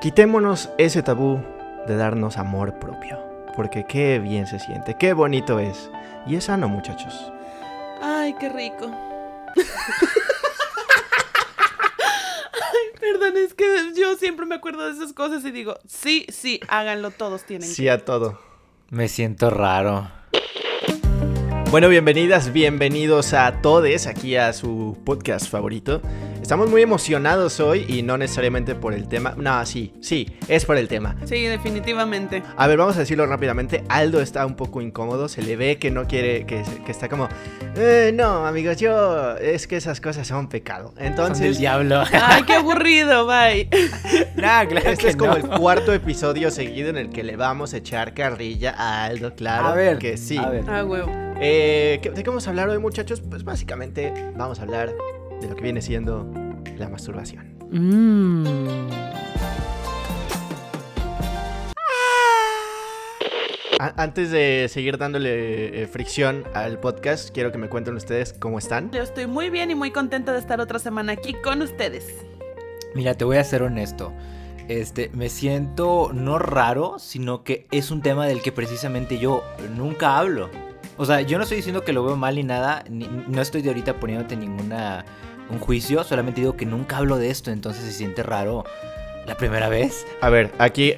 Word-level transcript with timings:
Quitémonos 0.00 0.70
ese 0.78 1.02
tabú 1.02 1.44
de 1.86 1.94
darnos 1.94 2.38
amor 2.38 2.78
propio. 2.78 3.18
Porque 3.54 3.84
qué 3.86 4.18
bien 4.18 4.46
se 4.46 4.58
siente, 4.58 4.96
qué 4.98 5.12
bonito 5.12 5.58
es. 5.58 5.90
Y 6.26 6.36
es 6.36 6.44
sano, 6.44 6.70
muchachos. 6.70 7.30
Ay, 8.00 8.34
qué 8.40 8.48
rico. 8.48 8.86
Ay, 12.56 12.98
perdón, 12.98 13.36
es 13.36 13.52
que 13.52 13.66
yo 13.94 14.16
siempre 14.16 14.46
me 14.46 14.54
acuerdo 14.54 14.86
de 14.86 14.92
esas 14.92 15.12
cosas 15.12 15.44
y 15.44 15.50
digo, 15.50 15.76
sí, 15.86 16.24
sí, 16.30 16.60
háganlo, 16.68 17.10
todos 17.10 17.44
tienen 17.44 17.68
Sí 17.68 17.86
a 17.88 18.02
todo. 18.02 18.40
Me 18.88 19.06
siento 19.06 19.50
raro. 19.50 20.08
Bueno, 21.70 21.90
bienvenidas, 21.90 22.54
bienvenidos 22.54 23.34
a 23.34 23.60
todos 23.60 24.06
aquí 24.06 24.36
a 24.36 24.54
su 24.54 24.96
podcast 25.04 25.50
favorito. 25.50 26.00
Estamos 26.50 26.68
muy 26.68 26.82
emocionados 26.82 27.60
hoy 27.60 27.84
y 27.86 28.02
no 28.02 28.18
necesariamente 28.18 28.74
por 28.74 28.92
el 28.92 29.06
tema. 29.06 29.34
No, 29.36 29.64
sí, 29.64 29.94
sí, 30.00 30.26
es 30.48 30.64
por 30.64 30.78
el 30.78 30.88
tema. 30.88 31.14
Sí, 31.24 31.44
definitivamente. 31.44 32.42
A 32.56 32.66
ver, 32.66 32.76
vamos 32.76 32.96
a 32.96 32.98
decirlo 32.98 33.24
rápidamente. 33.24 33.84
Aldo 33.88 34.20
está 34.20 34.44
un 34.44 34.56
poco 34.56 34.80
incómodo, 34.80 35.28
se 35.28 35.42
le 35.42 35.54
ve 35.54 35.78
que 35.78 35.92
no 35.92 36.08
quiere, 36.08 36.46
que, 36.46 36.64
que 36.84 36.90
está 36.90 37.08
como, 37.08 37.28
eh, 37.76 38.10
no, 38.12 38.44
amigos, 38.48 38.78
yo 38.78 39.36
es 39.36 39.68
que 39.68 39.76
esas 39.76 40.00
cosas 40.00 40.26
son 40.26 40.48
pecado. 40.48 40.92
Entonces, 40.98 41.36
Son 41.36 41.46
del 41.46 41.56
diablo. 41.56 42.02
Ay, 42.20 42.42
qué 42.42 42.54
aburrido, 42.54 43.28
bye. 43.28 43.68
nah, 44.34 44.64
claro 44.64 44.90
este 44.90 45.04
que 45.04 45.08
es 45.10 45.16
como 45.16 45.30
no. 45.30 45.36
el 45.36 45.46
cuarto 45.46 45.94
episodio 45.94 46.50
seguido 46.50 46.88
en 46.88 46.96
el 46.96 47.10
que 47.10 47.22
le 47.22 47.36
vamos 47.36 47.74
a 47.74 47.76
echar 47.76 48.12
carrilla 48.12 48.74
a 48.76 49.04
Aldo, 49.04 49.36
claro. 49.36 49.68
A 49.68 49.74
ver, 49.76 49.98
que 49.98 50.16
sí. 50.16 50.36
a 50.36 50.48
ver. 50.48 50.64
Ah, 50.68 50.82
huevo. 50.84 51.12
Eh, 51.40 52.00
¿qué- 52.02 52.10
¿De 52.10 52.24
qué 52.24 52.28
vamos 52.28 52.48
a 52.48 52.50
hablar 52.50 52.68
hoy, 52.70 52.78
muchachos? 52.78 53.20
Pues 53.20 53.44
básicamente 53.44 54.12
vamos 54.36 54.58
a 54.58 54.62
hablar 54.62 54.92
de 55.40 55.48
lo 55.48 55.56
que 55.56 55.62
viene 55.62 55.80
siendo 55.80 56.30
la 56.80 56.88
masturbación. 56.88 57.58
A- 63.78 63.94
antes 64.02 64.30
de 64.30 64.66
seguir 64.68 64.98
dándole 64.98 65.82
eh, 65.82 65.86
fricción 65.86 66.44
al 66.54 66.78
podcast, 66.78 67.30
quiero 67.32 67.50
que 67.50 67.56
me 67.58 67.68
cuenten 67.68 67.94
ustedes 67.96 68.34
cómo 68.34 68.58
están. 68.58 68.90
Yo 68.90 69.02
estoy 69.02 69.26
muy 69.26 69.48
bien 69.48 69.70
y 69.70 69.74
muy 69.74 69.90
contenta 69.90 70.32
de 70.32 70.38
estar 70.38 70.60
otra 70.60 70.78
semana 70.78 71.12
aquí 71.12 71.32
con 71.34 71.62
ustedes. 71.62 72.06
Mira, 72.94 73.14
te 73.14 73.24
voy 73.24 73.38
a 73.38 73.44
ser 73.44 73.62
honesto. 73.62 74.12
Este, 74.68 75.10
me 75.14 75.28
siento 75.30 76.10
no 76.12 76.38
raro, 76.38 76.98
sino 76.98 77.42
que 77.42 77.66
es 77.70 77.90
un 77.90 78.02
tema 78.02 78.26
del 78.26 78.42
que 78.42 78.52
precisamente 78.52 79.18
yo 79.18 79.42
nunca 79.76 80.18
hablo. 80.18 80.50
O 80.98 81.06
sea, 81.06 81.22
yo 81.22 81.38
no 81.38 81.44
estoy 81.44 81.56
diciendo 81.56 81.82
que 81.82 81.94
lo 81.94 82.04
veo 82.04 82.16
mal 82.16 82.34
ni 82.36 82.42
nada, 82.42 82.84
ni- 82.90 83.08
no 83.28 83.40
estoy 83.40 83.62
de 83.62 83.70
ahorita 83.70 83.98
poniéndote 83.98 84.36
ninguna 84.36 85.06
un 85.50 85.58
juicio, 85.58 86.04
solamente 86.04 86.40
digo 86.40 86.56
que 86.56 86.66
nunca 86.66 86.96
hablo 86.98 87.16
de 87.18 87.30
esto, 87.30 87.50
entonces 87.50 87.84
se 87.84 87.92
siente 87.92 88.22
raro 88.22 88.64
la 89.26 89.36
primera 89.36 89.68
vez. 89.68 90.06
A 90.20 90.30
ver, 90.30 90.52
aquí 90.58 90.94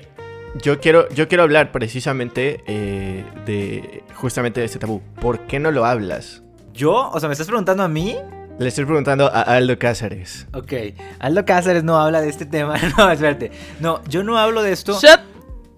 yo 0.62 0.80
quiero, 0.80 1.08
yo 1.10 1.28
quiero 1.28 1.42
hablar 1.44 1.72
precisamente 1.72 2.62
eh, 2.66 3.24
de 3.46 4.04
justamente 4.14 4.60
de 4.60 4.66
este 4.66 4.78
tabú. 4.78 5.00
¿Por 5.20 5.40
qué 5.46 5.58
no 5.58 5.70
lo 5.70 5.84
hablas? 5.86 6.42
Yo, 6.72 7.10
o 7.10 7.18
sea, 7.20 7.28
me 7.28 7.32
estás 7.34 7.46
preguntando 7.48 7.82
a 7.82 7.88
mí, 7.88 8.16
Le 8.58 8.68
estoy 8.68 8.84
preguntando 8.84 9.26
a 9.26 9.40
Aldo 9.42 9.78
Cáceres. 9.78 10.46
Ok, 10.54 10.72
Aldo 11.18 11.44
Cáceres 11.44 11.84
no 11.84 11.96
habla 11.98 12.20
de 12.20 12.28
este 12.28 12.44
tema. 12.46 12.74
No, 12.98 13.10
espérate. 13.10 13.50
No, 13.80 14.00
yo 14.08 14.22
no 14.22 14.38
hablo 14.38 14.62
de 14.62 14.72
esto 14.72 14.98
Shut. 15.00 15.20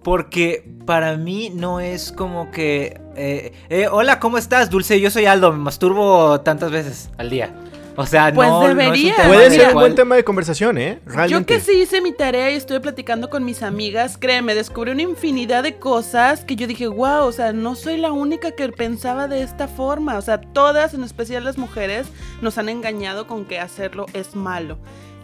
porque 0.02 0.68
para 0.84 1.16
mí 1.16 1.50
no 1.54 1.78
es 1.80 2.12
como 2.12 2.50
que... 2.50 3.00
eh, 3.16 3.52
eh, 3.70 3.86
hola, 3.88 4.18
¿cómo 4.20 4.38
estás, 4.38 4.70
Dulce? 4.70 5.00
Yo 5.00 5.10
soy 5.10 5.26
Aldo, 5.26 5.52
me 5.52 5.58
masturbo 5.58 6.40
tantas 6.42 6.70
veces 6.72 7.10
al 7.16 7.30
día. 7.30 7.54
O 7.96 8.06
sea, 8.06 8.32
Pues 8.34 8.48
no... 8.48 8.60
no 8.60 8.66
es 8.66 8.72
un 8.72 8.78
debería. 8.78 9.14
Puede 9.26 9.50
ser 9.50 9.68
un 9.68 9.74
buen 9.74 9.94
tema 9.94 10.16
de 10.16 10.24
conversación, 10.24 10.78
¿eh? 10.78 10.98
Realmente. 11.06 11.30
Yo 11.32 11.46
que 11.46 11.60
sí 11.60 11.78
hice 11.82 12.00
mi 12.00 12.12
tarea 12.12 12.50
y 12.50 12.54
estuve 12.56 12.80
platicando 12.80 13.30
con 13.30 13.44
mis 13.44 13.62
amigas, 13.62 14.16
créeme, 14.18 14.54
descubrí 14.54 14.90
una 14.90 15.02
infinidad 15.02 15.62
de 15.62 15.76
cosas 15.76 16.44
que 16.44 16.56
yo 16.56 16.66
dije, 16.66 16.86
wow, 16.88 17.24
o 17.26 17.32
sea, 17.32 17.52
no 17.52 17.74
soy 17.76 17.96
la 17.96 18.10
única 18.12 18.50
que 18.52 18.68
pensaba 18.70 19.28
de 19.28 19.42
esta 19.42 19.68
forma. 19.68 20.18
O 20.18 20.22
sea, 20.22 20.40
todas, 20.40 20.94
en 20.94 21.04
especial 21.04 21.44
las 21.44 21.56
mujeres, 21.58 22.06
nos 22.42 22.58
han 22.58 22.68
engañado 22.68 23.26
con 23.26 23.44
que 23.44 23.58
hacerlo 23.60 24.06
es 24.12 24.34
malo. 24.34 24.78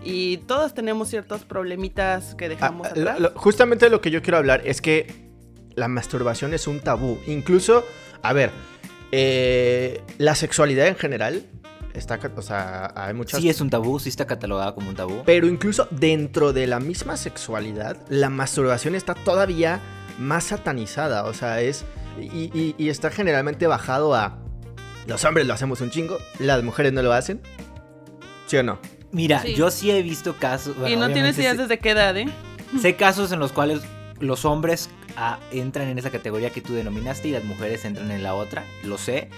Y 0.05 0.39
todas 0.39 0.73
tenemos 0.73 1.09
ciertos 1.09 1.45
problemitas 1.45 2.35
que 2.37 2.47
Ah, 2.47 2.49
dejamos 2.49 2.87
ah, 2.87 2.91
atrás. 2.91 3.21
lo- 3.21 3.31
lo- 3.31 3.39
justamente 3.39 3.91
lo 3.91 4.01
que 4.01 4.11
yo 4.11 4.23
quiero 4.23 4.39
hablar 4.39 4.63
es 4.65 4.81
que 4.81 5.29
la 5.75 5.89
masturbación 5.89 6.55
es 6.55 6.67
un 6.67 6.81
tabú. 6.81 7.19
Incluso, 7.27 7.85
a 8.23 8.33
ver, 8.33 8.51
eh, 9.13 10.01
la 10.19 10.35
sexualidad 10.35 10.87
en 10.87 10.97
general 10.97 11.43
está, 11.95 12.19
o 12.37 12.43
sea, 12.43 12.93
hay 12.97 13.15
muchas... 13.15 13.41
Sí 13.41 13.49
es 13.49 13.61
un 13.61 13.71
tabú, 13.71 13.99
sí 13.99 14.09
está 14.09 14.27
catalogada 14.27 14.75
como 14.75 14.91
un 14.91 14.97
tabú. 14.97 15.23
Pero 15.27 15.47
incluso 15.47 15.87
dentro 15.91 16.53
de 16.53 16.67
la 16.67 16.81
misma 16.81 17.17
sexualidad, 17.17 17.97
la 18.09 18.31
masturbación 18.31 18.95
está 18.95 19.15
todavía 19.15 19.81
más 20.19 20.45
satanizada. 20.45 21.25
O 21.25 21.35
sea, 21.35 21.61
es... 21.61 21.85
Y, 22.21 22.51
y- 22.59 22.75
y 22.77 22.89
está 22.89 23.11
generalmente 23.11 23.67
bajado 23.67 24.15
a... 24.15 24.39
Los 25.07 25.25
hombres 25.25 25.47
lo 25.47 25.55
hacemos 25.55 25.81
un 25.81 25.91
chingo, 25.91 26.19
las 26.39 26.63
mujeres 26.63 26.93
no 26.93 27.03
lo 27.03 27.13
hacen. 27.13 27.41
¿Sí 28.47 28.57
o 28.59 28.63
no? 28.63 28.79
Mira, 29.13 29.43
Sí. 29.43 29.55
yo 29.55 29.71
sí 29.71 29.91
he 29.91 30.03
visto 30.03 30.37
casos... 30.37 30.77
y 30.89 30.95
no 30.97 31.11
tienes 31.13 31.37
ideas 31.39 31.57
desde 31.59 31.79
qué 31.79 31.91
edad, 31.91 32.17
¿eh? 32.17 32.27
Sé 32.81 32.95
casos 32.97 33.33
en 33.33 33.41
los 33.41 33.51
cuales 33.53 33.81
los 34.21 34.45
hombres 34.45 34.89
ah, 35.17 35.39
entran 35.51 35.89
en 35.89 35.99
esa 35.99 36.11
categoría 36.11 36.51
que 36.51 36.61
tú 36.61 36.75
denominaste 36.75 37.29
y 37.29 37.31
las 37.33 37.43
mujeres 37.45 37.85
entran 37.85 38.11
en 38.13 38.23
la 38.23 38.35
otra, 38.35 38.63
lo 38.85 38.99
sé. 38.99 39.29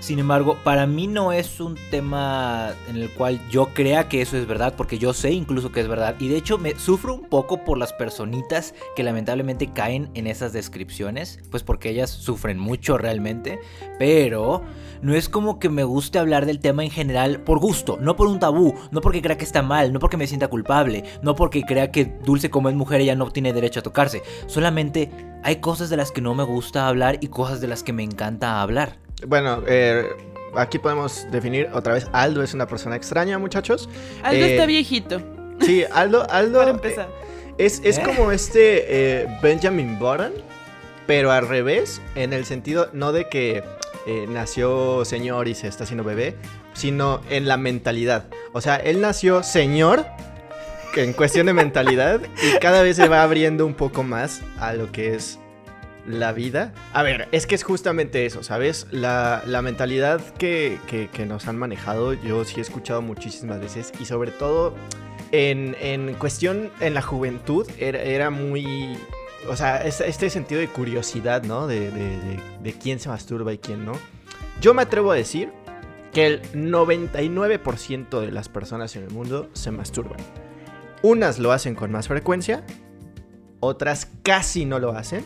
Sin 0.00 0.18
embargo, 0.18 0.56
para 0.64 0.86
mí 0.86 1.06
no 1.06 1.30
es 1.30 1.60
un 1.60 1.76
tema 1.90 2.72
en 2.88 2.96
el 2.96 3.10
cual 3.10 3.38
yo 3.50 3.66
crea 3.74 4.08
que 4.08 4.22
eso 4.22 4.38
es 4.38 4.46
verdad, 4.46 4.74
porque 4.74 4.98
yo 4.98 5.12
sé 5.12 5.30
incluso 5.32 5.72
que 5.72 5.80
es 5.80 5.88
verdad. 5.88 6.16
Y 6.18 6.28
de 6.28 6.38
hecho 6.38 6.56
me 6.56 6.74
sufro 6.74 7.14
un 7.14 7.26
poco 7.26 7.64
por 7.64 7.76
las 7.76 7.92
personitas 7.92 8.74
que 8.96 9.02
lamentablemente 9.02 9.72
caen 9.72 10.10
en 10.14 10.26
esas 10.26 10.54
descripciones, 10.54 11.38
pues 11.50 11.62
porque 11.62 11.90
ellas 11.90 12.08
sufren 12.08 12.58
mucho 12.58 12.96
realmente. 12.96 13.60
Pero 13.98 14.62
no 15.02 15.14
es 15.14 15.28
como 15.28 15.58
que 15.58 15.68
me 15.68 15.84
guste 15.84 16.18
hablar 16.18 16.46
del 16.46 16.60
tema 16.60 16.82
en 16.82 16.90
general 16.90 17.42
por 17.42 17.58
gusto, 17.58 17.98
no 18.00 18.16
por 18.16 18.26
un 18.26 18.38
tabú, 18.38 18.74
no 18.90 19.02
porque 19.02 19.20
crea 19.20 19.36
que 19.36 19.44
está 19.44 19.60
mal, 19.62 19.92
no 19.92 19.98
porque 19.98 20.16
me 20.16 20.26
sienta 20.26 20.48
culpable, 20.48 21.04
no 21.22 21.34
porque 21.34 21.62
crea 21.62 21.92
que 21.92 22.06
Dulce 22.24 22.48
como 22.48 22.70
es 22.70 22.74
mujer 22.74 23.02
ella 23.02 23.14
no 23.14 23.30
tiene 23.30 23.52
derecho 23.52 23.80
a 23.80 23.82
tocarse. 23.82 24.22
Solamente 24.46 25.10
hay 25.42 25.56
cosas 25.56 25.90
de 25.90 25.98
las 25.98 26.10
que 26.10 26.22
no 26.22 26.34
me 26.34 26.44
gusta 26.44 26.88
hablar 26.88 27.18
y 27.20 27.28
cosas 27.28 27.60
de 27.60 27.68
las 27.68 27.82
que 27.82 27.92
me 27.92 28.02
encanta 28.02 28.62
hablar. 28.62 28.98
Bueno, 29.26 29.62
eh, 29.66 30.08
aquí 30.54 30.78
podemos 30.78 31.26
definir 31.30 31.68
otra 31.72 31.94
vez, 31.94 32.08
Aldo 32.12 32.42
es 32.42 32.54
una 32.54 32.66
persona 32.66 32.96
extraña, 32.96 33.38
muchachos. 33.38 33.88
Aldo 34.22 34.44
Eh, 34.44 34.52
está 34.52 34.66
viejito, 34.66 35.20
Sí, 35.60 35.84
Aldo, 35.92 36.26
Aldo 36.30 36.58
para 36.58 36.70
eh, 36.70 36.74
empezar. 36.74 37.08
es, 37.58 37.80
es 37.84 37.98
¿Eh? 37.98 38.02
como 38.04 38.32
este 38.32 39.20
eh, 39.22 39.26
Benjamin 39.42 39.98
Button, 39.98 40.32
pero 41.06 41.30
al 41.32 41.46
revés, 41.46 42.00
en 42.14 42.32
el 42.32 42.44
sentido 42.46 42.88
no 42.92 43.12
de 43.12 43.28
que 43.28 43.62
eh, 44.06 44.26
nació 44.28 45.04
señor 45.04 45.48
y 45.48 45.54
se 45.54 45.68
está 45.68 45.84
haciendo 45.84 46.04
bebé, 46.04 46.34
sino 46.72 47.20
en 47.28 47.46
la 47.46 47.56
mentalidad. 47.56 48.24
O 48.52 48.60
sea, 48.60 48.76
él 48.76 49.00
nació 49.00 49.42
señor 49.42 50.06
que 50.94 51.04
en 51.04 51.12
cuestión 51.12 51.46
de 51.46 51.52
mentalidad 51.52 52.20
y 52.42 52.58
cada 52.58 52.82
vez 52.82 52.96
se 52.96 53.06
va 53.08 53.22
abriendo 53.22 53.66
un 53.66 53.74
poco 53.74 54.02
más 54.02 54.40
a 54.58 54.72
lo 54.72 54.90
que 54.90 55.14
es 55.14 55.38
la 56.06 56.32
vida. 56.32 56.72
A 56.92 57.02
ver, 57.02 57.28
es 57.32 57.46
que 57.46 57.54
es 57.54 57.62
justamente 57.62 58.26
eso, 58.26 58.42
¿sabes? 58.42 58.86
La, 58.90 59.42
la 59.46 59.62
mentalidad 59.62 60.20
que, 60.34 60.78
que- 60.86 61.26
nos 61.26 61.46
han 61.48 61.56
manejado, 61.58 62.12
yo 62.14 62.44
sí 62.44 62.58
he 62.58 62.62
escuchado 62.62 63.02
muchísimas 63.02 63.60
veces 63.60 63.92
y 64.00 64.04
sobre 64.06 64.30
todo 64.30 64.74
en, 65.32 65.76
en 65.80 66.14
cuestión, 66.14 66.70
en 66.80 66.94
la 66.94 67.02
juventud, 67.02 67.66
era, 67.78 68.00
era 68.02 68.30
muy... 68.30 68.96
O 69.48 69.56
sea, 69.56 69.78
este, 69.86 70.28
sentido 70.30 70.60
de 70.60 70.68
curiosidad, 70.68 71.42
¿no? 71.44 71.66
De, 71.66 71.90
de- 71.90 72.18
de- 72.18 72.40
de 72.62 72.72
quién 72.74 72.98
se 73.00 73.08
masturba 73.08 73.52
y 73.52 73.58
quién 73.58 73.84
no. 73.84 73.92
Yo 74.60 74.74
me 74.74 74.82
atrevo 74.82 75.12
a 75.12 75.14
decir 75.14 75.50
que 76.12 76.26
el 76.26 76.42
99% 76.52 78.20
de 78.20 78.32
las 78.32 78.48
personas 78.48 78.96
en 78.96 79.04
el 79.04 79.10
mundo 79.10 79.48
se 79.52 79.70
masturban. 79.70 80.18
Unas 81.02 81.38
lo 81.38 81.52
hacen 81.52 81.74
con 81.74 81.90
más 81.92 82.08
frecuencia, 82.08 82.64
otras 83.60 84.08
casi 84.22 84.64
no 84.64 84.78
lo 84.78 84.92
hacen, 84.92 85.24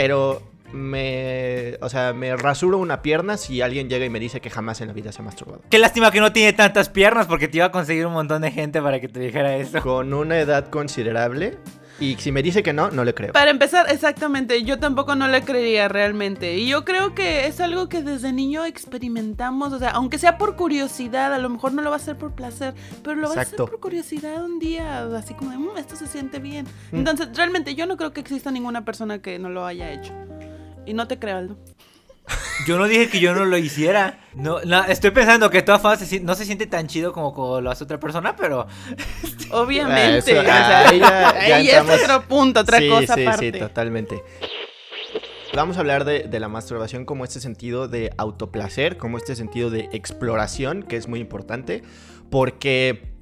pero 0.00 0.40
me, 0.72 1.76
o 1.80 1.88
sea, 1.88 2.12
me 2.12 2.36
rasuro 2.36 2.78
una 2.78 3.02
pierna 3.02 3.36
si 3.36 3.62
alguien 3.62 3.88
llega 3.88 4.04
y 4.04 4.08
me 4.08 4.20
dice 4.20 4.40
que 4.40 4.48
jamás 4.48 4.80
en 4.80 4.86
la 4.86 4.94
vida 4.94 5.10
se 5.10 5.22
ha 5.22 5.24
masturbado. 5.24 5.62
Qué 5.68 5.80
lástima 5.80 6.12
que 6.12 6.20
no 6.20 6.32
tiene 6.32 6.52
tantas 6.52 6.88
piernas 6.88 7.26
porque 7.26 7.48
te 7.48 7.56
iba 7.56 7.66
a 7.66 7.72
conseguir 7.72 8.06
un 8.06 8.12
montón 8.12 8.42
de 8.42 8.52
gente 8.52 8.80
para 8.80 9.00
que 9.00 9.08
te 9.08 9.18
dijera 9.18 9.56
eso. 9.56 9.80
Con 9.80 10.14
una 10.14 10.38
edad 10.38 10.68
considerable 10.70 11.58
y 12.00 12.14
si 12.16 12.30
me 12.32 12.42
dice 12.42 12.62
que 12.62 12.72
no, 12.72 12.90
no 12.90 13.04
le 13.04 13.14
creo. 13.14 13.32
Para 13.32 13.50
empezar, 13.50 13.86
exactamente, 13.90 14.62
yo 14.62 14.78
tampoco 14.78 15.14
no 15.14 15.26
le 15.28 15.42
creería 15.42 15.88
realmente. 15.88 16.56
Y 16.56 16.68
yo 16.68 16.84
creo 16.84 17.14
que 17.14 17.46
es 17.46 17.60
algo 17.60 17.88
que 17.88 18.02
desde 18.02 18.32
niño 18.32 18.64
experimentamos, 18.64 19.72
o 19.72 19.78
sea, 19.78 19.90
aunque 19.90 20.18
sea 20.18 20.38
por 20.38 20.56
curiosidad, 20.56 21.32
a 21.34 21.38
lo 21.38 21.48
mejor 21.48 21.72
no 21.72 21.82
lo 21.82 21.90
va 21.90 21.96
a 21.96 21.98
hacer 21.98 22.16
por 22.16 22.32
placer, 22.34 22.74
pero 23.02 23.16
lo 23.16 23.28
va 23.28 23.34
a 23.34 23.40
hacer 23.40 23.56
por 23.56 23.80
curiosidad 23.80 24.44
un 24.44 24.58
día, 24.58 25.02
así 25.16 25.34
como 25.34 25.50
de, 25.50 25.58
"Mm, 25.58 25.76
esto 25.78 25.96
se 25.96 26.06
siente 26.06 26.38
bien. 26.38 26.66
Mm. 26.92 26.96
Entonces, 26.98 27.28
realmente 27.34 27.74
yo 27.74 27.86
no 27.86 27.96
creo 27.96 28.12
que 28.12 28.20
exista 28.20 28.50
ninguna 28.50 28.84
persona 28.84 29.20
que 29.20 29.38
no 29.38 29.48
lo 29.48 29.66
haya 29.66 29.92
hecho. 29.92 30.12
Y 30.86 30.94
no 30.94 31.06
te 31.06 31.18
creo, 31.18 31.36
Aldo. 31.36 31.58
Yo 32.66 32.78
no 32.78 32.86
dije 32.86 33.08
que 33.08 33.20
yo 33.20 33.34
no 33.34 33.44
lo 33.44 33.56
hiciera. 33.56 34.20
No, 34.34 34.60
no, 34.64 34.84
estoy 34.84 35.10
pensando 35.10 35.48
que 35.50 35.62
todas 35.62 35.80
formas 35.80 36.00
no 36.22 36.34
se 36.34 36.44
siente 36.44 36.66
tan 36.66 36.86
chido 36.86 37.12
como, 37.12 37.32
como 37.32 37.60
lo 37.60 37.70
hace 37.70 37.84
otra 37.84 37.98
persona, 37.98 38.36
pero 38.36 38.66
Obviamente. 39.50 40.38
Ah, 40.38 40.84
eso- 40.86 40.96
o 41.04 41.06
sea, 41.06 41.28
ahí 41.56 41.66
ya- 41.66 41.80
es 41.80 42.02
otro 42.02 42.22
punto, 42.28 42.60
otra 42.60 42.78
sí, 42.78 42.88
cosa 42.88 43.14
sí, 43.14 43.22
aparte. 43.22 43.52
Sí, 43.52 43.58
totalmente. 43.58 44.22
Vamos 45.54 45.76
a 45.78 45.80
hablar 45.80 46.04
de, 46.04 46.24
de 46.24 46.40
la 46.40 46.48
masturbación 46.48 47.04
como 47.04 47.24
este 47.24 47.40
sentido 47.40 47.88
de 47.88 48.12
autoplacer, 48.18 48.98
como 48.98 49.16
este 49.16 49.34
sentido 49.34 49.70
de 49.70 49.88
exploración, 49.92 50.82
que 50.82 50.96
es 50.96 51.08
muy 51.08 51.20
importante, 51.20 51.82
porque 52.30 53.17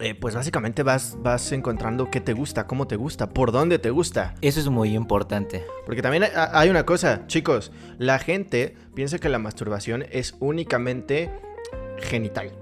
eh, 0.00 0.14
pues 0.14 0.34
básicamente 0.34 0.82
vas, 0.82 1.16
vas 1.20 1.50
encontrando 1.52 2.10
qué 2.10 2.20
te 2.20 2.32
gusta, 2.32 2.66
cómo 2.66 2.86
te 2.86 2.96
gusta, 2.96 3.28
por 3.30 3.50
dónde 3.52 3.78
te 3.78 3.90
gusta. 3.90 4.34
eso 4.40 4.60
es 4.60 4.68
muy 4.68 4.94
importante. 4.94 5.64
Porque 5.86 6.02
también 6.02 6.24
hay- 6.52 6.68
una 6.68 6.84
cosa, 6.86 7.26
chicos, 7.26 7.72
la 7.98 8.18
gente 8.18 8.76
piensa 8.94 9.18
que 9.18 9.28
la 9.28 9.38
masturbación 9.38 10.04
es 10.10 10.34
únicamente 10.40 11.30
genital. 11.98 12.52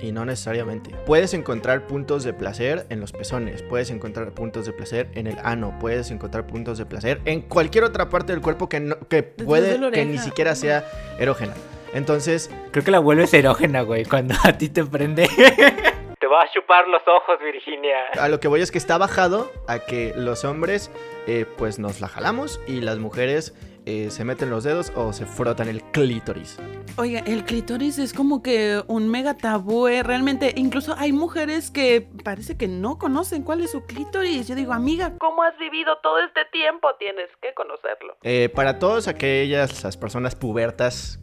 Y 0.00 0.12
no 0.12 0.24
necesariamente. 0.24 0.90
Puedes 1.06 1.34
encontrar 1.34 1.86
puntos 1.88 2.22
de 2.22 2.32
placer 2.32 2.86
en 2.88 3.00
los 3.00 3.10
pezones, 3.10 3.62
puedes 3.62 3.90
encontrar 3.90 4.30
puntos 4.32 4.64
de 4.64 4.72
placer 4.72 5.08
en 5.14 5.26
el 5.26 5.36
ano, 5.42 5.76
puedes 5.80 6.12
encontrar 6.12 6.46
puntos 6.46 6.78
de 6.78 6.86
placer 6.86 7.20
en 7.24 7.40
cualquier 7.42 7.82
otra 7.82 8.08
parte 8.08 8.32
del 8.32 8.40
cuerpo 8.40 8.68
que, 8.68 8.78
no- 8.78 8.98
que 9.08 9.16
de 9.22 9.44
puede 9.44 9.90
que 9.90 10.04
ni 10.06 10.18
siquiera 10.18 10.54
sea 10.54 10.84
erógena. 11.18 11.54
Entonces, 11.94 12.48
Creo 12.70 12.84
que 12.84 12.90
la 12.92 12.98
vuelves 13.00 13.32
erógena, 13.34 13.80
güey, 13.80 14.04
cuando 14.04 14.34
a 14.44 14.52
ti 14.56 14.68
te 14.68 14.84
prende. 14.84 15.28
va 16.28 16.42
a 16.42 16.50
chupar 16.50 16.86
los 16.88 17.02
ojos, 17.06 17.38
Virginia. 17.40 18.08
a 18.20 18.28
lo 18.28 18.40
que 18.40 18.48
voy 18.48 18.60
es 18.60 18.70
que 18.70 18.78
está 18.78 18.98
bajado 18.98 19.50
a 19.66 19.80
que 19.80 20.12
los 20.16 20.44
hombres 20.44 20.90
eh, 21.26 21.46
pues 21.56 21.78
nos 21.78 22.00
la 22.00 22.08
jalamos 22.08 22.60
y 22.66 22.80
las 22.80 22.98
mujeres 22.98 23.54
eh, 23.90 24.10
se 24.10 24.22
meten 24.22 24.50
los 24.50 24.64
dedos 24.64 24.92
o 24.96 25.14
se 25.14 25.24
frotan 25.24 25.66
el 25.66 25.82
clítoris. 25.82 26.58
Oiga, 26.98 27.20
el 27.20 27.44
clítoris 27.44 27.98
es 27.98 28.12
como 28.12 28.42
que 28.42 28.82
un 28.86 29.08
mega 29.08 29.34
tabú, 29.38 29.88
¿eh? 29.88 30.02
realmente. 30.02 30.52
Incluso 30.56 30.94
hay 30.98 31.12
mujeres 31.12 31.70
que 31.70 32.06
parece 32.22 32.58
que 32.58 32.68
no 32.68 32.98
conocen 32.98 33.44
cuál 33.44 33.62
es 33.62 33.70
su 33.70 33.86
clítoris. 33.86 34.46
Yo 34.46 34.54
digo, 34.54 34.74
amiga, 34.74 35.14
¿cómo 35.18 35.42
has 35.42 35.56
vivido 35.58 35.96
todo 36.02 36.18
este 36.18 36.44
tiempo? 36.52 36.88
Tienes 36.98 37.30
que 37.40 37.54
conocerlo. 37.54 38.18
Eh, 38.24 38.50
para 38.54 38.78
todos 38.78 39.08
aquellas 39.08 39.82
las 39.82 39.96
personas 39.96 40.34
pubertas 40.34 41.18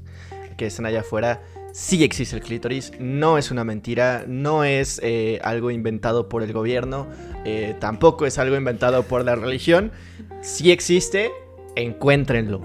que 0.57 0.65
están 0.65 0.87
allá 0.87 1.01
afuera, 1.01 1.41
sí 1.75 2.05
existe 2.05 2.37
el 2.37 2.41
clítoris, 2.41 2.93
no 2.99 3.37
es 3.37 3.51
una 3.51 3.65
mentira, 3.65 4.23
no 4.29 4.63
es 4.63 5.01
eh, 5.03 5.41
algo 5.43 5.71
inventado 5.71 6.29
por 6.29 6.41
el 6.41 6.53
gobierno, 6.53 7.05
eh, 7.43 7.75
tampoco 7.81 8.25
es 8.25 8.37
algo 8.37 8.55
inventado 8.55 9.03
por 9.03 9.25
la 9.25 9.35
religión, 9.35 9.91
sí 10.41 10.71
existe, 10.71 11.31
encuéntrenlo, 11.75 12.61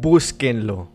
búsquenlo. 0.00 0.90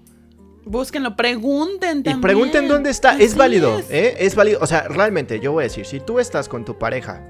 Búsquenlo, 0.65 1.15
pregunten 1.15 2.00
Y 2.00 2.04
también. 2.04 2.21
pregunten 2.21 2.68
dónde 2.68 2.89
está, 2.89 3.12
Así 3.12 3.24
es 3.24 3.38
válido, 3.38 3.80
es. 3.80 3.89
¿eh? 3.92 4.15
Es 4.19 4.36
válido, 4.36 4.60
o 4.62 4.68
sea, 4.68 4.89
realmente 4.89 5.39
yo 5.39 5.54
voy 5.54 5.62
a 5.62 5.68
decir, 5.68 5.86
si 5.86 6.01
tú 6.01 6.19
estás 6.19 6.50
con 6.50 6.65
tu 6.65 6.77
pareja, 6.77 7.25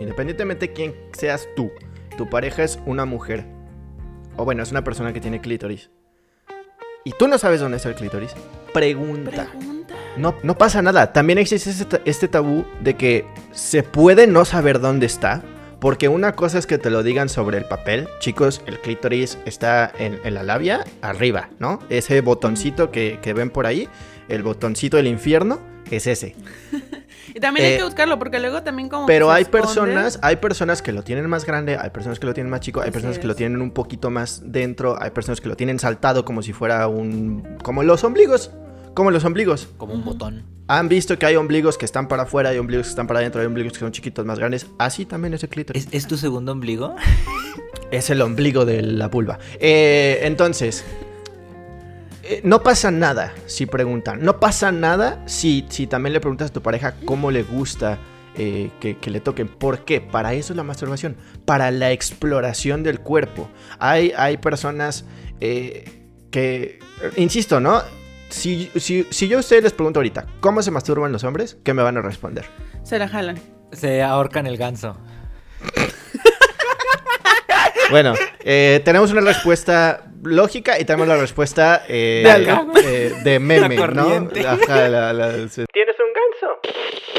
independientemente 0.00 0.68
de 0.68 0.72
quién 0.72 0.94
seas 1.12 1.46
tú, 1.56 1.70
tu 2.16 2.30
pareja 2.30 2.64
es 2.64 2.78
una 2.86 3.04
mujer, 3.04 3.44
o 4.38 4.46
bueno, 4.46 4.62
es 4.62 4.70
una 4.70 4.82
persona 4.82 5.12
que 5.12 5.20
tiene 5.20 5.42
clítoris, 5.42 5.90
y 7.08 7.12
tú 7.12 7.26
no 7.26 7.38
sabes 7.38 7.60
dónde 7.60 7.78
está 7.78 7.88
el 7.88 7.94
clítoris, 7.94 8.32
pregunta. 8.74 9.48
Pregunta. 9.50 9.94
No, 10.18 10.34
no 10.42 10.58
pasa 10.58 10.82
nada. 10.82 11.14
También 11.14 11.38
existe 11.38 11.70
este, 11.70 12.02
este 12.04 12.28
tabú 12.28 12.66
de 12.82 12.96
que 12.96 13.24
se 13.50 13.82
puede 13.82 14.26
no 14.26 14.44
saber 14.44 14.78
dónde 14.78 15.06
está. 15.06 15.42
Porque 15.80 16.08
una 16.08 16.32
cosa 16.32 16.58
es 16.58 16.66
que 16.66 16.76
te 16.76 16.90
lo 16.90 17.02
digan 17.02 17.30
sobre 17.30 17.56
el 17.56 17.64
papel. 17.64 18.08
Chicos, 18.18 18.60
el 18.66 18.78
clítoris 18.78 19.38
está 19.46 19.90
en, 19.98 20.20
en 20.22 20.34
la 20.34 20.42
labia, 20.42 20.84
arriba, 21.00 21.48
¿no? 21.58 21.78
Ese 21.88 22.20
botoncito 22.20 22.90
que, 22.90 23.20
que 23.22 23.32
ven 23.32 23.48
por 23.48 23.64
ahí, 23.64 23.88
el 24.28 24.42
botoncito 24.42 24.98
del 24.98 25.06
infierno, 25.06 25.60
es 25.90 26.06
ese. 26.06 26.34
Y 27.34 27.40
también 27.40 27.66
hay 27.66 27.72
Eh, 27.72 27.76
que 27.78 27.84
buscarlo 27.84 28.18
porque 28.18 28.38
luego 28.40 28.62
también 28.62 28.88
como 28.88 29.06
Pero 29.06 29.30
hay 29.30 29.42
esconde. 29.42 29.66
personas, 29.66 30.18
hay 30.22 30.36
personas 30.36 30.82
que 30.82 30.92
lo 30.92 31.02
tienen 31.02 31.28
más 31.28 31.44
grande, 31.44 31.76
hay 31.76 31.90
personas 31.90 32.18
que 32.18 32.26
lo 32.26 32.34
tienen 32.34 32.50
más 32.50 32.60
chico, 32.60 32.80
hay 32.80 32.84
Así 32.88 32.92
personas 32.92 33.18
que 33.18 33.26
lo 33.26 33.34
tienen 33.34 33.60
un 33.62 33.70
poquito 33.70 34.10
más 34.10 34.42
dentro, 34.44 35.00
hay 35.00 35.10
personas 35.10 35.40
que 35.40 35.48
lo 35.48 35.56
tienen 35.56 35.78
saltado 35.78 36.24
como 36.24 36.42
si 36.42 36.52
fuera 36.52 36.86
un... 36.88 37.56
como 37.62 37.82
los 37.82 38.04
ombligos, 38.04 38.50
como 38.94 39.10
los 39.10 39.24
ombligos. 39.24 39.68
Como 39.76 39.94
un 39.94 40.04
botón. 40.04 40.44
Han 40.70 40.88
visto 40.88 41.18
que 41.18 41.24
hay 41.24 41.36
ombligos 41.36 41.78
que 41.78 41.86
están 41.86 42.08
para 42.08 42.24
afuera, 42.24 42.50
hay 42.50 42.58
ombligos 42.58 42.86
que 42.86 42.90
están 42.90 43.06
para 43.06 43.20
adentro, 43.20 43.40
hay 43.40 43.46
ombligos 43.46 43.72
que 43.72 43.78
son 43.78 43.90
chiquitos, 43.92 44.26
más 44.26 44.38
grandes. 44.38 44.66
Así 44.78 45.06
también 45.06 45.32
es 45.32 45.42
el 45.42 45.48
clítoris. 45.48 45.86
¿Es, 45.86 45.94
es 45.94 46.06
tu 46.06 46.18
segundo 46.18 46.52
ombligo? 46.52 46.94
Es, 47.90 48.10
el 48.10 48.20
ombligo 48.20 48.66
de 48.66 48.82
la 48.82 49.08
vulva. 49.08 49.38
Eh, 49.60 50.20
entonces, 50.24 50.84
eh, 52.28 52.40
no 52.44 52.62
pasa 52.62 52.90
nada 52.90 53.32
si 53.46 53.64
preguntan. 53.64 54.22
No 54.22 54.38
pasa 54.38 54.70
nada 54.70 55.22
si, 55.26 55.64
si 55.70 55.86
también 55.86 56.12
le 56.12 56.20
preguntas 56.20 56.50
a 56.50 56.52
tu 56.52 56.62
pareja 56.62 56.94
cómo 57.06 57.30
le 57.30 57.42
gusta 57.42 57.98
eh, 58.36 58.70
que, 58.80 58.98
que 58.98 59.10
le 59.10 59.20
toquen. 59.20 59.48
¿Por 59.48 59.86
qué? 59.86 60.02
Para 60.02 60.34
eso 60.34 60.52
es 60.52 60.56
la 60.58 60.62
masturbación. 60.62 61.16
Para 61.46 61.70
la 61.70 61.90
exploración 61.90 62.82
del 62.82 63.00
cuerpo. 63.00 63.48
Hay, 63.78 64.12
hay 64.16 64.36
personas 64.36 65.06
eh, 65.40 65.84
que, 66.30 66.80
insisto, 67.16 67.60
¿no? 67.60 67.82
Si, 68.28 68.70
si, 68.76 69.06
si 69.08 69.26
yo 69.26 69.38
a 69.38 69.40
ustedes 69.40 69.62
les 69.62 69.72
pregunto 69.72 70.00
ahorita, 70.00 70.26
¿cómo 70.40 70.60
se 70.60 70.70
masturban 70.70 71.10
los 71.12 71.24
hombres? 71.24 71.56
¿Qué 71.64 71.72
me 71.72 71.82
van 71.82 71.96
a 71.96 72.02
responder? 72.02 72.44
Se 72.82 72.98
la 72.98 73.08
jalan. 73.08 73.40
Se 73.72 74.02
ahorcan 74.02 74.46
el 74.46 74.58
ganso. 74.58 74.98
Bueno, 77.90 78.12
eh, 78.40 78.82
tenemos 78.84 79.10
una 79.12 79.22
respuesta 79.22 80.07
lógica 80.22 80.78
y 80.80 80.84
tenemos 80.84 81.08
la 81.08 81.16
respuesta 81.16 81.84
eh, 81.88 82.22
De 82.24 82.82
eh, 82.84 83.14
de 83.24 83.38
meme, 83.40 83.76
La 83.76 83.86
¿no? 83.88 84.04
corriente. 84.04 84.46
Ajá, 84.46 84.88
la- 84.88 85.12
la- 85.12 85.48
se- 85.48 85.66
¿Tienes 85.72 85.94
un 85.98 86.12
ganso? 86.12 86.58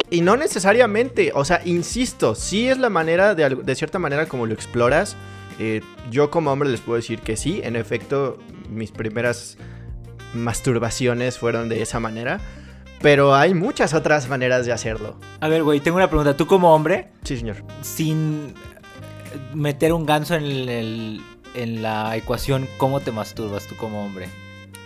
Y 0.10 0.22
no 0.22 0.36
necesariamente, 0.38 1.32
o 1.36 1.46
sea, 1.46 1.62
insisto, 1.66 2.34
sí 2.36 2.68
es 2.68 2.78
la 2.78 2.90
manera, 2.90 3.36
de, 3.36 3.76
cierta 3.76 4.00
manera 4.00 4.26
como 4.28 4.46
lo 4.46 4.54
exploras. 4.54 5.16
Eh, 5.60 5.82
yo 6.10 6.32
como 6.32 6.52
hombre 6.52 6.70
les 6.70 6.82
puedo 6.82 6.96
decir 6.98 7.20
que 7.20 7.36
sí, 7.38 7.62
en 7.64 7.76
efecto, 7.76 8.38
mis 8.70 8.92
primeras 8.92 9.58
masturbaciones 10.34 11.38
fueron 11.38 11.70
de 11.70 11.82
esa 11.82 12.00
manera. 12.00 12.40
Pero 13.02 13.34
hay 13.36 13.54
muchas 13.54 13.94
otras 13.94 14.28
maneras 14.28 14.66
de 14.66 14.74
hacerlo. 14.74 15.18
A 15.40 15.48
ver, 15.48 15.64
güey, 15.64 15.80
tengo 15.80 15.98
una 15.98 16.08
pregunta. 16.10 16.36
Tú 16.36 16.48
como 16.48 16.74
hombre, 16.74 17.08
Sí, 17.24 17.38
señor. 17.38 17.58
sin 17.82 18.54
meter 19.54 19.94
un 19.94 20.06
ganso 20.06 20.36
en, 20.36 20.44
el- 20.44 21.22
en 21.64 21.82
la 21.82 22.16
ecuación, 22.18 22.68
¿cómo 22.78 23.00
te 23.00 23.12
masturbas 23.12 23.68
tú 23.68 23.76
como 23.76 24.04
hombre? 24.04 24.28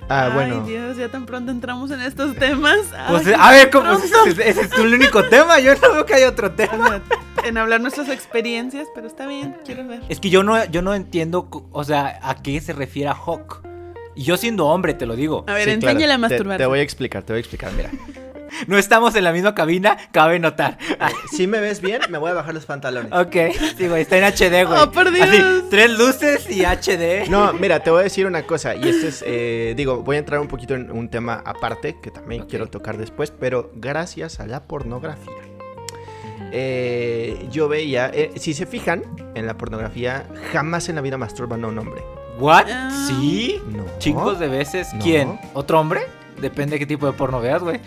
Ah, 0.10 0.26
Ay, 0.26 0.32
bueno. 0.34 0.66
Dios, 0.66 0.98
ya 0.98 1.08
tan 1.10 1.26
pronto 1.26 1.50
entramos 1.52 1.90
en 1.92 2.02
estos 2.02 2.36
temas. 2.36 2.78
Pues, 3.10 3.26
a 3.38 3.52
ver, 3.52 3.70
¿cómo? 3.70 3.94
Ese, 3.94 4.50
ese 4.50 4.62
es 4.62 4.70
tu 4.70 4.82
único 4.84 5.24
tema. 5.30 5.60
Yo 5.60 5.74
no 5.76 5.94
veo 5.94 6.06
que 6.06 6.14
hay 6.16 6.24
otro 6.24 6.52
tema. 6.52 7.02
En 7.46 7.58
hablar 7.58 7.80
nuestras 7.82 8.10
experiencias, 8.10 8.88
pero 8.94 9.08
está 9.08 9.28
bien, 9.28 9.56
quiero 9.66 9.88
ver. 9.88 10.02
Es 10.10 10.20
que 10.20 10.30
yo 10.30 10.44
no, 10.44 10.64
yo 10.66 10.82
no 10.82 10.94
entiendo, 10.94 11.48
o 11.72 11.84
sea, 11.84 12.20
a 12.22 12.36
qué 12.42 12.60
se 12.60 12.74
refiere 12.74 13.10
a 13.10 13.14
Hawk. 13.14 13.62
Y 14.16 14.24
yo 14.24 14.38
siendo 14.38 14.68
hombre, 14.68 14.94
te 14.94 15.06
lo 15.06 15.16
digo. 15.16 15.44
A 15.48 15.54
ver, 15.54 15.70
Sí, 15.70 15.78
claro. 15.80 15.92
enséñale 15.98 16.14
a 16.14 16.16
Te- 16.16 16.22
masturbar. 16.22 16.58
Te, 16.58 16.66
voy 16.66 16.80
a 16.80 16.82
explicar, 16.84 17.24
te 17.24 17.34
voy 17.34 17.38
a 17.38 17.40
explicar, 17.40 17.72
mira. 17.74 17.90
No 18.68 18.78
estamos 18.78 19.16
en 19.16 19.24
la 19.24 19.32
misma 19.32 19.56
cabina, 19.56 19.98
cabe 20.12 20.40
notar. 20.40 20.78
Si 21.32 21.48
me 21.48 21.60
ves 21.60 21.82
bien, 21.82 22.02
me 22.10 22.18
voy 22.18 22.32
a 22.32 22.34
bajar 22.34 22.54
los 22.54 22.66
pantalones. 22.66 23.12
Ok, 23.12 23.36
sí, 23.78 23.88
güey, 23.88 24.04
está 24.04 24.18
en 24.18 24.24
HD, 24.26 24.66
güey. 24.68 24.80
Oh, 24.82 24.92
por 24.92 25.12
Dios. 25.12 25.28
Así, 25.28 25.42
tres 25.70 25.92
luces 25.92 26.50
y 26.50 26.64
HD. 26.64 27.30
No, 27.30 27.54
mira, 27.54 27.82
te 27.82 27.90
voy 27.90 28.02
a 28.02 28.04
decir 28.04 28.26
una 28.26 28.44
cosa, 28.44 28.76
y 28.76 28.88
este 28.88 29.08
es, 29.08 29.24
eh, 29.26 29.74
digo, 29.76 30.04
voy 30.04 30.18
a 30.18 30.20
entrar 30.20 30.40
un 30.40 30.48
poquito 30.48 30.76
en 30.76 30.92
un 30.92 31.10
tema 31.10 31.42
aparte, 31.46 31.98
que 32.02 32.12
también 32.12 32.46
quiero 32.46 32.68
tocar 32.68 32.98
después, 32.98 33.32
pero 33.32 33.72
gracias 33.76 34.40
a 34.40 34.48
la 34.48 34.64
pornografía. 34.64 35.34
Eh, 36.52 37.48
yo 37.52 37.68
veía, 37.68 38.12
eh, 38.14 38.32
si 38.36 38.54
se 38.54 38.66
fijan, 38.66 39.04
en 39.34 39.48
la 39.48 39.58
pornografía, 39.58 40.28
jamás 40.52 40.88
en 40.90 40.96
la 40.96 41.02
vida 41.02 41.18
masturban 41.18 41.64
a 41.64 41.68
un 41.68 41.80
hombre. 41.80 42.04
¿What? 42.40 42.66
Ah. 42.70 43.06
¿Sí? 43.08 43.62
No. 43.70 43.86
Chingos 44.00 44.40
de 44.40 44.48
veces. 44.48 44.94
No. 44.94 45.04
¿Quién? 45.04 45.40
¿Otro 45.54 45.80
hombre? 45.80 46.02
Depende 46.42 46.76
de 46.76 46.80
qué 46.80 46.86
tipo 46.86 47.06
de 47.06 47.14
porno 47.14 47.40
veas, 47.42 47.62
güey. 47.62 47.80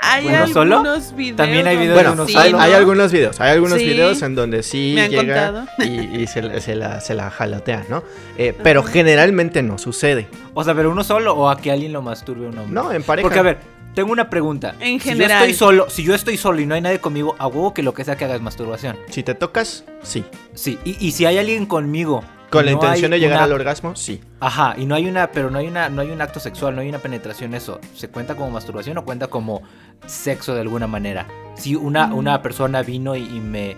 Hay 0.00 0.24
Bueno, 0.24 0.46
¿solo? 0.48 0.76
algunos 0.76 1.14
videos. 1.16 1.36
También 1.36 1.66
hay 1.66 1.76
videos 1.76 1.98
de 1.98 2.04
Bueno, 2.08 2.26
sí, 2.26 2.36
hay, 2.36 2.52
¿no? 2.52 2.60
hay 2.60 2.72
algunos 2.72 3.10
videos, 3.12 3.40
hay 3.40 3.50
algunos 3.52 3.78
Sí. 3.78 3.84
videos 3.86 4.22
en 4.22 4.34
donde 4.36 4.62
sí 4.62 4.92
Me 4.94 5.02
han 5.02 5.10
llega 5.10 5.52
contado. 5.52 5.66
y, 5.78 6.22
y 6.22 6.26
se, 6.28 6.60
se 6.60 6.74
la, 6.76 7.00
se 7.00 7.14
la 7.14 7.30
jalatea, 7.30 7.84
¿no? 7.88 8.04
Eh, 8.36 8.54
pero 8.62 8.82
generalmente 8.84 9.62
no 9.62 9.76
sucede. 9.78 10.28
O 10.54 10.62
sea, 10.64 10.74
pero 10.74 10.90
uno 10.90 11.02
solo 11.04 11.34
o 11.34 11.48
a 11.50 11.60
que 11.60 11.70
alguien 11.72 11.92
lo 11.92 12.00
masturbe 12.02 12.46
a 12.46 12.50
un 12.50 12.58
hombre. 12.58 12.74
No, 12.74 12.92
en 12.92 13.02
pareja. 13.02 13.24
Porque, 13.26 13.38
a 13.40 13.42
ver, 13.42 13.58
tengo 13.94 14.12
una 14.12 14.30
pregunta. 14.30 14.74
En 14.78 15.00
Si 15.00 15.08
yo 15.08 15.14
general. 15.14 15.38
estoy 15.42 15.54
solo, 15.54 15.90
si 15.90 16.04
yo 16.04 16.14
estoy 16.14 16.36
solo 16.36 16.60
y 16.60 16.66
no 16.66 16.74
hay 16.76 16.80
nadie 16.80 17.00
conmigo, 17.00 17.34
a 17.38 17.48
huevo 17.48 17.74
que 17.74 17.82
lo 17.82 17.92
que 17.92 18.04
sea 18.04 18.16
que 18.16 18.24
haga 18.24 18.36
es 18.36 18.40
masturbación. 18.42 18.96
Si 19.10 19.22
te 19.24 19.34
tocas, 19.34 19.84
sí. 20.02 20.24
Sí, 20.54 20.78
y, 20.84 20.96
y 21.04 21.10
si 21.12 21.26
hay 21.26 21.38
alguien 21.38 21.66
conmigo. 21.66 22.22
Con 22.50 22.64
la 22.64 22.72
no 22.72 22.78
intención 22.78 23.10
de 23.10 23.20
llegar 23.20 23.36
una- 23.38 23.44
al 23.44 23.52
orgasmo, 23.52 23.94
sí. 23.96 24.20
Ajá, 24.40 24.74
y 24.78 24.86
no 24.86 24.94
hay 24.94 25.06
una, 25.06 25.30
pero 25.32 25.50
no 25.50 25.58
hay 25.58 25.66
una, 25.66 25.88
no 25.90 26.00
hay 26.02 26.10
un 26.10 26.20
acto 26.22 26.40
sexual, 26.40 26.74
no 26.74 26.80
hay 26.80 26.88
una 26.88 26.98
penetración, 26.98 27.52
eso. 27.54 27.78
¿Se 27.94 28.08
cuenta 28.08 28.34
como 28.36 28.50
masturbación 28.50 28.96
o 28.98 29.04
cuenta 29.04 29.26
como 29.26 29.62
sexo 30.06 30.54
de 30.54 30.62
alguna 30.62 30.86
manera? 30.86 31.26
Si 31.56 31.74
una, 31.74 32.06
Mm. 32.06 32.14
una 32.14 32.40
persona 32.42 32.82
vino 32.82 33.16
y, 33.16 33.24
y 33.24 33.40
me 33.40 33.76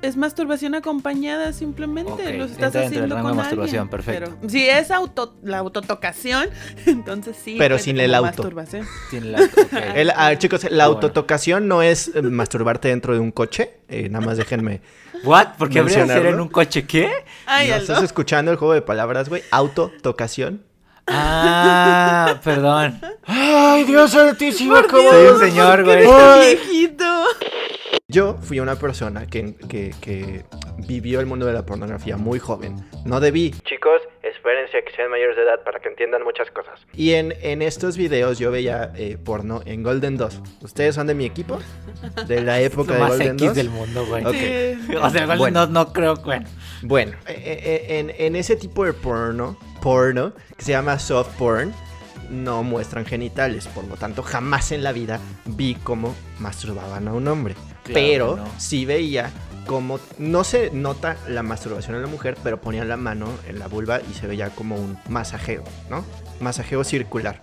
Es 0.00 0.16
masturbación 0.16 0.76
acompañada 0.76 1.52
simplemente. 1.52 2.12
Ok, 2.12 2.20
Lo 2.38 2.44
estás 2.44 2.66
entra 2.74 2.86
haciendo 2.86 3.20
con 3.20 3.36
masturbación, 3.36 3.80
alguien. 3.82 3.88
perfecto. 3.88 4.32
Pero 4.38 4.48
si 4.50 4.68
es 4.68 4.92
auto, 4.92 5.34
la 5.42 5.58
autotocación, 5.58 6.48
entonces 6.86 7.36
sí. 7.42 7.56
Pero 7.58 7.78
sin 7.78 7.98
el 7.98 8.14
auto. 8.14 8.26
masturbación. 8.28 8.86
Tiene 9.10 9.26
la- 9.30 9.40
ok. 9.42 9.72
El- 9.96 10.12
ah, 10.14 10.36
chicos, 10.38 10.70
la 10.70 10.84
autotocación 10.84 11.66
no 11.66 11.82
es 11.82 12.12
eh, 12.14 12.22
masturbarte 12.22 12.88
dentro 12.88 13.12
de 13.12 13.18
un 13.18 13.32
coche. 13.32 13.80
Eh, 13.88 14.08
nada 14.08 14.24
más 14.24 14.36
déjenme. 14.36 14.82
¿What? 15.24 15.56
¿Por 15.58 15.68
qué 15.68 15.80
habría 15.80 16.04
de 16.04 16.06
ser 16.06 16.26
en 16.26 16.40
un 16.40 16.48
coche 16.48 16.86
qué? 16.86 17.10
Ay, 17.46 17.68
¿No 17.70 17.74
estás 17.74 18.00
escuchando 18.04 18.52
el 18.52 18.56
juego 18.56 18.74
de 18.74 18.82
palabras, 18.82 19.28
güey? 19.28 19.42
Autotocación. 19.50 20.62
Ah, 21.08 22.38
perdón. 22.44 23.00
¡Ay, 23.26 23.82
Dios 23.84 24.12
santísimo! 24.12 24.76
Soy 24.88 25.26
un 25.26 25.40
señor, 25.40 25.82
güey. 25.84 26.06
Viejito. 26.06 27.04
Yo 28.10 28.38
fui 28.40 28.58
una 28.58 28.76
persona 28.76 29.26
que, 29.26 29.54
que- 29.68 29.94
que 30.00 30.42
vivió 30.78 31.20
el 31.20 31.26
mundo 31.26 31.44
de 31.44 31.52
la 31.52 31.66
pornografía 31.66 32.16
muy 32.16 32.38
joven. 32.38 32.76
No 33.04 33.20
debí. 33.20 33.50
Chicos, 33.66 34.00
espérense 34.22 34.78
a 34.78 34.82
que 34.82 34.96
sean 34.96 35.10
mayores 35.10 35.36
de 35.36 35.42
edad 35.42 35.62
para 35.62 35.78
que 35.78 35.90
entiendan 35.90 36.24
muchas 36.24 36.50
cosas. 36.50 36.80
Y 36.94 37.12
en, 37.12 37.34
en 37.42 37.60
estos 37.60 37.98
videos 37.98 38.38
yo 38.38 38.50
veía 38.50 38.92
eh, 38.96 39.18
porno 39.22 39.60
en 39.66 39.82
Golden 39.82 40.16
2. 40.16 40.40
¿Ustedes 40.62 40.94
son 40.94 41.06
de 41.06 41.12
mi 41.14 41.26
equipo? 41.26 41.58
De 42.26 42.40
la 42.40 42.58
época 42.62 42.94
de 42.94 42.98
Golden 43.08 43.32
X 43.34 43.46
2. 43.48 43.54
del 43.54 43.68
mundo, 43.68 44.06
güey. 44.06 44.24
Ok. 44.24 44.32
Sí. 44.86 44.94
O 44.96 45.10
sea, 45.10 45.24
igual 45.24 45.36
Bueno. 45.38 45.66
no, 45.66 45.72
no 45.84 45.92
creo, 45.92 46.16
güey. 46.16 46.40
Bueno, 46.80 47.12
eh, 47.26 47.34
eh, 47.36 47.98
en, 47.98 48.10
en 48.16 48.36
ese 48.36 48.56
tipo 48.56 48.86
de 48.86 48.94
porno, 48.94 49.58
porno, 49.82 50.32
que 50.56 50.64
se 50.64 50.70
llama 50.72 50.98
soft 50.98 51.36
porn, 51.36 51.74
no 52.30 52.62
muestran 52.62 53.04
genitales. 53.04 53.66
Por 53.68 53.84
lo 53.84 53.96
tanto, 53.96 54.22
jamás 54.22 54.72
en 54.72 54.82
la 54.82 54.92
vida 54.92 55.20
vi 55.44 55.74
cómo 55.84 56.14
masturbaban 56.38 57.06
a 57.06 57.12
un 57.12 57.28
hombre. 57.28 57.54
Claro 57.88 58.00
pero 58.00 58.36
no. 58.36 58.44
sí 58.58 58.84
veía 58.84 59.30
cómo 59.66 60.00
no 60.18 60.44
se 60.44 60.70
nota 60.72 61.16
la 61.28 61.42
masturbación 61.42 61.96
en 61.96 62.02
la 62.02 62.08
mujer, 62.08 62.36
pero 62.42 62.58
ponían 62.60 62.88
la 62.88 62.96
mano 62.96 63.26
en 63.48 63.58
la 63.58 63.66
vulva 63.66 64.00
y 64.00 64.14
se 64.14 64.26
veía 64.26 64.48
como 64.50 64.76
un 64.76 64.96
masajeo, 65.08 65.62
¿no? 65.90 66.04
Masajeo 66.40 66.84
circular, 66.84 67.40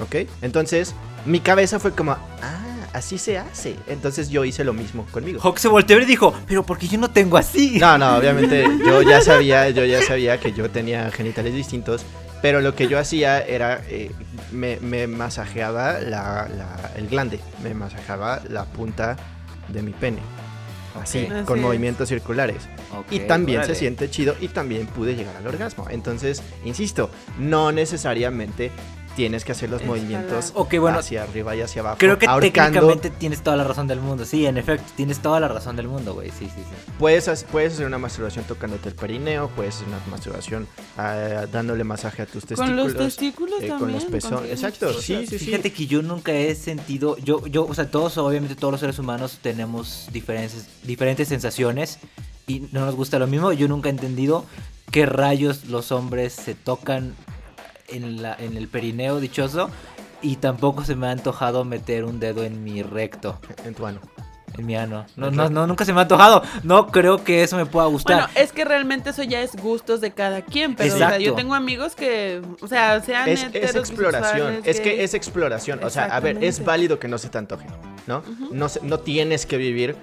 ¿ok? 0.00 0.26
Entonces, 0.40 0.94
mi 1.26 1.40
cabeza 1.40 1.78
fue 1.78 1.92
como, 1.92 2.12
ah, 2.12 2.86
así 2.94 3.18
se 3.18 3.36
hace. 3.36 3.76
Entonces 3.88 4.30
yo 4.30 4.44
hice 4.46 4.64
lo 4.64 4.72
mismo 4.72 5.04
conmigo. 5.12 5.38
Hawk 5.42 5.58
se 5.58 5.68
volteó 5.68 6.00
y 6.00 6.06
dijo, 6.06 6.32
pero 6.46 6.64
¿por 6.64 6.78
qué 6.78 6.88
yo 6.88 6.98
no 6.98 7.10
tengo 7.10 7.36
así? 7.36 7.78
No, 7.78 7.98
no, 7.98 8.16
obviamente 8.18 8.64
yo 8.86 9.02
ya 9.02 9.20
sabía, 9.20 9.68
yo 9.68 9.84
ya 9.84 10.00
sabía 10.02 10.40
que 10.40 10.52
yo 10.52 10.70
tenía 10.70 11.10
genitales 11.10 11.52
distintos, 11.52 12.06
pero 12.40 12.62
lo 12.62 12.74
que 12.74 12.88
yo 12.88 12.98
hacía 12.98 13.42
era, 13.42 13.82
eh, 13.88 14.10
me, 14.50 14.78
me 14.80 15.06
masajeaba 15.06 16.00
la, 16.00 16.48
la- 16.48 16.90
el 16.96 17.06
glande, 17.08 17.38
me 17.62 17.74
masajeaba 17.74 18.40
la 18.48 18.64
punta 18.64 19.16
de 19.72 19.82
mi 19.82 19.92
pene, 19.92 20.18
así, 21.00 21.26
con 21.26 21.36
Así 21.36 21.52
es. 21.54 21.60
movimientos 21.60 22.08
circulares. 22.08 22.68
Y 23.10 23.20
también 23.20 23.64
se 23.64 23.74
siente 23.74 24.10
chido 24.10 24.34
y 24.40 24.48
también 24.48 24.86
pude 24.86 25.14
llegar 25.14 25.36
al 25.36 25.46
orgasmo. 25.46 25.86
Entonces, 25.90 26.42
insisto, 26.64 27.10
no 27.38 27.72
necesariamente 27.72 28.70
tienes 29.20 29.44
que 29.44 29.52
hacer 29.52 29.68
los 29.68 29.84
movimientos 29.84 30.52
Ok, 30.54 30.76
bueno, 30.78 31.00
hacia 31.00 31.24
arriba 31.24 31.54
y 31.54 31.60
hacia 31.60 31.82
abajo. 31.82 31.98
Creo 31.98 32.18
que 32.18 32.24
ahorcando. 32.24 32.80
técnicamente 32.80 33.10
tienes 33.10 33.42
toda 33.42 33.54
la 33.58 33.64
razón 33.64 33.86
del 33.86 34.00
mundo. 34.00 34.24
Sí, 34.24 34.46
en 34.46 34.56
efecto, 34.56 34.90
tienes 34.96 35.20
toda 35.20 35.38
la 35.40 35.48
razón 35.48 35.76
del 35.76 35.88
mundo, 35.88 36.14
güey. 36.14 36.30
Sí, 36.30 36.46
sí, 36.46 36.52
sí. 36.56 36.92
Puedes, 36.98 37.44
puedes 37.52 37.74
hacer 37.74 37.86
una 37.86 37.98
masturbación 37.98 38.46
tocándote 38.46 38.88
el 38.88 38.94
perineo, 38.94 39.50
puedes 39.54 39.74
hacer 39.74 39.88
una 39.88 39.98
masturbación 40.10 40.66
ah, 40.96 41.44
dándole 41.52 41.84
masaje 41.84 42.22
a 42.22 42.26
tus 42.26 42.46
testículos. 42.46 42.70
Con 42.70 42.76
los 42.76 42.96
testículos 42.96 43.62
eh, 43.62 43.68
también. 43.68 43.78
con 43.78 43.92
los 43.92 44.04
pezones. 44.06 44.50
Exacto, 44.52 44.86
cosas. 44.86 45.02
sí, 45.02 45.26
sí, 45.26 45.38
sí. 45.38 45.44
Fíjate 45.44 45.70
que 45.70 45.86
yo 45.86 46.00
nunca 46.00 46.32
he 46.32 46.54
sentido, 46.54 47.18
yo, 47.18 47.46
yo, 47.46 47.66
o 47.66 47.74
sea, 47.74 47.90
todos, 47.90 48.16
obviamente 48.16 48.54
todos 48.54 48.72
los 48.72 48.80
seres 48.80 48.98
humanos 48.98 49.38
tenemos 49.42 50.08
diferentes, 50.14 50.66
diferentes 50.82 51.28
sensaciones 51.28 51.98
y 52.46 52.68
no 52.72 52.86
nos 52.86 52.94
gusta 52.94 53.18
lo 53.18 53.26
mismo. 53.26 53.52
Yo 53.52 53.68
nunca 53.68 53.90
he 53.90 53.92
entendido 53.92 54.46
qué 54.90 55.04
rayos 55.04 55.66
los 55.66 55.92
hombres 55.92 56.32
se 56.32 56.54
tocan 56.54 57.14
en, 57.90 58.22
la, 58.22 58.34
en 58.38 58.56
el 58.56 58.68
perineo 58.68 59.20
dichoso 59.20 59.70
y 60.22 60.36
tampoco 60.36 60.84
se 60.84 60.94
me 60.96 61.06
ha 61.06 61.10
antojado 61.12 61.64
meter 61.64 62.04
un 62.04 62.20
dedo 62.20 62.44
en 62.44 62.62
mi 62.64 62.82
recto, 62.82 63.38
En 63.64 63.74
tu 63.74 63.86
ano. 63.86 64.00
en 64.58 64.66
mi 64.66 64.76
ano. 64.76 65.06
No, 65.16 65.28
Ok. 65.28 65.32
no, 65.34 65.48
no, 65.48 65.66
nunca 65.66 65.84
se 65.84 65.92
me 65.94 66.00
ha 66.00 66.02
antojado. 66.02 66.42
No 66.64 66.88
creo 66.88 67.24
que 67.24 67.42
eso 67.42 67.56
me 67.56 67.64
pueda 67.66 67.86
gustar. 67.86 68.16
Bueno, 68.16 68.28
es 68.34 68.52
que 68.52 68.64
realmente 68.64 69.10
eso 69.10 69.22
ya 69.22 69.40
es 69.40 69.56
gustos 69.56 70.00
de 70.02 70.10
cada 70.10 70.42
quien, 70.42 70.74
pero 70.74 70.92
o 70.92 70.96
sea, 70.98 71.06
Exacto. 71.06 71.24
yo 71.24 71.34
tengo 71.34 71.54
amigos 71.54 71.94
que, 71.94 72.42
o 72.60 72.66
sea, 72.68 73.00
sean 73.00 73.28
Es, 73.28 73.44
es 73.54 73.74
exploración, 73.76 74.60
es 74.64 74.80
que 74.80 75.02
es 75.04 75.14
exploración. 75.14 75.82
O 75.84 75.88
sea, 75.88 76.04
a 76.06 76.20
ver, 76.20 76.42
es 76.44 76.62
válido 76.64 76.98
que 76.98 77.08
no 77.08 77.16
se 77.16 77.28
te 77.28 77.38
antoje, 77.38 77.66
¿no? 78.06 78.22
no, 78.50 78.66
no 78.82 79.00
tienes 79.00 79.46
que 79.46 79.56
vivir. 79.56 79.96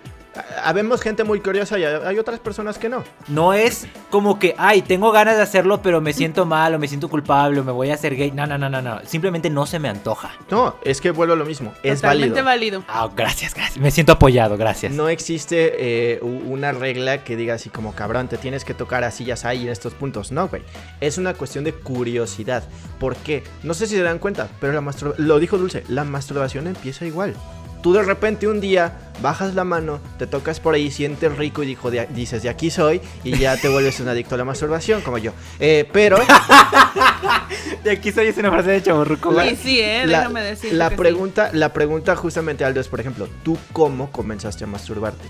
Habemos 0.63 1.01
gente 1.01 1.23
muy 1.23 1.39
curiosa 1.39 1.77
y 1.79 1.83
hay 1.83 2.17
otras 2.19 2.39
personas 2.39 2.77
que 2.77 2.89
no. 2.89 3.03
No 3.27 3.53
es 3.53 3.87
como 4.09 4.39
que, 4.39 4.55
ay, 4.57 4.81
tengo 4.81 5.11
ganas 5.11 5.37
de 5.37 5.43
hacerlo, 5.43 5.81
pero 5.81 6.01
me 6.01 6.13
siento 6.13 6.45
mal 6.45 6.73
o 6.75 6.79
me 6.79 6.87
siento 6.87 7.09
culpable 7.09 7.59
o 7.59 7.63
me 7.63 7.71
voy 7.71 7.89
a 7.91 7.93
hacer 7.95 8.15
gay. 8.15 8.31
No, 8.31 8.45
no, 8.47 8.57
no, 8.57 8.69
no, 8.69 8.81
no. 8.81 8.99
Simplemente 9.05 9.49
no 9.49 9.65
se 9.65 9.79
me 9.79 9.89
antoja. 9.89 10.31
No, 10.49 10.75
es 10.83 11.01
que 11.01 11.11
vuelvo 11.11 11.33
a 11.33 11.37
lo 11.37 11.45
mismo. 11.45 11.73
Es 11.83 12.01
Totalmente 12.01 12.41
válido. 12.41 12.81
válido. 12.81 12.83
Ah, 12.87 13.09
gracias, 13.15 13.53
gracias. 13.53 13.77
Me 13.77 13.91
siento 13.91 14.13
apoyado, 14.13 14.57
gracias. 14.57 14.93
No 14.93 15.09
existe 15.09 15.73
eh, 16.15 16.19
una 16.21 16.71
regla 16.71 17.23
que 17.23 17.35
diga 17.35 17.53
así 17.55 17.69
como 17.69 17.93
cabrón, 17.93 18.27
te 18.27 18.37
tienes 18.37 18.65
que 18.65 18.73
tocar 18.73 19.03
así, 19.03 19.25
ya 19.25 19.35
hay 19.43 19.63
en 19.63 19.69
estos 19.69 19.93
puntos. 19.93 20.31
No, 20.31 20.47
güey. 20.47 20.63
Es 21.01 21.17
una 21.17 21.33
cuestión 21.33 21.63
de 21.63 21.73
curiosidad. 21.73 22.63
¿Por 22.99 23.15
qué? 23.15 23.43
No 23.63 23.73
sé 23.73 23.87
si 23.87 23.95
se 23.95 24.01
dan 24.03 24.19
cuenta, 24.19 24.47
pero 24.59 24.73
la 24.73 24.81
masturba- 24.81 25.15
lo 25.17 25.39
dijo 25.39 25.57
Dulce, 25.57 25.83
la 25.87 26.03
masturbación 26.03 26.67
empieza 26.67 27.05
igual. 27.05 27.35
Tú 27.81 27.93
de 27.93 28.03
repente 28.03 28.47
un 28.47 28.59
día 28.59 28.93
bajas 29.21 29.55
la 29.55 29.63
mano, 29.63 29.99
te 30.19 30.27
tocas 30.27 30.59
por 30.59 30.73
ahí, 30.75 30.91
sientes 30.91 31.35
rico 31.37 31.63
y 31.63 31.67
dijo, 31.67 31.89
de- 31.91 32.07
dices, 32.07 32.43
de 32.43 32.49
aquí 32.49 32.69
soy, 32.69 33.01
y 33.23 33.37
ya 33.37 33.57
te 33.57 33.67
vuelves 33.69 33.99
un 33.99 34.07
adicto 34.09 34.35
a 34.35 34.37
la 34.37 34.45
masturbación, 34.45 35.01
como 35.01 35.17
yo. 35.17 35.31
Eh, 35.59 35.87
pero 35.91 36.17
De 37.83 37.91
aquí 37.91 38.11
soy 38.11 38.27
es 38.27 38.37
una 38.37 38.51
frase 38.51 38.71
de 38.71 38.83
chaborruco. 38.83 39.31
La- 39.31 39.47
y 39.47 39.55
sí, 39.55 39.79
eh, 39.79 40.05
la, 40.05 40.19
déjame 40.19 40.41
decir. 40.41 40.73
la 40.73 40.89
pregunta, 40.89 41.49
la 41.53 41.71
pregunta 41.73 42.15
justamente, 42.15 42.65
Aldo, 42.65 42.79
es, 42.81 42.87
por 42.87 42.99
ejemplo, 42.99 43.27
¿tú 43.43 43.57
cómo 43.73 44.11
comenzaste 44.11 44.63
a 44.63 44.67
masturbarte? 44.67 45.27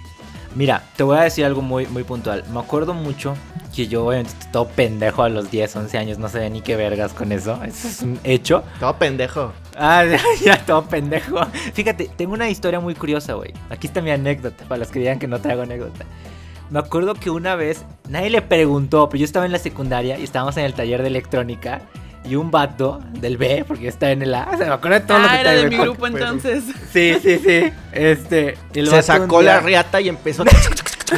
Mira, 0.56 0.84
te 0.96 1.04
voy 1.04 1.18
a 1.18 1.22
decir 1.22 1.46
algo 1.46 1.62
muy, 1.62 1.86
muy 1.88 2.04
puntual. 2.04 2.44
Me 2.52 2.60
acuerdo 2.60 2.94
mucho 2.94 3.36
que 3.76 3.88
yo, 3.88 4.06
obviamente, 4.06 4.32
todo 4.52 4.68
pendejo 4.68 5.22
a 5.22 5.30
los 5.30 5.52
10, 5.52 5.76
11 5.76 5.98
años, 6.00 6.18
no 6.18 6.30
sé 6.30 6.50
ni 6.50 6.62
qué 6.62 6.76
vergas 6.76 7.14
con 7.14 7.32
eso. 7.32 7.60
Eso 7.64 7.88
es 7.88 8.02
un 8.02 8.20
hecho. 8.24 8.64
Todo 8.80 8.98
pendejo. 8.98 9.54
Ah, 9.78 10.04
ya, 10.44 10.58
todo 10.66 10.84
pendejo. 10.86 11.40
Fíjate, 11.74 12.10
tengo 12.18 12.34
una 12.34 12.50
historia 12.50 12.80
muy 12.80 12.96
curiosa, 12.96 13.34
güey. 13.34 13.54
Aquí 13.70 13.88
está 13.88 14.02
mi 14.02 14.12
anécdota, 14.12 14.64
para 14.66 14.80
los 14.80 14.90
que 14.90 15.00
digan 15.00 15.20
que 15.20 15.28
no 15.28 15.40
traigo 15.40 15.62
anécdota. 15.62 16.06
Me 16.70 16.80
acuerdo 16.80 17.14
que 17.14 17.30
una 17.30 17.56
vez, 17.56 17.86
nadie 18.10 18.30
le 18.30 18.42
preguntó, 18.42 19.08
pero 19.08 19.20
yo 19.20 19.26
estaba 19.26 19.46
en 19.46 19.52
la 19.52 19.60
secundaria 19.60 20.18
y 20.20 20.24
estábamos 20.24 20.58
en 20.58 20.66
el 20.66 20.74
taller 20.74 21.02
de 21.02 21.08
electrónica. 21.08 21.82
Y 22.26 22.36
un 22.36 22.52
vato 22.52 23.00
del 23.14 23.38
B, 23.38 23.64
porque 23.66 23.84
yo 23.84 23.90
estaba 23.90 24.12
en 24.12 24.22
el 24.22 24.34
A. 24.36 24.50
O 24.54 24.58
sea, 24.58 24.68
me 24.68 24.74
acuerdo 24.74 25.00
de 25.00 25.06
todo 25.06 25.20
lo 25.20 25.30
que 25.30 25.34
Ah, 25.34 25.40
era 25.42 25.52
de 25.52 25.70
mi 25.70 25.78
grupo 25.78 26.08
entonces. 26.08 26.62
Sí, 26.92 27.16
sí, 27.22 27.40
sí. 27.40 27.72
Este. 27.94 28.58
el 28.74 28.90
Se 28.90 29.02
sacó 29.02 29.38
un 29.38 29.46
la 29.46 29.60
día- 29.60 29.66
riata 29.66 30.02
y 30.02 30.10
empezó. 30.10 30.44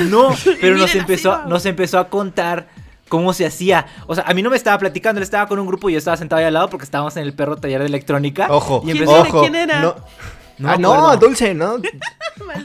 No, 0.07 0.35
pero 0.61 0.77
nos 0.77 0.93
empezó, 0.93 1.45
nos 1.47 1.65
empezó 1.65 1.97
a 1.97 2.09
contar 2.09 2.67
cómo 3.09 3.33
se 3.33 3.45
hacía. 3.45 3.87
O 4.07 4.15
sea, 4.15 4.23
a 4.25 4.33
mí 4.33 4.41
no 4.41 4.49
me 4.49 4.55
estaba 4.55 4.77
platicando, 4.77 5.19
él 5.19 5.23
estaba 5.23 5.47
con 5.47 5.59
un 5.59 5.67
grupo 5.67 5.89
y 5.89 5.93
yo 5.93 5.97
estaba 5.99 6.15
sentado 6.15 6.39
ahí 6.39 6.45
al 6.45 6.53
lado 6.53 6.69
porque 6.69 6.85
estábamos 6.85 7.17
en 7.17 7.23
el 7.23 7.33
perro 7.33 7.57
taller 7.57 7.81
de 7.81 7.87
electrónica. 7.87 8.47
Ojo, 8.49 8.81
Y 8.85 8.91
¿Quién 8.91 8.97
empezó- 9.03 9.21
ojo. 9.21 9.41
¿Quién 9.41 9.55
era? 9.55 9.81
No, 9.81 9.95
No 10.59 10.69
ah, 10.69 10.77
no. 10.77 11.17
Dulce, 11.17 11.53
¿no? 11.53 11.77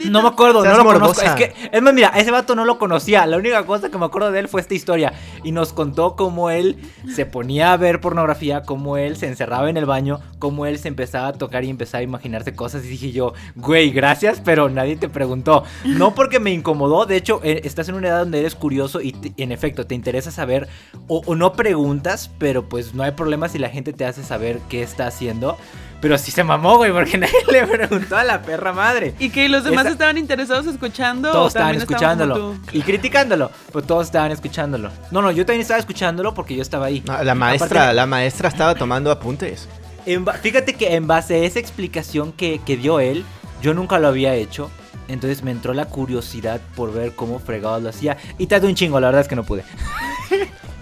No 0.08 0.22
me 0.22 0.28
acuerdo, 0.28 0.62
Seas 0.62 0.76
no 0.78 0.84
lo 0.84 0.90
conozco. 0.92 1.22
Es 1.22 1.28
morbosa. 1.28 1.34
que, 1.36 1.68
es 1.72 1.82
más, 1.82 1.92
mira, 1.92 2.08
ese 2.16 2.30
vato 2.30 2.54
no 2.54 2.64
lo 2.64 2.78
conocía. 2.78 3.26
La 3.26 3.36
única 3.36 3.64
cosa 3.66 3.90
que 3.90 3.98
me 3.98 4.04
acuerdo 4.06 4.30
de 4.32 4.40
él 4.40 4.48
fue 4.48 4.60
esta 4.60 4.74
historia. 4.74 5.12
Y 5.42 5.52
nos 5.52 5.72
contó 5.72 6.16
cómo 6.16 6.50
él 6.50 6.76
se 7.12 7.26
ponía 7.26 7.72
a 7.72 7.76
ver 7.76 8.00
pornografía, 8.00 8.62
cómo 8.62 8.96
él 8.96 9.16
se 9.16 9.26
encerraba 9.26 9.68
en 9.68 9.76
el 9.76 9.84
baño, 9.84 10.20
cómo 10.38 10.66
él 10.66 10.78
se 10.78 10.88
empezaba 10.88 11.28
a 11.28 11.32
tocar 11.32 11.64
y 11.64 11.70
empezaba 11.70 12.00
a 12.00 12.02
imaginarse 12.04 12.54
cosas. 12.54 12.84
Y 12.84 12.88
dije 12.88 13.12
yo, 13.12 13.34
güey, 13.56 13.90
gracias, 13.90 14.40
pero 14.44 14.68
nadie 14.68 14.96
te 14.96 15.08
preguntó. 15.08 15.64
No 15.84 16.14
porque 16.14 16.40
me 16.40 16.50
incomodó, 16.52 17.04
de 17.06 17.16
hecho, 17.16 17.40
eh, 17.42 17.62
estás 17.64 17.88
en 17.88 17.96
una 17.96 18.08
edad 18.08 18.20
donde 18.20 18.40
eres 18.40 18.54
curioso 18.54 19.00
y 19.00 19.12
te- 19.12 19.34
en 19.42 19.52
efecto 19.52 19.86
te 19.86 19.94
interesa 19.94 20.30
saber, 20.30 20.68
o, 21.08 21.20
o 21.26 21.34
no 21.34 21.52
preguntas, 21.52 22.30
pero 22.38 22.68
pues 22.68 22.94
no 22.94 23.02
hay 23.02 23.12
problema 23.12 23.48
si 23.48 23.58
la 23.58 23.68
gente 23.68 23.92
te 23.92 24.04
hace 24.06 24.22
saber 24.22 24.60
qué 24.68 24.82
está 24.82 25.06
haciendo. 25.06 25.56
Pero 26.04 26.18
sí 26.18 26.30
se 26.30 26.44
mamó, 26.44 26.76
güey, 26.76 26.92
porque 26.92 27.16
nadie 27.18 27.32
le 27.50 27.66
preguntó 27.66 28.18
a 28.18 28.24
la 28.24 28.42
perra 28.42 28.74
madre. 28.74 29.14
¿Y 29.18 29.30
que 29.30 29.48
los 29.48 29.64
demás 29.64 29.86
Esa- 29.86 29.92
estaban 29.92 30.18
interesados 30.18 30.66
escuchando? 30.66 31.32
Todos 31.32 31.48
estaban 31.54 31.76
escuchándolo 31.76 32.56
y 32.72 32.82
criticándolo, 32.82 33.50
pues 33.72 33.86
todos 33.86 34.04
estaban 34.08 34.30
escuchándolo. 34.30 34.90
No, 35.10 35.22
no, 35.22 35.30
yo 35.30 35.46
también 35.46 35.62
estaba 35.62 35.80
escuchándolo 35.80 36.34
porque 36.34 36.54
yo 36.56 36.60
estaba 36.60 36.84
ahí. 36.84 37.02
No, 37.06 37.24
la 37.24 37.34
maestra, 37.34 37.80
Aparte, 37.84 37.94
la 37.94 38.04
maestra 38.04 38.50
estaba 38.50 38.74
tomando 38.74 39.10
apuntes. 39.10 39.66
en 40.04 40.26
ba- 40.26 40.34
fíjate 40.34 40.74
que 40.74 40.94
en 40.94 41.06
base 41.06 41.36
a 41.36 41.38
esa 41.38 41.58
explicación 41.58 42.32
que, 42.32 42.60
que 42.66 42.76
dio 42.76 43.00
él, 43.00 43.24
yo 43.62 43.72
nunca 43.72 43.98
lo 43.98 44.08
había 44.08 44.34
hecho. 44.34 44.70
Entonces 45.08 45.42
me 45.42 45.52
entró 45.52 45.72
la 45.72 45.86
curiosidad 45.86 46.60
por 46.76 46.92
ver 46.92 47.14
cómo 47.14 47.38
fregado 47.38 47.80
lo 47.80 47.88
hacía. 47.88 48.18
Y 48.36 48.46
tardé 48.46 48.66
un 48.66 48.74
chingo, 48.74 49.00
la 49.00 49.06
verdad 49.06 49.22
es 49.22 49.28
que 49.28 49.36
no 49.36 49.44
pude. 49.44 49.64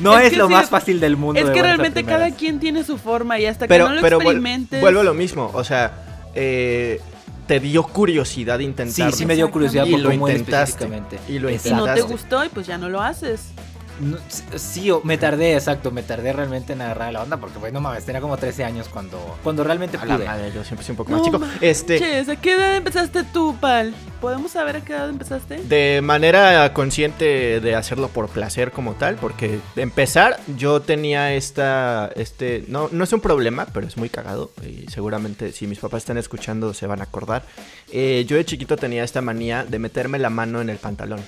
no 0.00 0.18
Es 0.18 0.26
es, 0.26 0.30
que 0.30 0.36
lo 0.36 0.46
sí, 0.48 0.52
más 0.52 0.64
es- 0.64 0.70
fácil 0.70 1.00
del 1.00 1.16
mundo. 1.16 1.40
Es 1.40 1.50
que 1.50 1.62
realmente 1.62 2.04
cada 2.04 2.30
quien 2.30 2.60
tiene 2.60 2.84
su 2.84 2.98
forma 2.98 3.38
y 3.38 3.46
hasta 3.46 3.66
Pero, 3.66 3.84
que 3.84 3.88
no 3.90 3.94
lo 3.96 4.00
pero 4.02 4.18
vuel- 4.18 4.22
experimentes. 4.22 4.80
vuelvo 4.80 5.00
a 5.00 5.04
lo 5.04 5.14
mismo. 5.14 5.50
O 5.54 5.64
sea, 5.64 5.92
eh, 6.34 7.00
te 7.46 7.60
dio 7.60 7.82
curiosidad 7.82 8.58
Sí, 8.58 8.64
intentarlo. 8.64 9.16
sí 9.16 9.24
me 9.26 9.34
dio 9.34 9.50
curiosidad 9.50 9.86
Y 9.86 9.92
por 9.92 10.00
lo 10.00 10.12
intentaste. 10.12 10.86
Y 11.28 11.38
lo 11.38 11.48
Y 11.50 11.54
Exacto. 11.54 11.76
no 11.78 11.84
te 11.84 11.90
Intentaste. 12.00 12.12
gustó 12.12 12.44
y 12.44 12.48
pues 12.50 12.66
ya 12.66 12.76
no 12.78 12.88
lo 12.88 13.00
haces. 13.00 13.52
No, 14.00 14.16
sí, 14.56 14.90
me 15.04 15.18
tardé, 15.18 15.54
exacto, 15.54 15.90
me 15.90 16.02
tardé 16.02 16.32
realmente 16.32 16.72
en 16.72 16.82
agarrar 16.82 17.12
la 17.12 17.22
onda 17.22 17.36
porque, 17.38 17.58
pues, 17.58 17.72
no 17.72 17.80
mames, 17.80 18.04
tenía 18.04 18.20
como 18.20 18.36
13 18.36 18.64
años 18.64 18.88
cuando, 18.88 19.18
cuando 19.42 19.64
realmente 19.64 19.96
A 19.96 20.04
la 20.04 20.16
pude. 20.16 20.26
madre, 20.26 20.52
yo 20.54 20.64
siempre 20.64 20.86
soy 20.86 20.92
un 20.92 20.96
poco 20.98 21.10
No 21.10 21.18
más 21.18 21.26
chico. 21.26 21.40
Este, 21.60 21.96
¿a 22.30 22.36
qué 22.36 22.54
edad 22.54 22.76
empezaste 22.76 23.24
tú, 23.24 23.56
Pal? 23.60 23.94
¿Podemos 24.20 24.52
saber 24.52 24.76
a 24.76 24.80
qué 24.80 24.92
edad 24.92 25.08
empezaste? 25.08 25.58
de 25.62 26.00
manera 26.02 26.72
consciente 26.74 27.60
de 27.60 27.74
hacerlo 27.74 28.08
por 28.08 28.28
placer 28.28 28.72
como 28.72 28.94
tal, 28.94 29.16
porque 29.16 29.60
de 29.74 29.82
empezar 29.82 30.38
yo 30.56 30.80
tenía 30.80 31.34
esta, 31.34 32.10
este, 32.16 32.64
no, 32.68 32.88
no 32.92 33.04
es 33.04 33.12
un 33.12 33.20
problema, 33.20 33.66
pero 33.72 33.86
es 33.86 33.96
muy 33.96 34.08
cagado 34.08 34.50
y 34.66 34.90
seguramente 34.90 35.52
si 35.52 35.66
mis 35.66 35.78
papás 35.78 36.02
están 36.02 36.18
escuchando 36.18 36.74
se 36.74 36.86
van 36.86 37.00
a 37.00 37.04
acordar. 37.04 37.44
Eh, 37.92 38.24
yo 38.26 38.36
de 38.36 38.44
chiquito 38.44 38.76
tenía 38.76 39.04
esta 39.04 39.20
manía 39.20 39.64
de 39.64 39.78
meterme 39.78 40.18
la 40.18 40.30
mano 40.30 40.60
en 40.60 40.70
el 40.70 40.78
pantalón. 40.78 41.20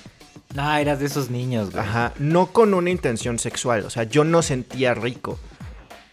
Ah, 0.57 0.81
eras 0.81 0.99
de 0.99 1.05
esos 1.05 1.29
niños, 1.29 1.71
güey. 1.71 1.83
Ajá, 1.83 2.13
no 2.19 2.47
con 2.47 2.73
una 2.73 2.89
intención 2.89 3.39
sexual, 3.39 3.85
o 3.85 3.89
sea, 3.89 4.03
yo 4.03 4.23
no 4.23 4.41
sentía 4.41 4.93
rico, 4.93 5.39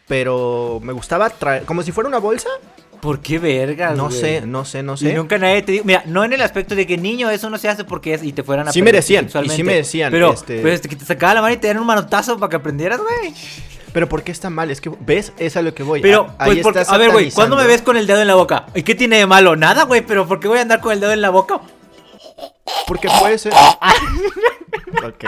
pero 0.06 0.80
me 0.82 0.92
gustaba 0.92 1.28
traer, 1.30 1.64
como 1.64 1.82
si 1.82 1.92
fuera 1.92 2.08
una 2.08 2.18
bolsa. 2.18 2.48
¿Por 3.00 3.20
qué 3.20 3.38
vergas, 3.38 3.96
No 3.96 4.06
güey? 4.08 4.18
sé, 4.20 4.40
no 4.44 4.64
sé, 4.64 4.82
no 4.82 4.94
Y 4.94 4.98
sé. 4.98 5.14
nunca 5.14 5.38
nadie 5.38 5.62
te 5.62 5.70
dijo, 5.70 5.84
mira, 5.84 6.02
no 6.06 6.24
en 6.24 6.32
el 6.32 6.42
aspecto 6.42 6.74
de 6.74 6.84
que 6.84 6.96
niño, 6.98 7.30
eso 7.30 7.48
no 7.48 7.56
se 7.56 7.68
hace 7.68 7.84
porque 7.84 8.12
es 8.14 8.24
y 8.24 8.32
te 8.32 8.42
fueran 8.42 8.66
a 8.66 8.72
Sí 8.72 8.82
me 8.82 8.90
decían, 8.90 9.28
y 9.44 9.48
sí 9.50 9.62
me 9.62 9.74
decían, 9.74 10.10
Pero, 10.10 10.32
este- 10.32 10.60
pero 10.62 10.74
este, 10.74 10.88
que 10.88 10.96
te 10.96 11.04
sacaba 11.04 11.34
la 11.34 11.42
mano 11.42 11.54
y 11.54 11.58
te 11.58 11.68
dieron 11.68 11.82
un 11.82 11.86
manotazo 11.86 12.36
para 12.38 12.50
que 12.50 12.56
aprendieras, 12.56 12.98
güey. 12.98 13.32
Pero 13.92 14.08
¿por 14.08 14.24
qué 14.24 14.32
está 14.32 14.50
mal? 14.50 14.70
Es 14.72 14.80
que, 14.80 14.90
¿ves? 15.00 15.32
Es 15.38 15.56
a 15.56 15.62
lo 15.62 15.72
que 15.74 15.84
voy. 15.84 16.00
Pero, 16.02 16.22
A- 16.38 16.44
pues, 16.46 16.56
ahí 16.58 16.62
porque, 16.62 16.82
a 16.86 16.98
ver, 16.98 17.12
güey, 17.12 17.30
¿cuándo 17.30 17.54
me 17.56 17.66
ves 17.68 17.82
con 17.82 17.96
el 17.96 18.06
dedo 18.08 18.20
en 18.20 18.26
la 18.26 18.34
boca? 18.34 18.66
¿Y 18.74 18.82
qué 18.82 18.96
tiene 18.96 19.18
de 19.18 19.26
malo? 19.26 19.54
Nada, 19.54 19.84
güey, 19.84 20.04
pero 20.04 20.26
¿por 20.26 20.40
qué 20.40 20.48
voy 20.48 20.58
a 20.58 20.62
andar 20.62 20.80
con 20.80 20.92
el 20.92 20.98
dedo 20.98 21.12
en 21.12 21.20
la 21.22 21.30
boca? 21.30 21.60
Porque 22.86 23.08
puede 23.20 23.38
ser. 23.38 23.52
ok. 25.04 25.24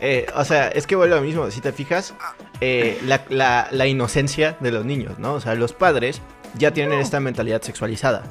Eh, 0.00 0.26
o 0.36 0.44
sea, 0.44 0.68
es 0.68 0.86
que 0.86 0.94
vuelve 0.96 1.16
lo 1.16 1.22
mismo. 1.22 1.50
Si 1.50 1.60
te 1.60 1.72
fijas, 1.72 2.14
eh, 2.60 2.98
la, 3.04 3.24
la- 3.28 3.68
la 3.70 3.86
inocencia 3.86 4.56
de 4.60 4.70
los 4.70 4.84
niños, 4.84 5.18
¿no? 5.18 5.34
O 5.34 5.40
sea, 5.40 5.54
los 5.54 5.72
padres 5.72 6.20
ya 6.56 6.72
tienen 6.72 7.00
esta 7.00 7.20
mentalidad 7.20 7.62
sexualizada. 7.62 8.22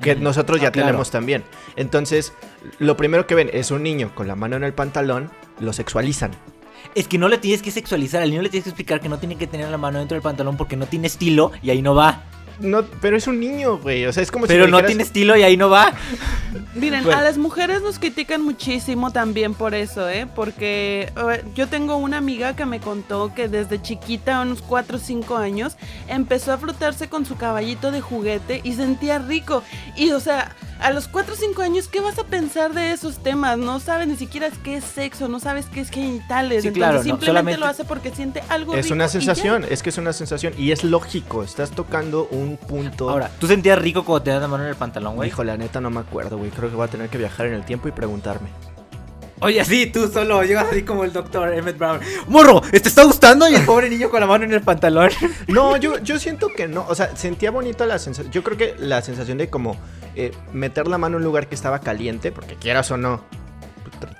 Que 0.00 0.14
nosotros 0.14 0.60
ya 0.60 0.68
Ah, 0.68 0.72
claro. 0.72 0.88
tenemos 0.88 1.10
también. 1.10 1.42
Entonces, 1.76 2.34
lo 2.78 2.96
primero 2.98 3.26
que 3.26 3.34
ven 3.34 3.50
es 3.52 3.70
un 3.70 3.82
niño 3.82 4.12
con 4.14 4.28
la 4.28 4.36
mano 4.36 4.56
en 4.56 4.64
el 4.64 4.74
pantalón, 4.74 5.30
lo 5.58 5.72
sexualizan. 5.72 6.32
Es 6.94 7.08
que 7.08 7.16
no 7.18 7.28
le 7.28 7.38
tienes 7.38 7.62
que 7.62 7.70
sexualizar, 7.70 8.22
al 8.22 8.30
niño 8.30 8.42
le 8.42 8.50
tienes 8.50 8.64
que 8.64 8.70
explicar 8.70 9.00
que 9.00 9.08
no 9.08 9.18
tiene 9.18 9.36
que 9.36 9.46
tener 9.46 9.68
la 9.70 9.78
mano 9.78 9.98
dentro 9.98 10.14
del 10.14 10.22
pantalón 10.22 10.56
porque 10.58 10.76
no 10.76 10.86
tiene 10.86 11.06
estilo 11.06 11.50
y 11.62 11.70
ahí 11.70 11.80
no 11.80 11.94
va. 11.94 12.24
No, 12.60 12.82
pero 13.00 13.16
es 13.16 13.26
un 13.26 13.38
niño, 13.40 13.78
güey. 13.78 14.06
O 14.06 14.12
sea, 14.12 14.22
es 14.22 14.30
como 14.30 14.46
Pero 14.46 14.64
si. 14.64 14.66
me 14.66 14.70
no 14.72 14.76
dijeras- 14.78 14.86
tiene 14.88 15.02
estilo 15.02 15.36
y 15.36 15.42
ahí 15.42 15.56
no 15.56 15.68
va. 15.70 15.92
Miren, 16.74 17.04
Bueno. 17.04 17.18
a 17.18 17.22
las 17.22 17.38
mujeres 17.38 17.82
nos 17.82 17.98
critican 17.98 18.42
muchísimo 18.42 19.10
también 19.10 19.54
por 19.54 19.74
eso, 19.74 20.08
¿eh? 20.08 20.26
Porque 20.34 21.10
yo 21.54 21.68
tengo 21.68 21.96
una 21.96 22.18
amiga 22.18 22.54
que 22.56 22.66
me 22.66 22.80
contó 22.80 23.32
que 23.34 23.48
desde 23.48 23.80
chiquita, 23.80 24.38
a 24.38 24.42
unos 24.42 24.62
4 24.62 24.96
o 24.96 25.00
5 25.00 25.36
años, 25.36 25.76
empezó 26.08 26.52
a 26.52 26.58
frotarse 26.58 27.08
con 27.08 27.24
su 27.26 27.36
caballito 27.36 27.90
de 27.90 28.00
juguete 28.00 28.60
y 28.62 28.74
sentía 28.74 29.18
rico. 29.18 29.62
Y, 29.96 30.10
o 30.12 30.20
sea, 30.20 30.54
a 30.80 30.90
los 30.92 31.08
4 31.08 31.34
o 31.34 31.36
5 31.36 31.62
años, 31.62 31.88
¿qué 31.88 32.00
vas 32.00 32.18
a 32.18 32.24
pensar 32.24 32.72
de 32.74 32.92
esos 32.92 33.22
temas? 33.22 33.56
No 33.58 33.80
sabes 33.80 34.06
ni 34.08 34.16
siquiera 34.16 34.48
qué 34.62 34.76
es 34.76 34.84
sexo, 34.84 35.28
no 35.28 35.40
sabes 35.40 35.66
qué 35.66 35.80
es 35.80 35.90
genitales. 35.90 36.62
Sí, 36.62 36.68
Entonces, 36.68 36.72
claro, 36.74 36.98
no, 36.98 37.02
simplemente 37.04 37.26
solamente- 37.26 37.60
lo 37.60 37.66
hace 37.66 37.84
porque 37.84 38.10
siente 38.10 38.42
algo 38.50 38.74
Es 38.74 38.84
rico 38.84 38.94
una 38.94 39.04
y 39.04 39.08
ya. 39.08 39.12
sensación, 39.12 39.64
es 39.68 39.82
que 39.82 39.88
es 39.90 39.98
una 39.98 40.12
sensación. 40.12 40.52
Y 40.58 40.72
es 40.72 40.84
lógico. 40.84 41.42
Estás 41.42 41.70
tocando 41.70 42.28
un 42.30 42.45
punto. 42.54 43.10
Ahora, 43.10 43.30
¿tú 43.40 43.46
sentías 43.46 43.78
rico 43.78 44.04
cuando 44.04 44.22
te 44.22 44.30
das 44.30 44.42
la 44.42 44.48
mano 44.48 44.62
en 44.62 44.70
el 44.70 44.76
pantalón, 44.76 45.16
güey? 45.16 45.28
Hijo, 45.28 45.42
la 45.42 45.56
neta 45.56 45.80
no 45.80 45.90
me 45.90 46.00
acuerdo, 46.00 46.38
güey. 46.38 46.50
Creo 46.50 46.70
que 46.70 46.76
voy 46.76 46.84
a 46.84 46.90
tener 46.90 47.08
que 47.08 47.18
viajar 47.18 47.46
en 47.46 47.54
el 47.54 47.64
tiempo 47.64 47.88
y 47.88 47.92
preguntarme. 47.92 48.48
Oye, 49.40 49.62
sí, 49.66 49.86
tú 49.86 50.08
solo 50.08 50.42
llegas 50.44 50.68
así 50.70 50.82
como 50.82 51.04
el 51.04 51.12
doctor 51.12 51.52
Emmett 51.52 51.76
Brown. 51.76 52.00
¡Morro! 52.26 52.62
¿Te 52.62 52.76
está 52.76 53.04
gustando? 53.04 53.46
Y 53.48 53.54
el 53.54 53.66
pobre 53.66 53.90
niño 53.90 54.08
con 54.08 54.20
la 54.20 54.26
mano 54.26 54.44
en 54.44 54.52
el 54.52 54.62
pantalón. 54.62 55.10
No, 55.48 55.76
yo, 55.76 55.98
yo 55.98 56.18
siento 56.18 56.48
que 56.48 56.68
no. 56.68 56.86
O 56.88 56.94
sea, 56.94 57.14
sentía 57.16 57.50
bonito 57.50 57.84
la 57.84 57.98
sensación. 57.98 58.32
Yo 58.32 58.42
creo 58.42 58.56
que 58.56 58.74
la 58.78 59.02
sensación 59.02 59.38
de 59.38 59.48
como 59.50 59.76
eh, 60.14 60.32
meter 60.52 60.88
la 60.88 60.98
mano 60.98 61.16
en 61.16 61.22
un 61.22 61.24
lugar 61.24 61.48
que 61.48 61.54
estaba 61.54 61.80
caliente, 61.80 62.32
porque 62.32 62.54
quieras 62.54 62.90
o 62.90 62.96
no, 62.96 63.22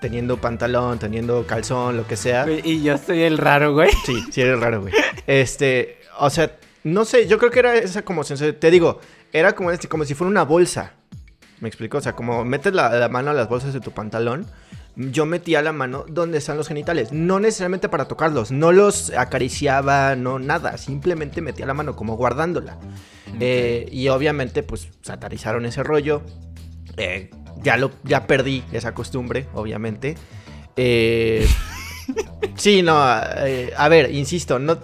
teniendo 0.01 0.37
pantalón, 0.37 0.99
teniendo 0.99 1.47
calzón, 1.47 1.97
lo 1.97 2.07
que 2.07 2.17
sea. 2.17 2.47
Y 2.51 2.83
yo 2.83 2.99
soy 2.99 3.23
el 3.23 3.39
raro, 3.39 3.73
güey. 3.73 3.91
Sí, 4.05 4.23
sí 4.31 4.43
eres 4.43 4.61
raro, 4.61 4.83
güey. 4.83 4.95
Este, 5.27 5.99
o 6.19 6.31
sea, 6.31 6.53
no 6.87 7.05
sé, 7.05 7.27
yo 7.27 7.37
creo 7.39 7.51
que 7.51 7.59
era 7.59 7.75
esa 7.75 8.03
como. 8.03 8.23
Te 8.23 8.71
digo, 8.71 9.01
era 9.33 9.57
como, 9.57 9.73
este, 9.73 9.89
como 9.89 10.05
si 10.05 10.15
fuera 10.15 10.31
una 10.31 10.45
bolsa. 10.45 10.93
¿Me 11.59 11.67
explico? 11.67 11.99
O 11.99 12.01
sea, 12.01 12.13
como 12.15 12.45
metes 12.45 12.73
la, 12.75 12.91
la 12.91 13.09
mano 13.09 13.33
a 13.33 13.35
las 13.35 13.49
bolsas 13.49 13.73
de 13.73 13.81
tu 13.81 13.91
pantalón. 13.91 14.47
Yo 14.95 15.27
metía 15.27 15.63
la 15.63 15.73
mano 15.73 16.05
donde 16.09 16.39
están 16.39 16.57
los 16.57 16.69
genitales. 16.69 17.11
No 17.11 17.41
necesariamente 17.41 17.89
para 17.89 18.07
tocarlos. 18.07 18.53
No 18.53 18.71
los 18.71 19.11
acariciaba, 19.11 20.15
no 20.15 20.39
nada. 20.39 20.79
Simplemente 20.79 21.41
metía 21.41 21.67
la 21.67 21.75
mano 21.75 21.97
como 21.97 22.17
guardándola. 22.17 22.79
Eh, 23.41 23.89
y 23.91 24.07
obviamente, 24.07 24.63
pues, 24.63 24.89
satanizaron 25.03 25.67
ese 25.67 25.83
rollo. 25.83 26.23
Eh, 26.97 27.31
ya, 27.65 27.77
lo, 27.79 27.91
ya 28.05 28.29
perdí 28.29 28.63
esa 28.71 28.95
costumbre, 28.95 29.49
obviamente. 29.55 30.17
Eh, 30.77 31.49
sí, 32.55 32.83
no. 32.83 32.97
eh, 33.39 33.73
a 33.77 33.89
ver, 33.89 34.13
insisto, 34.13 34.61
no. 34.61 34.79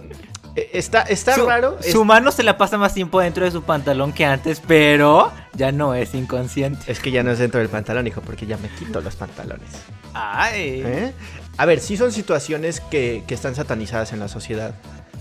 Eh, 0.55 0.69
Está, 0.73 1.01
está 1.03 1.35
su, 1.35 1.45
raro. 1.45 1.77
es- 1.81 1.91
Su 1.91 2.03
mano 2.05 2.31
se 2.31 2.43
la 2.43 2.57
pasa 2.57 2.77
más 2.77 2.93
tiempo 2.93 3.19
dentro 3.19 3.45
de 3.45 3.51
su 3.51 3.63
pantalón 3.63 4.13
que 4.13 4.25
antes, 4.25 4.61
pero 4.65 5.31
ya 5.53 5.71
no 5.71 5.93
es 5.95 6.13
inconsciente. 6.15 6.91
Es 6.91 6.99
que 6.99 7.11
ya 7.11 7.23
no 7.23 7.31
es 7.31 7.39
dentro 7.39 7.59
del 7.59 7.69
pantalón, 7.69 8.07
hijo, 8.07 8.21
porque 8.21 8.45
ya 8.45 8.57
me 8.57 8.69
quito 8.69 9.01
los 9.01 9.15
pantalones. 9.15 9.69
Ay. 10.13 10.81
¿Eh? 10.85 11.13
A 11.57 11.65
ver, 11.65 11.79
sí 11.79 11.97
son 11.97 12.11
situaciones 12.11 12.79
que, 12.81 13.23
que 13.27 13.33
están 13.33 13.55
satanizadas 13.55 14.13
en 14.13 14.19
la 14.19 14.27
sociedad. 14.27 14.75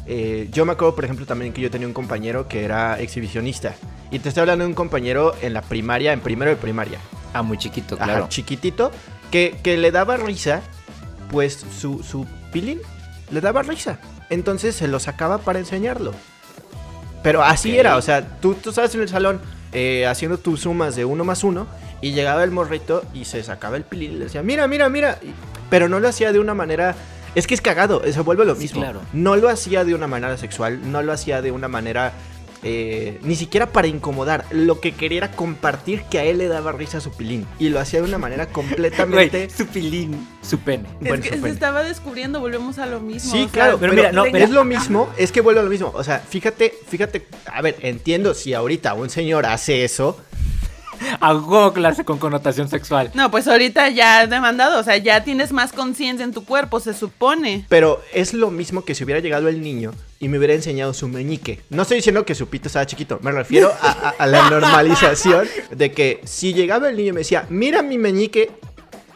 Eh, 0.07 0.49
yo 0.53 0.65
me 0.65 0.73
acuerdo, 0.73 0.95
por 0.95 1.05
ejemplo, 1.05 1.27
también 1.27 1.53
que 1.53 1.61
yo 1.61 1.71
tenía 1.71 1.87
un 1.87 1.93
compañero 1.95 2.49
que 2.49 2.65
era 2.65 2.99
exhibicionista. 3.01 3.75
Y 4.11 4.19
te 4.19 4.29
estoy 4.29 4.43
hablando 4.43 4.65
de 4.65 4.69
un 4.69 4.75
compañero 4.75 5.35
en 5.43 5.55
la 5.55 5.63
primaria, 5.63 6.13
en 6.13 6.21
primero 6.21 6.51
de 6.51 6.57
primaria. 6.57 6.99
Ah, 7.33 7.43
muy 7.43 7.57
chiquito, 7.57 7.95
Ajá, 7.95 8.05
claro. 8.05 8.27
chiquitito, 8.29 8.91
que, 9.31 9.57
que 9.63 9.77
le 9.79 9.91
daba 9.91 10.17
risa, 10.19 10.61
pues 11.31 11.65
su, 11.79 12.03
su 12.03 12.27
pilín 12.53 12.81
le 13.31 13.41
daba 13.41 13.63
risa. 13.63 13.99
Entonces 14.33 14.75
se 14.75 14.89
lo 14.89 14.99
sacaba 14.99 15.39
para 15.39 15.59
enseñarlo. 15.59 16.13
Pero 17.23 17.43
así 17.45 17.77
era, 17.79 17.97
o 17.97 18.03
sea, 18.03 18.27
tú, 18.41 18.55
tú 18.55 18.71
estabas 18.71 18.95
en 18.95 19.03
el 19.03 19.09
salón 19.09 19.41
eh, 19.73 20.07
haciendo 20.07 20.39
tus 20.39 20.61
sumas 20.63 20.97
de 20.97 21.05
uno 21.05 21.23
más 21.25 21.45
uno 21.45 21.67
y 22.01 22.13
llegaba 22.13 22.43
el 22.43 22.51
morrito 22.51 23.05
y 23.15 23.27
se 23.27 23.43
sacaba 23.45 23.77
el 23.77 23.85
pilín 23.85 24.13
y 24.13 24.17
le 24.17 24.25
decía, 24.25 24.43
mira, 24.43 24.67
mira, 24.67 24.89
mira. 24.89 25.19
Pero 25.71 25.89
no 25.89 26.01
lo 26.01 26.09
hacía 26.09 26.33
de 26.33 26.39
una 26.41 26.55
manera... 26.55 26.95
Es 27.35 27.47
que 27.47 27.55
es 27.55 27.61
cagado, 27.63 28.03
se 28.11 28.21
vuelve 28.21 28.45
lo 28.45 28.55
Sí, 28.55 28.63
mismo. 28.63 28.81
claro. 28.83 29.01
No 29.13 29.37
lo 29.37 29.49
hacía 29.49 29.85
de 29.85 29.95
una 29.95 30.07
manera 30.07 30.37
sexual, 30.37 30.91
no 30.91 31.01
lo 31.03 31.13
hacía 31.13 31.41
de 31.43 31.51
una 31.53 31.69
manera... 31.69 32.13
eh, 32.63 33.19
ni 33.23 33.35
siquiera 33.35 33.67
para 33.73 33.89
incomodar. 33.89 34.45
Lo 34.51 34.81
que 34.81 34.93
quería 34.93 35.19
era 35.19 35.31
compartir 35.33 36.03
que 36.05 36.19
a 36.19 36.25
él 36.25 36.39
le 36.39 36.49
daba 36.49 36.73
risa 36.73 37.01
su 37.01 37.11
pilín. 37.11 37.47
Y 37.59 37.69
lo 37.69 37.81
hacía 37.81 38.01
de 38.01 38.09
una 38.09 38.19
manera 38.19 38.47
completamente... 38.47 39.51
Su 39.51 39.67
pilín, 39.67 40.29
su 40.43 40.59
pene. 40.59 40.89
Bueno, 41.01 41.17
es 41.17 41.21
que 41.23 41.29
su 41.31 41.35
se 41.35 41.41
pene. 41.43 41.55
estaba 41.55 41.83
descubriendo, 41.83 42.41
volvemos 42.41 42.79
a 42.79 42.87
lo 42.87 43.01
mismo. 43.01 43.31
Sí, 43.31 43.43
sea, 43.43 43.49
claro, 43.49 43.79
pero 43.79 43.93
pero, 43.93 44.03
mira, 44.03 44.13
no, 44.13 44.25
es 44.25 44.33
mira. 44.33 44.47
lo 44.49 44.65
mismo, 44.65 45.09
es 45.17 45.33
que 45.33 45.41
vuelve 45.41 45.61
a 45.61 45.65
lo 45.65 45.71
mismo. 45.71 45.93
O 45.95 46.05
sea, 46.05 46.19
fíjate, 46.19 46.73
fíjate, 46.89 47.27
a 47.47 47.63
ver, 47.63 47.77
entiendo 47.81 48.35
si 48.35 48.55
ahorita 48.55 48.95
un 48.95 49.11
señor 49.11 49.47
hace 49.47 49.85
eso, 49.85 50.19
Hago 51.21 51.73
clase 51.73 52.05
con 52.05 52.19
connotación 52.19 52.69
sexual. 52.69 53.11
No, 53.15 53.31
pues 53.31 53.49
ahorita 53.49 53.89
ya 53.91 54.21
has 54.21 54.31
demandado, 54.31 54.79
o 54.81 54.83
sea, 54.83 54.97
ya 54.97 55.25
tienes 55.25 55.53
más 55.53 55.73
conciencia 55.73 56.25
en 56.25 56.33
tu 56.33 56.45
cuerpo, 56.45 56.81
se 56.81 56.95
supone. 56.95 57.65
pero 57.69 58.03
es 58.13 58.35
lo 58.35 58.51
mismo 58.51 58.85
que 58.85 58.95
si 58.95 59.05
hubiera 59.05 59.21
llegado 59.21 59.49
el 59.49 59.61
niño 59.63 59.93
y 60.21 60.29
me 60.29 60.39
hubiera 60.39 60.55
enseñado 60.55 60.95
su 60.95 61.09
meñique. 61.09 61.61
No 61.71 61.83
estoy 61.83 61.97
diciendo 61.97 62.25
que 62.25 62.35
su 62.35 62.49
pito 62.49 62.69
estaba 62.69 62.87
chiquito, 62.87 63.19
me 63.23 63.33
refiero 63.33 63.73
a, 63.81 63.91
a- 63.91 64.15
a 64.19 64.27
la 64.27 64.49
normalización 64.51 65.49
de 65.71 65.93
que 65.93 66.21
si 66.25 66.55
llegaba 66.55 66.89
el 66.89 66.97
niño 66.97 67.09
y 67.11 67.13
me 67.13 67.21
decía, 67.21 67.47
mira 67.49 67.83
mi 67.83 67.99
meñique, 67.99 68.51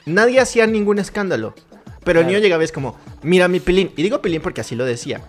nadie 0.05 0.41
hacía 0.41 0.67
ningún 0.67 0.99
escándalo. 0.99 1.55
Pero 2.05 2.21
el 2.21 2.27
niño 2.29 2.39
llegaba 2.39 2.63
y 2.63 2.67
es 2.67 2.73
como, 2.73 2.97
mira 3.23 3.49
mi 3.49 3.59
pilín. 3.61 3.91
Y 3.97 4.03
digo 4.05 4.23
pilín 4.23 4.41
porque 4.41 4.61
así 4.61 4.77
lo 4.77 4.85
decía. 4.85 5.21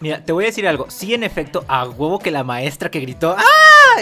Mira, 0.00 0.24
te 0.24 0.32
voy 0.32 0.44
a 0.44 0.46
decir 0.48 0.66
algo. 0.66 0.86
Sí, 0.90 1.14
en 1.14 1.22
efecto, 1.24 1.64
a 1.68 1.86
huevo 1.86 2.18
que 2.18 2.30
la 2.30 2.42
maestra 2.42 2.90
que 2.90 2.98
gritó 3.00 3.36
¡Ah! 3.38 3.44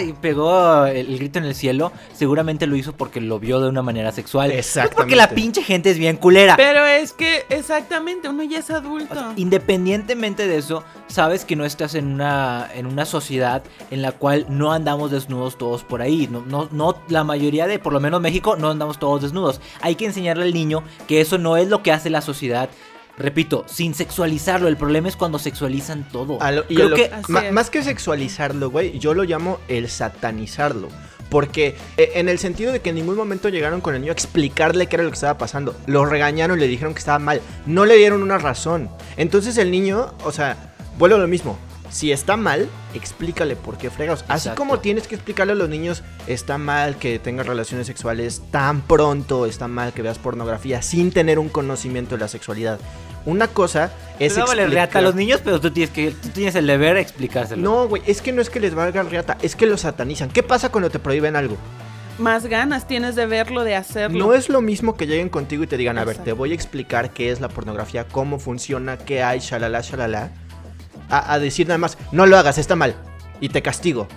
Y 0.01 0.13
pegó 0.13 0.85
el, 0.85 1.07
el 1.07 1.17
grito 1.17 1.39
en 1.39 1.45
el 1.45 1.55
cielo, 1.55 1.91
seguramente 2.13 2.67
lo 2.67 2.75
hizo 2.75 2.93
porque 2.93 3.21
lo 3.21 3.39
vio 3.39 3.59
de 3.59 3.69
una 3.69 3.81
manera 3.81 4.11
sexual. 4.11 4.51
Exactamente. 4.51 4.95
No 4.95 4.97
porque 4.97 5.15
la 5.15 5.29
pinche 5.29 5.63
gente 5.63 5.89
es 5.89 5.97
bien 5.97 6.17
culera. 6.17 6.55
Pero 6.55 6.85
es 6.85 7.13
que, 7.13 7.45
exactamente, 7.49 8.29
uno 8.29 8.43
ya 8.43 8.59
es 8.59 8.69
adulto. 8.69 9.13
O 9.13 9.17
sea, 9.17 9.33
independientemente 9.35 10.47
de 10.47 10.57
eso, 10.57 10.83
sabes 11.07 11.45
que 11.45 11.55
no 11.55 11.65
estás 11.65 11.95
en 11.95 12.07
una, 12.07 12.69
en 12.73 12.85
una 12.85 13.05
sociedad 13.05 13.63
en 13.91 14.01
la 14.01 14.11
cual 14.11 14.45
no 14.49 14.71
andamos 14.71 15.11
desnudos 15.11 15.57
todos 15.57 15.83
por 15.83 16.01
ahí. 16.01 16.27
No, 16.31 16.43
no, 16.45 16.69
no, 16.71 16.95
la 17.07 17.23
mayoría 17.23 17.67
de, 17.67 17.79
por 17.79 17.93
lo 17.93 17.99
menos 17.99 18.21
México, 18.21 18.55
no 18.55 18.69
andamos 18.69 18.99
todos 18.99 19.21
desnudos. 19.21 19.61
Hay 19.81 19.95
que 19.95 20.05
enseñarle 20.05 20.43
al 20.43 20.53
niño 20.53 20.83
que 21.07 21.21
eso 21.21 21.37
no 21.37 21.57
es 21.57 21.67
lo 21.67 21.83
que 21.83 21.91
hace 21.91 22.09
la 22.09 22.21
sociedad. 22.21 22.69
Repito, 23.19 23.65
sin 23.67 23.93
sexualizarlo. 23.93 24.67
El 24.67 24.77
problema 24.77 25.09
es 25.09 25.15
cuando 25.15 25.37
sexualizan 25.39 26.07
todo. 26.09 26.41
A 26.41 26.51
lo- 26.51 26.63
y 26.69 26.75
a 26.75 26.85
Creo 26.85 26.89
lo- 26.89 26.95
que 26.95 27.11
más 27.51 27.69
que 27.69 27.83
sexualizarlo, 27.83 28.71
güey, 28.71 28.97
yo 28.97 29.13
lo 29.13 29.23
llamo 29.23 29.59
el 29.67 29.89
satanizarlo. 29.89 30.87
Porque 31.29 31.75
eh, 31.97 32.13
en 32.15 32.27
el 32.27 32.39
sentido 32.39 32.71
de 32.71 32.79
que 32.81 32.89
en 32.89 32.95
ningún 32.95 33.15
momento 33.15 33.49
llegaron 33.49 33.81
con 33.81 33.93
el 33.93 34.01
niño 34.01 34.11
a 34.11 34.13
explicarle 34.13 34.87
qué 34.87 34.95
era 34.95 35.03
lo 35.03 35.11
que 35.11 35.15
estaba 35.15 35.37
pasando. 35.37 35.75
Lo 35.85 36.05
regañaron 36.05 36.57
y 36.57 36.61
le 36.61 36.67
dijeron 36.67 36.93
que 36.95 36.99
estaba 36.99 37.19
mal. 37.19 37.41
No 37.67 37.85
le 37.85 37.97
dieron 37.97 38.23
una 38.23 38.39
razón. 38.39 38.89
Entonces 39.15 39.57
el 39.57 39.69
niño, 39.69 40.13
o 40.23 40.31
sea, 40.31 40.73
vuelve 40.97 41.17
a 41.17 41.19
lo 41.19 41.27
mismo. 41.27 41.59
Si 41.91 42.11
está 42.11 42.37
mal, 42.37 42.69
explícale 42.93 43.55
por 43.55 43.77
qué 43.77 43.89
fregados. 43.89 44.21
Así 44.27 44.47
Exacto. 44.47 44.59
como 44.61 44.79
tienes 44.79 45.07
que 45.07 45.15
explicarle 45.15 45.53
a 45.53 45.55
los 45.55 45.69
niños, 45.69 46.03
está 46.27 46.57
mal 46.59 46.97
que 46.97 47.17
tengas 47.19 47.47
relaciones 47.47 47.87
sexuales 47.87 48.41
tan 48.51 48.81
pronto, 48.81 49.45
está 49.47 49.67
mal 49.67 49.91
que 49.93 50.03
veas 50.03 50.19
pornografía 50.19 50.81
sin 50.83 51.11
tener 51.11 51.37
un 51.39 51.49
conocimiento 51.49 52.15
de 52.15 52.21
la 52.21 52.27
sexualidad. 52.27 52.79
Una 53.29 53.47
cosa 53.47 53.91
es 54.19 54.33
Te 54.35 54.41
vale 54.41 54.65
reata 54.67 54.79
a 54.79 54.83
explicar- 54.83 55.03
los 55.03 55.15
niños, 55.15 55.41
pero 55.43 55.61
tú 55.61 55.71
tienes, 55.71 55.91
que, 55.91 56.11
tú 56.11 56.29
tienes 56.29 56.55
el 56.55 56.67
deber 56.67 56.95
de 56.95 57.01
explicárselo. 57.01 57.61
No, 57.61 57.87
güey, 57.87 58.01
es 58.05 58.21
que 58.21 58.31
no 58.33 58.41
es 58.41 58.49
que 58.49 58.59
les 58.59 58.73
valga 58.75 59.03
reata, 59.03 59.37
es 59.41 59.55
que 59.55 59.65
los 59.65 59.81
satanizan. 59.81 60.29
¿Qué 60.29 60.43
pasa 60.43 60.69
cuando 60.69 60.89
te 60.89 60.99
prohíben 60.99 61.35
algo? 61.35 61.55
Más 62.17 62.47
ganas 62.47 62.85
tienes 62.85 63.15
de 63.15 63.25
verlo, 63.25 63.63
de 63.63 63.75
hacerlo. 63.75 64.17
No 64.19 64.33
es 64.33 64.49
lo 64.49 64.59
mismo 64.61 64.97
que 64.97 65.07
lleguen 65.07 65.29
contigo 65.29 65.63
y 65.63 65.67
te 65.67 65.77
digan, 65.77 65.97
a 65.97 66.03
ver, 66.03 66.17
te 66.17 66.33
voy 66.33 66.51
a 66.51 66.55
explicar 66.55 67.11
qué 67.11 67.31
es 67.31 67.39
la 67.39 67.47
pornografía, 67.47 68.05
cómo 68.09 68.39
funciona, 68.39 68.97
qué 68.97 69.23
hay, 69.23 69.39
shalala, 69.39 69.79
shalala. 69.81 70.31
A, 71.09 71.33
a 71.33 71.39
decir 71.39 71.67
nada 71.67 71.77
más, 71.77 71.97
no 72.11 72.25
lo 72.25 72.37
hagas, 72.37 72.57
está 72.57 72.75
mal. 72.75 72.95
Y 73.39 73.47
te 73.49 73.61
castigo. 73.61 74.07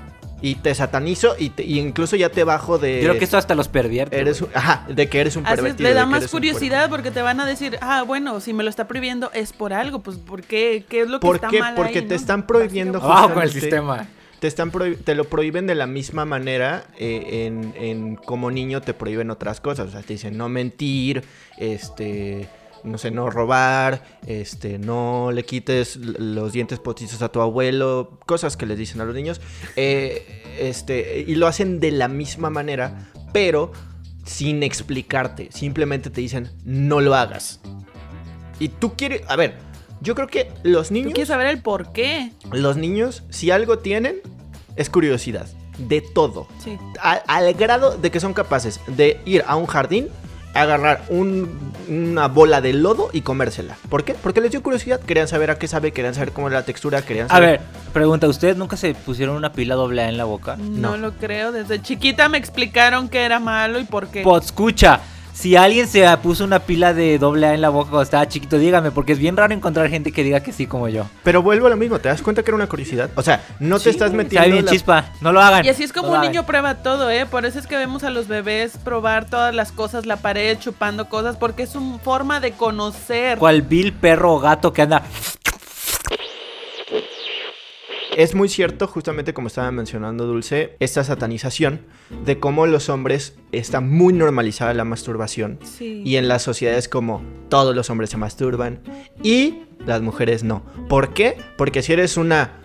Y 0.42 0.57
te 0.57 0.74
satanizo 0.74 1.37
y, 1.38 1.50
te- 1.50 1.62
y 1.64 1.78
incluso 1.78 2.16
ya 2.16 2.28
te 2.28 2.42
bajo 2.44 2.76
de... 2.76 2.96
Yo 3.00 3.09
creo 3.11 3.18
que 3.18 3.24
esto 3.24 3.38
hasta 3.38 3.55
los 3.55 3.68
pervierte. 3.68 4.18
Eres 4.18 4.40
güey. 4.40 4.50
un- 4.52 4.59
ajá, 4.59 4.85
de 4.88 5.09
que 5.09 5.20
eres 5.20 5.37
un 5.37 5.46
Así 5.46 5.55
pervertido. 5.55 5.88
le 5.88 5.94
da 5.94 6.05
más 6.05 6.26
curiosidad 6.28 6.90
porque 6.90 7.11
te 7.12 7.22
van 7.22 7.38
a 7.40 7.46
decir, 7.46 7.78
ah, 7.81 8.02
bueno, 8.02 8.40
si 8.40 8.52
me 8.52 8.64
lo 8.64 8.68
está 8.70 8.88
prohibiendo 8.88 9.31
es 9.33 9.52
por 9.52 9.72
algo, 9.72 10.00
pues 10.00 10.18
¿por 10.18 10.42
qué? 10.42 10.85
¿Qué 10.88 11.02
es 11.02 11.09
lo 11.09 11.20
que 11.20 11.26
¿Por 11.26 11.37
está 11.37 11.48
qué? 11.48 11.61
mal 11.61 11.74
Porque 11.76 12.00
ahí, 12.00 12.05
te 12.05 12.14
no? 12.14 12.20
están 12.20 12.46
prohibiendo. 12.46 12.98
Abajo 13.00 13.35
con 13.35 13.42
el 13.44 13.50
sistema. 13.52 14.09
Te, 14.40 14.48
están 14.48 14.72
te 15.05 15.14
lo 15.14 15.24
prohíben 15.24 15.68
de 15.68 15.76
la 15.76 15.87
misma 15.87 16.24
manera 16.24 16.83
eh, 16.98 17.46
en, 17.46 17.72
en 17.76 18.16
como 18.16 18.50
niño 18.50 18.81
te 18.81 18.92
prohíben 18.94 19.31
otras 19.31 19.61
cosas. 19.61 19.87
O 19.87 19.90
sea, 19.92 20.00
te 20.02 20.14
dicen 20.14 20.37
no 20.37 20.48
mentir, 20.48 21.22
este, 21.59 22.48
no 22.85 22.99
sé, 22.99 23.11
no 23.11 23.31
robar, 23.31 24.03
este, 24.27 24.79
no 24.79 25.31
le 25.33 25.45
quites 25.45 25.97
los 25.97 26.53
dientes 26.53 26.79
postizos 26.79 27.23
a 27.23 27.31
tu 27.31 27.40
abuelo, 27.40 28.18
cosas 28.27 28.57
que 28.57 28.66
les 28.66 28.79
dicen 28.79 29.01
a 29.01 29.05
los 29.05 29.14
niños. 29.14 29.40
Eh, 29.77 30.42
este, 30.59 31.25
y 31.27 31.35
lo 31.35 31.47
hacen 31.47 31.81
de 31.81 31.90
la 31.92 32.09
misma 32.09 32.51
manera, 32.51 33.11
pero 33.33 33.73
sin 34.25 34.62
explicarte. 34.62 35.49
Simplemente 35.53 36.11
te 36.11 36.21
dicen 36.21 36.51
no 36.64 37.01
lo 37.01 37.14
hagas. 37.14 37.61
Y 38.59 38.68
tú 38.68 38.95
quieres, 38.97 39.23
a 39.29 39.37
ver, 39.37 39.55
yo 40.01 40.14
creo 40.14 40.27
que 40.27 40.51
los 40.62 40.88
Tú 40.88 40.95
niños... 40.95 41.12
quieres 41.14 41.29
saber 41.29 41.47
el 41.47 41.62
por 41.62 41.92
qué. 41.92 42.33
Los 42.51 42.77
niños, 42.77 43.23
si 43.31 43.51
algo 43.51 43.79
tienen, 43.79 44.21
es 44.77 44.90
curiosidad. 44.90 45.47
De 45.79 46.01
todo. 46.01 46.47
Sí. 46.62 46.79
Al 47.01 47.55
grado 47.55 47.97
de 47.97 48.11
que 48.11 48.21
son 48.21 48.35
capaces 48.35 48.81
de 48.87 49.21
ir 49.25 49.42
a 49.47 49.57
un 49.57 49.66
jardín, 49.66 50.09
agarrar 50.54 51.02
un- 51.08 51.72
una 51.88 52.28
bola 52.28 52.60
de 52.60 52.72
lodo 52.72 53.08
y 53.12 53.22
comérsela. 53.22 53.76
¿Por 53.88 54.04
qué? 54.04 54.14
Porque 54.14 54.40
les 54.40 54.50
dio 54.50 54.62
curiosidad. 54.62 55.00
Querían 55.00 55.28
saber 55.28 55.50
a 55.50 55.58
qué 55.58 55.66
sabe, 55.68 55.92
querían 55.92 56.14
saber 56.14 56.32
cómo 56.32 56.48
era 56.48 56.58
la 56.60 56.64
textura, 56.64 57.02
querían 57.02 57.26
A 57.26 57.34
saber. 57.34 57.50
ver, 57.50 57.60
pregunta, 57.92 58.28
¿ustedes 58.28 58.56
nunca 58.56 58.76
se 58.76 58.94
pusieron 58.94 59.36
una 59.36 59.52
pila 59.52 59.74
doble 59.74 60.02
A 60.02 60.08
en 60.08 60.16
la 60.16 60.24
boca? 60.24 60.56
No. 60.56 60.92
No. 60.92 60.96
lo 60.96 61.12
creo. 61.12 61.52
Desde 61.52 61.80
chiquita 61.82 62.28
me 62.28 62.38
explicaron 62.38 63.08
que 63.08 63.22
era 63.24 63.40
malo 63.40 63.78
y 63.80 63.84
por 63.84 64.08
qué. 64.08 64.22
Pues 64.22 64.44
escucha, 64.46 65.00
si 65.33 65.57
alguien 65.57 65.88
se 65.88 66.07
puso 66.18 66.45
una 66.45 66.61
pila 66.61 66.95
de 66.95 67.18
doble 67.18 67.47
A 67.47 67.55
en 67.55 67.61
la 67.61 67.68
boca 67.71 67.90
cuando 67.90 68.03
estaba 68.03 68.29
chiquito, 68.29 68.59
dígame, 68.59 68.90
porque 68.90 69.12
es 69.12 69.18
bien 69.18 69.37
raro 69.37 69.53
encontrar 69.55 69.88
gente 69.88 70.12
que 70.12 70.23
diga 70.23 70.40
que 70.40 70.53
sí 70.53 70.66
como 70.66 70.88
yo. 70.88 71.07
Pero 71.25 71.42
vuelvo 71.42 71.66
a 71.66 71.71
lo 71.71 71.77
mismo. 71.77 71.99
¿Te 71.99 72.09
das 72.09 72.23
cuenta 72.23 72.42
que 72.42 72.51
era 72.51 72.57
una 72.57 72.68
curiosidad? 72.68 73.11
O 73.16 73.23
sea, 73.23 73.42
no 73.59 73.81
te 73.81 73.90
estás 73.90 74.12
metiendo. 74.12 74.45
Está 74.47 74.53
bien 74.53 74.64
la- 74.64 74.71
chispa, 74.71 75.05
no 75.21 75.33
lo 75.33 75.40
hagan. 75.40 75.64
Y 75.64 75.68
así 75.68 75.83
es 75.83 75.92
como 75.92 76.09
no 76.09 76.12
un 76.14 76.18
hagan. 76.21 76.31
niño 76.33 76.47
prueba 76.47 76.77
todo, 76.83 77.11
¿eh? 77.11 77.27
Por 77.27 77.45
eso 77.47 77.59
es 77.59 77.66
que 77.66 77.77
vemos 77.77 78.05
a 78.05 78.11
los 78.11 78.29
bebés 78.29 78.77
probar 78.85 79.25
todas 79.29 79.55
las 79.55 79.73
cosas, 79.73 80.07
la 80.07 80.16
pared, 80.16 80.59
chupando 80.59 81.09
cosas, 81.09 81.37
porque 81.37 81.64
es 81.64 81.71
su 81.71 81.99
forma 82.05 82.40
de 82.40 82.53
conocer. 82.53 83.38
Cual 83.38 83.62
vil 83.62 83.92
perro 83.92 84.35
o 84.35 84.38
gato 84.40 84.73
que 84.73 84.83
anda. 84.83 85.03
Es 88.16 88.35
muy 88.35 88.48
cierto, 88.48 88.87
justamente 88.87 89.33
como 89.33 89.48
estaba 89.48 89.70
mencionando 89.70 90.27
Dulce, 90.27 90.77
esta 90.81 91.03
satanización 91.03 91.81
de 92.27 92.38
cómo 92.38 92.66
los 92.66 92.88
hombres 92.90 93.35
está 93.53 93.81
muy 93.81 94.12
normalizada 94.12 94.75
la 94.75 94.85
masturbación. 94.85 95.59
Sí. 95.64 96.03
Y 96.05 96.16
en 96.16 96.29
las 96.29 96.42
sociedades 96.42 96.88
como 96.88 97.22
todos 97.48 97.75
los 97.75 97.88
hombres 97.88 98.11
se 98.11 98.18
masturban 98.18 98.81
y 99.22 99.61
las 99.87 100.03
mujeres 100.03 100.44
no. 100.44 100.62
¿Por 100.88 101.14
qué? 101.14 101.37
Porque 101.57 101.83
si 101.83 101.94
eres 101.94 102.16
una 102.18 102.61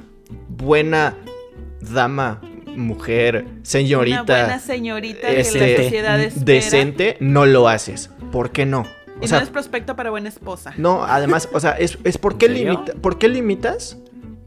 buena 0.50 1.16
dama, 1.80 2.42
mujer, 2.76 3.46
señorita, 3.64 4.22
Una 4.24 4.34
buena 4.44 4.60
señorita 4.60 5.28
que 5.30 5.40
este, 5.40 5.60
la 5.78 5.84
sociedad 5.84 6.20
espera. 6.20 6.46
decente, 6.46 7.18
no 7.22 7.46
lo 7.46 7.70
haces. 7.70 8.10
¿Por 8.32 8.52
qué 8.52 8.66
no? 8.66 8.86
Y 9.22 9.26
O 9.26 9.28
sea, 9.30 9.40
no 9.40 9.46
es 9.46 9.50
prospecto 9.50 9.96
para 9.96 10.10
buena 10.12 10.28
esposa. 10.30 10.74
no, 10.78 11.04
además, 11.06 11.50
o 11.54 11.60
sea, 11.60 11.72
es, 11.72 11.98
es 12.04 12.18
¿por, 12.18 12.38
qué 12.38 12.46
¿En 12.48 12.54
serio? 12.54 12.72
limita- 12.74 12.94
¿por 13.02 13.18
qué 13.18 13.30
limitas 13.30 13.98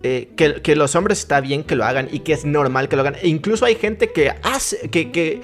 eh, 0.02 0.30
que, 0.36 0.62
que 0.62 0.76
los 0.76 0.94
hombres 0.94 1.18
está 1.18 1.40
bien 1.40 1.62
que 1.62 1.76
lo 1.76 1.84
hagan 1.84 2.08
y 2.10 2.20
que 2.20 2.32
es 2.32 2.44
normal 2.44 2.88
que 2.88 2.96
lo 2.96 3.02
hagan? 3.02 3.16
E 3.22 3.28
incluso 3.28 3.64
hay 3.64 3.74
gente 3.74 4.10
que 4.12 4.32
hace, 4.42 4.88
que, 4.90 5.10
que, 5.10 5.40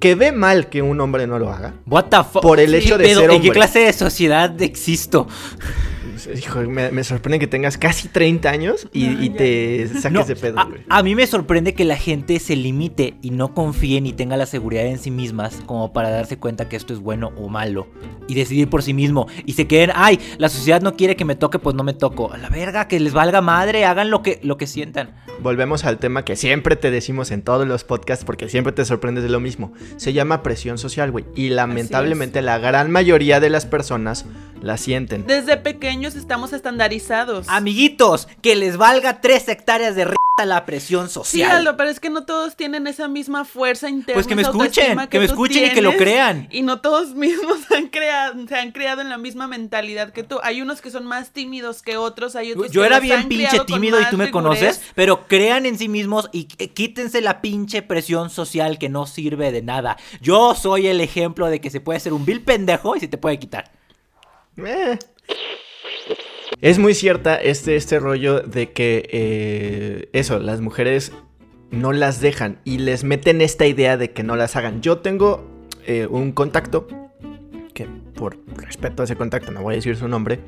que 0.00 0.14
ve 0.14 0.32
mal 0.32 0.68
que 0.68 0.82
un 0.82 1.00
hombre 1.00 1.26
no 1.26 1.38
lo 1.38 1.52
haga. 1.52 1.74
What 1.86 2.06
the 2.06 2.18
fuck. 2.24 2.42
Por 2.42 2.60
el 2.60 2.70
¿Qué 2.70 2.78
hecho 2.78 2.98
de 2.98 3.06
ser 3.14 3.24
¿En 3.24 3.28
qué 3.28 3.36
hombre. 3.36 3.52
clase 3.52 3.80
de 3.80 3.92
sociedad 3.92 4.60
existo? 4.62 5.26
Hijo, 6.26 6.60
me, 6.62 6.90
me 6.90 7.04
sorprende 7.04 7.38
que 7.38 7.46
tengas 7.46 7.78
casi 7.78 8.08
30 8.08 8.50
años 8.50 8.88
y, 8.92 9.06
No, 9.06 9.22
y 9.22 9.28
ya. 9.30 9.36
te 9.36 9.88
saques 9.88 10.12
No, 10.12 10.24
de 10.24 10.36
pedo, 10.36 10.58
a, 10.58 10.64
güey. 10.64 10.80
a 10.88 11.02
mí 11.02 11.14
me 11.14 11.26
sorprende 11.26 11.74
que 11.74 11.84
la 11.84 11.96
gente 11.96 12.38
se 12.40 12.56
limite 12.56 13.14
y 13.22 13.30
no 13.30 13.54
confíe 13.54 14.00
ni 14.00 14.12
tenga 14.12 14.36
la 14.36 14.46
seguridad 14.46 14.86
en 14.86 14.98
sí 14.98 15.10
mismas 15.10 15.62
como 15.66 15.92
para 15.92 16.10
darse 16.10 16.38
cuenta 16.38 16.68
que 16.68 16.76
esto 16.76 16.92
es 16.92 17.00
bueno 17.00 17.32
o 17.36 17.48
malo 17.48 17.86
y 18.26 18.34
decidir 18.34 18.68
por 18.68 18.82
sí 18.82 18.92
mismo 18.94 19.26
y 19.46 19.52
se 19.52 19.66
queden, 19.66 19.90
ay, 19.94 20.18
la 20.38 20.48
sociedad 20.48 20.80
no 20.82 20.96
quiere 20.96 21.16
que 21.16 21.24
me 21.24 21.34
toque, 21.36 21.58
pues 21.58 21.74
no 21.76 21.84
me 21.84 21.94
toco. 21.94 22.32
A 22.32 22.36
la 22.38 22.48
verga, 22.48 22.88
que 22.88 23.00
les 23.00 23.12
valga 23.12 23.40
madre, 23.40 23.84
hagan 23.84 24.10
lo 24.10 24.22
que, 24.22 24.40
lo 24.42 24.56
que 24.58 24.66
sientan. 24.66 25.14
Volvemos 25.40 25.84
al 25.84 25.98
tema 25.98 26.24
que 26.24 26.34
siempre 26.36 26.74
te 26.76 26.90
decimos 26.90 27.30
en 27.30 27.42
todos 27.42 27.66
los 27.66 27.84
podcasts 27.84 28.24
porque 28.24 28.48
siempre 28.48 28.72
te 28.72 28.84
sorprendes 28.84 29.22
de 29.24 29.30
lo 29.30 29.40
mismo. 29.40 29.72
Se 29.96 30.12
llama 30.12 30.42
presión 30.42 30.78
social, 30.78 31.10
güey. 31.12 31.24
Y 31.36 31.50
lamentablemente 31.50 32.42
la 32.42 32.58
gran 32.58 32.90
mayoría 32.90 33.38
de 33.40 33.48
las 33.50 33.64
personas 33.64 34.26
la 34.60 34.76
sienten. 34.76 35.24
Desde 35.26 35.56
estamos 36.16 36.52
estandarizados. 36.52 37.48
Amiguitos, 37.48 38.28
que 38.42 38.56
les 38.56 38.76
valga 38.76 39.20
tres 39.20 39.48
hectáreas 39.48 39.94
de 39.96 40.02
r 40.02 40.14
la 40.46 40.64
presión 40.66 41.08
Sí, 41.08 41.14
social. 41.14 41.50
Aldo, 41.50 41.76
pero 41.76 41.90
es 41.90 41.98
que 41.98 42.10
no 42.10 42.24
todos 42.24 42.54
tienen 42.54 42.86
esa 42.86 43.08
misma 43.08 43.44
fuerza 43.44 43.88
interna. 43.88 44.14
Pues 44.14 44.28
que 44.28 44.36
me 44.36 44.42
escuchen, 44.42 44.96
que 45.08 45.18
me 45.18 45.24
escuchen 45.24 45.64
y 45.66 45.70
que 45.70 45.82
lo 45.82 45.96
crean. 45.96 46.46
Y 46.52 46.62
no 46.62 46.80
todos 46.80 47.12
mismos 47.16 47.58
han 47.72 47.88
creado, 47.88 48.46
se 48.46 48.54
han 48.54 48.70
creado 48.70 49.00
en 49.00 49.08
la 49.08 49.18
misma 49.18 49.48
mentalidad 49.48 50.12
que 50.12 50.22
tú. 50.22 50.38
Hay 50.44 50.62
unos 50.62 50.80
que 50.80 50.92
son 50.92 51.06
más 51.06 51.32
tímidos 51.32 51.82
que 51.82 51.96
otros, 51.96 52.36
hay 52.36 52.52
otros 52.52 52.70
Yo 52.70 52.82
que 52.82 52.86
era 52.86 53.00
bien 53.00 53.26
pinche 53.28 53.58
tímido 53.66 54.00
y 54.00 54.04
tú 54.10 54.16
me 54.16 54.26
rigurez. 54.26 54.30
conoces, 54.30 54.82
pero 54.94 55.26
crean 55.26 55.66
en 55.66 55.76
sí 55.76 55.88
mismos 55.88 56.30
y 56.32 56.46
qu- 56.46 56.72
quítense 56.72 57.20
la 57.20 57.40
pinche 57.40 57.82
presión 57.82 58.30
social 58.30 58.78
que 58.78 58.88
no 58.88 59.06
sirve 59.06 59.50
de 59.50 59.62
nada. 59.62 59.96
Yo 60.20 60.54
soy 60.54 60.86
el 60.86 61.00
ejemplo 61.00 61.48
de 61.48 61.60
que 61.60 61.70
se 61.70 61.80
puede 61.80 61.98
ser 61.98 62.12
un 62.12 62.24
vil 62.24 62.42
pendejo 62.42 62.94
y 62.94 63.00
se 63.00 63.08
te 63.08 63.18
puede 63.18 63.40
quitar. 63.40 63.72
Eh. 64.56 64.96
Es 66.60 66.80
muy 66.80 66.94
cierta 66.94 67.36
este, 67.36 67.76
este 67.76 68.00
rollo 68.00 68.40
de 68.40 68.72
que 68.72 69.08
eh, 69.12 70.08
eso, 70.12 70.40
las 70.40 70.60
mujeres 70.60 71.12
no 71.70 71.92
las 71.92 72.20
dejan 72.20 72.60
y 72.64 72.78
les 72.78 73.04
meten 73.04 73.40
esta 73.40 73.66
idea 73.66 73.96
de 73.96 74.10
que 74.10 74.24
no 74.24 74.34
las 74.34 74.56
hagan. 74.56 74.82
Yo 74.82 74.98
tengo 74.98 75.44
eh, 75.86 76.08
un 76.10 76.32
contacto 76.32 76.88
por 78.18 78.36
respeto 78.56 79.02
a 79.02 79.04
ese 79.04 79.14
contacto 79.14 79.52
no 79.52 79.62
voy 79.62 79.74
a 79.74 79.76
decir 79.76 79.96
su 79.96 80.08
nombre, 80.08 80.40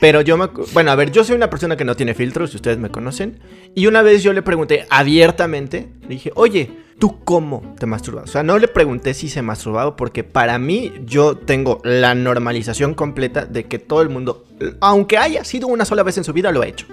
pero 0.00 0.20
yo 0.22 0.36
me... 0.36 0.48
Bueno, 0.72 0.90
a 0.90 0.96
ver, 0.96 1.12
yo 1.12 1.22
soy 1.22 1.36
una 1.36 1.48
persona 1.48 1.76
que 1.76 1.84
no 1.84 1.94
tiene 1.94 2.14
filtros, 2.14 2.50
si 2.50 2.56
ustedes 2.56 2.78
me 2.78 2.90
conocen, 2.90 3.38
y 3.76 3.86
una 3.86 4.02
vez 4.02 4.24
yo 4.24 4.32
le 4.32 4.42
pregunté 4.42 4.86
abiertamente, 4.90 5.88
le 6.02 6.08
dije, 6.08 6.32
oye, 6.34 6.72
¿tú 6.98 7.20
cómo 7.24 7.74
te 7.78 7.86
masturbas? 7.86 8.24
O 8.24 8.32
sea, 8.32 8.42
no 8.42 8.58
le 8.58 8.66
pregunté 8.66 9.14
si 9.14 9.28
se 9.28 9.40
masturbaba 9.40 9.94
porque 9.94 10.24
para 10.24 10.58
mí 10.58 10.92
yo 11.04 11.36
tengo 11.36 11.80
la 11.84 12.16
normalización 12.16 12.94
completa 12.94 13.46
de 13.46 13.64
que 13.64 13.78
todo 13.78 14.02
el 14.02 14.08
mundo, 14.08 14.44
aunque 14.80 15.16
haya 15.16 15.44
sido 15.44 15.68
una 15.68 15.84
sola 15.84 16.02
vez 16.02 16.18
en 16.18 16.24
su 16.24 16.32
vida, 16.32 16.50
lo 16.50 16.62
ha 16.62 16.66
hecho. 16.66 16.86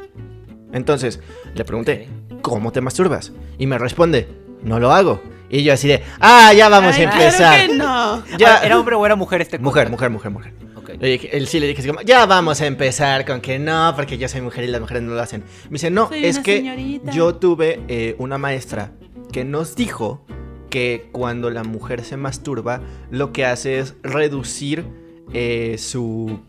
Entonces, 0.71 1.19
le 1.55 1.65
pregunté, 1.65 2.07
¿cómo 2.43 2.71
te 2.71 2.81
masturbas? 2.81 3.33
Y 3.57 3.65
me 3.65 3.79
responde, 3.79 4.27
no 4.61 4.79
lo 4.79 4.91
hago. 4.91 5.21
Y 5.49 5.63
yo 5.63 5.73
así 5.73 5.87
de, 5.87 6.03
ah, 6.19 6.53
ya 6.53 6.69
vamos 6.69 6.95
Ay, 6.95 7.03
a 7.05 7.09
claro 7.09 7.25
empezar. 7.25 7.67
que 7.67 7.75
no. 7.75 8.23
Ya. 8.37 8.57
Ah, 8.57 8.65
¿Era 8.65 8.79
hombre 8.79 8.95
o 8.95 9.05
era 9.05 9.15
mujer 9.15 9.41
este 9.41 9.57
Mujer, 9.59 9.89
mujer, 9.89 10.09
mujer, 10.09 10.31
mujer. 10.31 10.53
Ok. 10.75 10.89
Le 10.99 11.07
dije- 11.07 11.35
él 11.35 11.47
sí 11.47 11.59
le 11.59 11.67
dije 11.67 11.79
así 11.81 11.89
como, 11.89 12.01
ya 12.01 12.25
vamos 12.25 12.61
a 12.61 12.67
empezar 12.67 13.25
con 13.25 13.41
que 13.41 13.57
no, 13.59 13.93
porque 13.95 14.17
yo 14.17 14.27
soy 14.29 14.41
mujer 14.41 14.63
y 14.63 14.67
las 14.67 14.79
mujeres 14.81 15.03
no 15.03 15.13
lo 15.13 15.21
hacen. 15.21 15.43
Me 15.65 15.73
dice, 15.73 15.89
no, 15.89 16.07
Soy 16.09 16.25
es 16.25 16.39
que 16.39 16.57
señorita". 16.57 17.11
yo 17.11 17.35
tuve 17.35 17.81
eh, 17.87 18.15
una 18.19 18.37
maestra 18.37 18.91
que 19.31 19.43
nos 19.43 19.75
dijo 19.75 20.25
que 20.69 21.09
cuando 21.11 21.49
la 21.49 21.63
mujer 21.63 22.03
se 22.03 22.15
masturba, 22.15 22.81
lo 23.09 23.33
que 23.33 23.45
hace 23.45 23.79
es 23.79 23.95
reducir 24.03 24.85
eh, 25.33 25.75
su... 25.79 26.41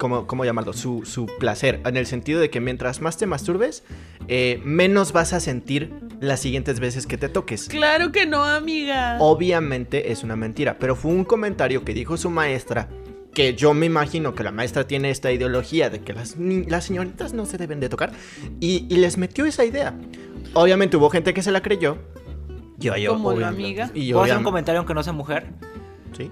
¿Cómo, 0.00 0.26
cómo 0.26 0.46
llamarlo? 0.46 0.72
Su, 0.72 1.04
su 1.04 1.26
placer. 1.26 1.82
En 1.84 1.98
el 1.98 2.06
sentido 2.06 2.40
de 2.40 2.48
que 2.48 2.58
mientras 2.58 3.02
más 3.02 3.18
te 3.18 3.26
masturbes, 3.26 3.84
eh, 4.28 4.58
menos 4.64 5.12
vas 5.12 5.34
a 5.34 5.40
sentir 5.40 5.92
las 6.20 6.40
siguientes 6.40 6.80
veces 6.80 7.06
que 7.06 7.18
te 7.18 7.28
toques. 7.28 7.68
Claro 7.68 8.10
que 8.10 8.24
no, 8.24 8.42
amiga. 8.42 9.18
Obviamente 9.20 10.10
es 10.10 10.24
una 10.24 10.36
mentira, 10.36 10.78
pero 10.78 10.96
fue 10.96 11.10
un 11.12 11.24
comentario 11.24 11.84
que 11.84 11.92
dijo 11.92 12.16
su 12.16 12.30
maestra 12.30 12.88
que 13.34 13.54
yo 13.54 13.74
me 13.74 13.84
imagino 13.86 14.34
que 14.34 14.42
la 14.42 14.52
maestra 14.52 14.86
tiene 14.86 15.10
esta 15.10 15.30
ideología 15.32 15.90
de 15.90 16.00
que 16.00 16.14
las, 16.14 16.36
las 16.38 16.84
señoritas 16.86 17.32
no 17.34 17.44
se 17.44 17.58
deben 17.58 17.78
de 17.78 17.88
tocar 17.90 18.10
y, 18.58 18.86
y 18.88 18.96
les 18.96 19.18
metió 19.18 19.44
esa 19.44 19.64
idea. 19.66 19.94
Obviamente 20.54 20.96
hubo 20.96 21.10
gente 21.10 21.34
que 21.34 21.42
se 21.42 21.52
la 21.52 21.60
creyó. 21.60 21.98
Yo, 22.78 22.96
yo, 22.96 23.12
Como 23.12 23.32
la 23.32 23.50
obviamente- 23.50 23.62
amiga. 23.82 23.90
Y 23.94 24.06
yo, 24.06 24.14
¿Puedo 24.16 24.24
hacer 24.24 24.38
un 24.38 24.44
comentario 24.44 24.78
aunque 24.78 24.94
no 24.94 25.02
sea 25.02 25.12
mujer? 25.12 25.46
Sí. 26.16 26.30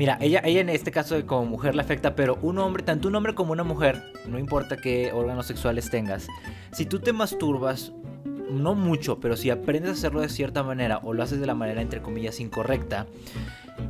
Mira, 0.00 0.16
ella, 0.22 0.40
en 0.42 0.70
este 0.70 0.92
caso 0.92 1.26
como 1.26 1.44
mujer 1.44 1.74
le 1.74 1.82
afecta, 1.82 2.14
pero 2.16 2.38
un 2.40 2.56
hombre, 2.56 2.82
tanto 2.82 3.08
un 3.08 3.16
hombre 3.16 3.34
como 3.34 3.52
una 3.52 3.64
mujer, 3.64 4.02
no 4.26 4.38
importa 4.38 4.78
qué 4.78 5.12
órganos 5.12 5.44
sexuales 5.44 5.90
tengas, 5.90 6.26
si 6.72 6.86
tú 6.86 7.00
te 7.00 7.12
masturbas, 7.12 7.92
no 8.50 8.74
mucho, 8.74 9.20
pero 9.20 9.36
si 9.36 9.50
aprendes 9.50 9.90
a 9.90 9.92
hacerlo 9.92 10.22
de 10.22 10.30
cierta 10.30 10.62
manera 10.62 11.00
o 11.02 11.12
lo 11.12 11.22
haces 11.22 11.38
de 11.38 11.46
la 11.46 11.54
manera 11.54 11.82
entre 11.82 12.00
comillas 12.00 12.40
incorrecta, 12.40 13.08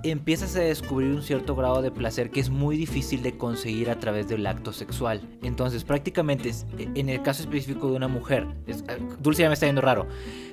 empiezas 0.03 0.55
a 0.57 0.61
descubrir 0.61 1.11
un 1.13 1.23
cierto 1.23 1.55
grado 1.57 1.83
de 1.83 1.91
placer 1.91 2.31
que 2.31 2.41
es 2.41 2.51
muy 2.51 2.77
difícil 2.77 3.23
de 3.23 3.37
conseguir 3.37 3.91
a 3.91 3.99
través 3.99 4.29
del 4.29 4.47
acto 4.47 4.73
sexual. 4.73 5.21
Entonces, 5.43 5.85
prácticamente, 5.85 6.49
es- 6.51 6.67
en 6.79 7.09
el 7.09 7.23
caso 7.23 7.43
específico 7.43 7.89
de 7.91 7.97
una 7.97 8.09
mujer, 8.09 8.47
es- 8.67 8.83
eh, 8.89 8.99
Dulce 9.21 9.43
ya 9.43 9.49
me 9.49 9.55
está 9.55 9.67
yendo 9.67 9.81
raro. 9.81 10.07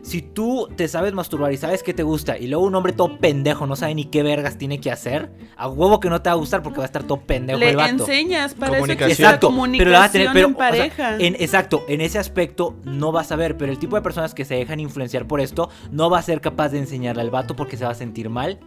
Si 0.04 0.22
tú 0.22 0.70
te 0.76 0.88
sabes 0.88 1.14
masturbar 1.14 1.52
y 1.52 1.58
sabes 1.58 1.84
que 1.84 1.94
te 1.94 2.04
gusta, 2.04 2.38
y 2.38 2.48
luego 2.48 2.66
un 2.66 2.74
hombre 2.76 2.94
todo 2.94 3.18
pendejo 3.20 3.66
no 3.68 3.76
sabe 3.76 3.94
ni 3.96 4.06
qué 4.06 4.24
vergas 4.24 4.58
tiene 4.58 4.80
que 4.80 4.90
hacer, 4.92 5.30
a 5.58 5.68
huevo 5.68 6.00
que 6.00 6.10
no 6.10 6.22
te 6.22 6.30
va 6.30 6.34
a 6.34 6.38
gustar 6.38 6.64
porque 6.64 6.78
va 6.78 6.84
a 6.84 6.88
estar 6.88 7.04
todo 7.04 7.20
pendejo 7.22 7.60
Le 7.60 7.72
el 7.72 7.76
vato. 7.76 7.90
enseñas 7.90 8.54
para 8.54 8.72
eso 8.74 8.82
Comunicación. 8.82 9.10
la 9.10 9.14
Exacto, 9.30 9.48
comunicación 9.48 9.78
pero 9.80 9.92
la 9.92 10.00
vas 10.00 10.10
a 10.10 10.12
tener, 10.14 10.30
pero, 10.34 10.48
en 10.48 10.54
o 10.54 10.58
sea, 10.58 10.70
pareja. 10.70 11.18
en- 11.18 11.36
exacto, 11.36 11.84
en 11.90 12.02
ese 12.02 12.20
aspecto 12.20 12.76
no 12.86 13.12
vas 13.12 13.32
a 13.32 13.36
ver, 13.36 13.58
pero 13.58 13.72
el 13.72 13.80
tipo 13.80 13.96
de 13.98 14.02
personas 14.02 14.34
que 14.34 14.46
se 14.46 14.56
dejan 14.56 14.80
influenciar 14.80 15.28
por 15.28 15.42
esto 15.42 15.70
no 15.92 16.10
va 16.10 16.20
a 16.20 16.22
ser 16.22 16.40
capaz 16.40 16.70
de 16.70 16.80
enseñarle 16.80 17.22
al 17.22 17.30
vato 17.32 17.56
porque 17.56 17.76
se 17.76 17.84
va 17.84 17.92
a 17.92 17.96
sentir 17.96 18.30
mal. 18.30 18.60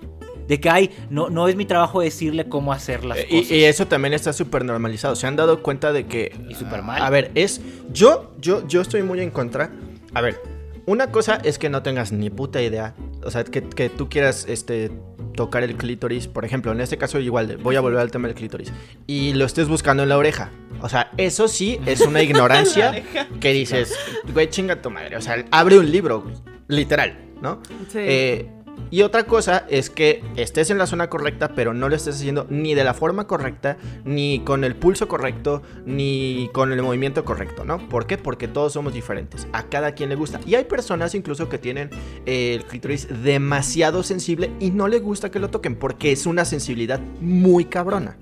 De 0.48 0.60
que, 0.60 0.68
ay, 0.70 0.90
no, 1.10 1.30
no 1.30 1.48
es 1.48 1.56
mi 1.56 1.64
trabajo 1.64 2.00
decirle 2.00 2.48
cómo 2.48 2.72
hacer 2.72 3.04
las 3.04 3.18
Eh, 3.18 3.26
cosas. 3.30 3.50
Y, 3.50 3.54
y 3.54 3.64
eso 3.64 3.86
también 3.86 4.14
está 4.14 4.32
súper 4.32 4.64
normalizado. 4.64 5.14
Se 5.16 5.26
han 5.26 5.36
dado 5.36 5.62
cuenta 5.62 5.92
de 5.92 6.06
que. 6.06 6.36
Y 6.48 6.54
súper 6.54 6.82
mal. 6.82 7.02
A 7.02 7.10
ver, 7.10 7.30
es. 7.34 7.60
Yo, 7.92 8.32
yo, 8.40 8.66
yo 8.66 8.80
estoy 8.80 9.02
muy 9.02 9.20
en 9.20 9.30
contra. 9.30 9.70
A 10.14 10.20
ver, 10.20 10.40
una 10.86 11.12
cosa 11.12 11.40
es 11.44 11.58
que 11.58 11.68
no 11.70 11.82
tengas 11.82 12.10
ni 12.12 12.30
puta 12.30 12.60
idea. 12.62 12.94
O 13.24 13.30
sea, 13.30 13.44
que, 13.44 13.62
que 13.62 13.90
tú 13.90 14.08
quieras 14.08 14.46
este, 14.48 14.90
tocar 15.34 15.62
el 15.62 15.76
clítoris. 15.76 16.26
Por 16.26 16.44
ejemplo, 16.44 16.72
en 16.72 16.80
este 16.80 16.98
caso, 16.98 17.20
igual, 17.20 17.58
voy 17.58 17.76
a 17.76 17.80
volver 17.80 18.00
al 18.00 18.10
tema 18.10 18.26
del 18.28 18.36
clítoris. 18.36 18.72
Y 19.06 19.34
lo 19.34 19.44
estés 19.44 19.68
buscando 19.68 20.02
en 20.02 20.08
la 20.08 20.18
oreja. 20.18 20.50
O 20.82 20.88
sea, 20.88 21.10
eso 21.18 21.46
sí 21.46 21.78
es 21.86 22.00
una 22.00 22.22
ignorancia 22.24 23.02
que 23.40 23.52
dices, 23.52 23.94
güey, 24.32 24.48
chinga 24.48 24.80
tu 24.82 24.90
madre. 24.90 25.16
O 25.16 25.20
sea, 25.20 25.44
abre 25.50 25.78
un 25.78 25.90
libro. 25.90 26.24
Literal, 26.66 27.18
¿no? 27.42 27.60
Sí. 27.88 27.98
Eh, 27.98 28.48
y 28.90 29.02
otra 29.02 29.24
cosa 29.24 29.64
es 29.68 29.90
que 29.90 30.22
estés 30.36 30.70
en 30.70 30.78
la 30.78 30.86
zona 30.86 31.08
correcta, 31.08 31.54
pero 31.54 31.74
no 31.74 31.88
lo 31.88 31.96
estés 31.96 32.16
haciendo 32.16 32.46
ni 32.48 32.74
de 32.74 32.84
la 32.84 32.94
forma 32.94 33.26
correcta, 33.26 33.76
ni 34.04 34.40
con 34.40 34.64
el 34.64 34.76
pulso 34.76 35.08
correcto, 35.08 35.62
ni 35.86 36.50
con 36.52 36.72
el 36.72 36.82
movimiento 36.82 37.24
correcto, 37.24 37.64
¿no? 37.64 37.88
¿Por 37.88 38.06
qué? 38.06 38.18
Porque 38.18 38.48
todos 38.48 38.72
somos 38.72 38.92
diferentes. 38.92 39.46
A 39.52 39.64
cada 39.64 39.92
quien 39.92 40.08
le 40.08 40.16
gusta. 40.16 40.40
Y 40.46 40.54
hay 40.54 40.64
personas 40.64 41.14
incluso 41.14 41.48
que 41.48 41.58
tienen 41.58 41.90
eh, 42.26 42.54
el 42.54 42.64
clítoris 42.64 43.08
demasiado 43.22 44.02
sensible 44.02 44.50
y 44.60 44.70
no 44.70 44.88
le 44.88 44.98
gusta 44.98 45.30
que 45.30 45.38
lo 45.38 45.50
toquen 45.50 45.76
porque 45.76 46.12
es 46.12 46.26
una 46.26 46.44
sensibilidad 46.44 47.00
muy 47.20 47.66
cabrona. 47.66 48.16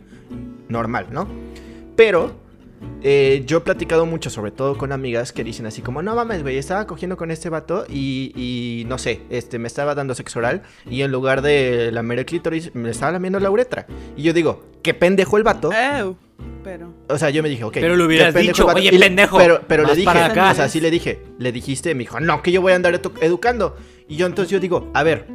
Normal, 0.68 1.06
¿no? 1.10 1.26
Pero 1.96 2.47
eh, 3.02 3.42
yo 3.46 3.58
he 3.58 3.60
platicado 3.60 4.06
mucho, 4.06 4.30
sobre 4.30 4.50
todo 4.50 4.76
con 4.76 4.92
amigas 4.92 5.32
que 5.32 5.44
dicen 5.44 5.66
así 5.66 5.82
como, 5.82 6.02
no 6.02 6.14
mames, 6.14 6.42
güey, 6.42 6.58
estaba 6.58 6.86
cogiendo 6.86 7.16
con 7.16 7.30
este 7.30 7.48
vato 7.48 7.84
y, 7.88 8.32
y 8.34 8.84
no 8.86 8.98
sé, 8.98 9.20
este, 9.30 9.58
me 9.58 9.66
estaba 9.68 9.94
dando 9.94 10.14
sexo 10.14 10.38
oral 10.40 10.62
y 10.90 11.02
en 11.02 11.10
lugar 11.12 11.42
de 11.42 11.90
lamer 11.92 12.20
el 12.20 12.26
clítoris 12.26 12.74
me 12.74 12.90
estaba 12.90 13.12
lamiendo 13.12 13.38
la 13.40 13.50
uretra. 13.50 13.86
Y 14.16 14.22
yo 14.22 14.32
digo, 14.32 14.64
qué 14.82 14.94
pendejo 14.94 15.36
el 15.36 15.42
vato. 15.44 15.70
Ew, 15.72 16.16
pero. 16.64 16.92
O 17.08 17.18
sea, 17.18 17.30
yo 17.30 17.42
me 17.42 17.48
dije, 17.48 17.64
ok. 17.64 17.74
Pero 17.74 17.94
le 17.96 18.02
qué 18.02 18.06
hubieras 18.06 18.34
dicho. 18.34 18.66
"Oye, 18.66 18.88
Y 18.92 18.98
le- 18.98 19.06
pendejo, 19.06 19.38
Pero, 19.38 19.60
pero 19.66 19.84
le 19.84 19.92
dije, 19.94 20.04
para 20.04 20.26
acá". 20.26 20.50
o 20.50 20.54
sea, 20.54 20.68
sí 20.68 20.80
le 20.80 20.90
dije, 20.90 21.22
le 21.38 21.52
dijiste, 21.52 21.94
me 21.94 22.00
dijo, 22.00 22.18
no, 22.20 22.42
que 22.42 22.52
yo 22.52 22.60
voy 22.60 22.72
a 22.72 22.76
andar 22.76 23.00
edu- 23.00 23.12
educando. 23.20 23.76
Y 24.08 24.16
yo 24.16 24.26
entonces 24.26 24.50
yo 24.50 24.58
digo, 24.60 24.90
a 24.94 25.02
ver, 25.02 25.26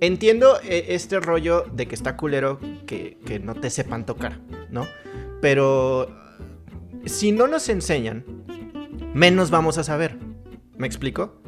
entiendo 0.00 0.58
eh, 0.64 0.86
este 0.90 1.20
rollo 1.20 1.64
de 1.72 1.86
que 1.86 1.94
está 1.94 2.16
culero 2.16 2.58
que, 2.86 3.18
que 3.24 3.38
no 3.38 3.54
te 3.54 3.70
sepan 3.70 4.04
tocar, 4.06 4.40
¿no? 4.70 4.86
Pero 5.40 6.10
si 7.06 7.32
no 7.32 7.46
nos 7.46 7.68
enseñan, 7.68 8.24
menos 9.14 9.50
vamos 9.50 9.78
a 9.78 9.84
saber. 9.84 10.18
¿Me 10.76 10.86
explico? 10.86 11.40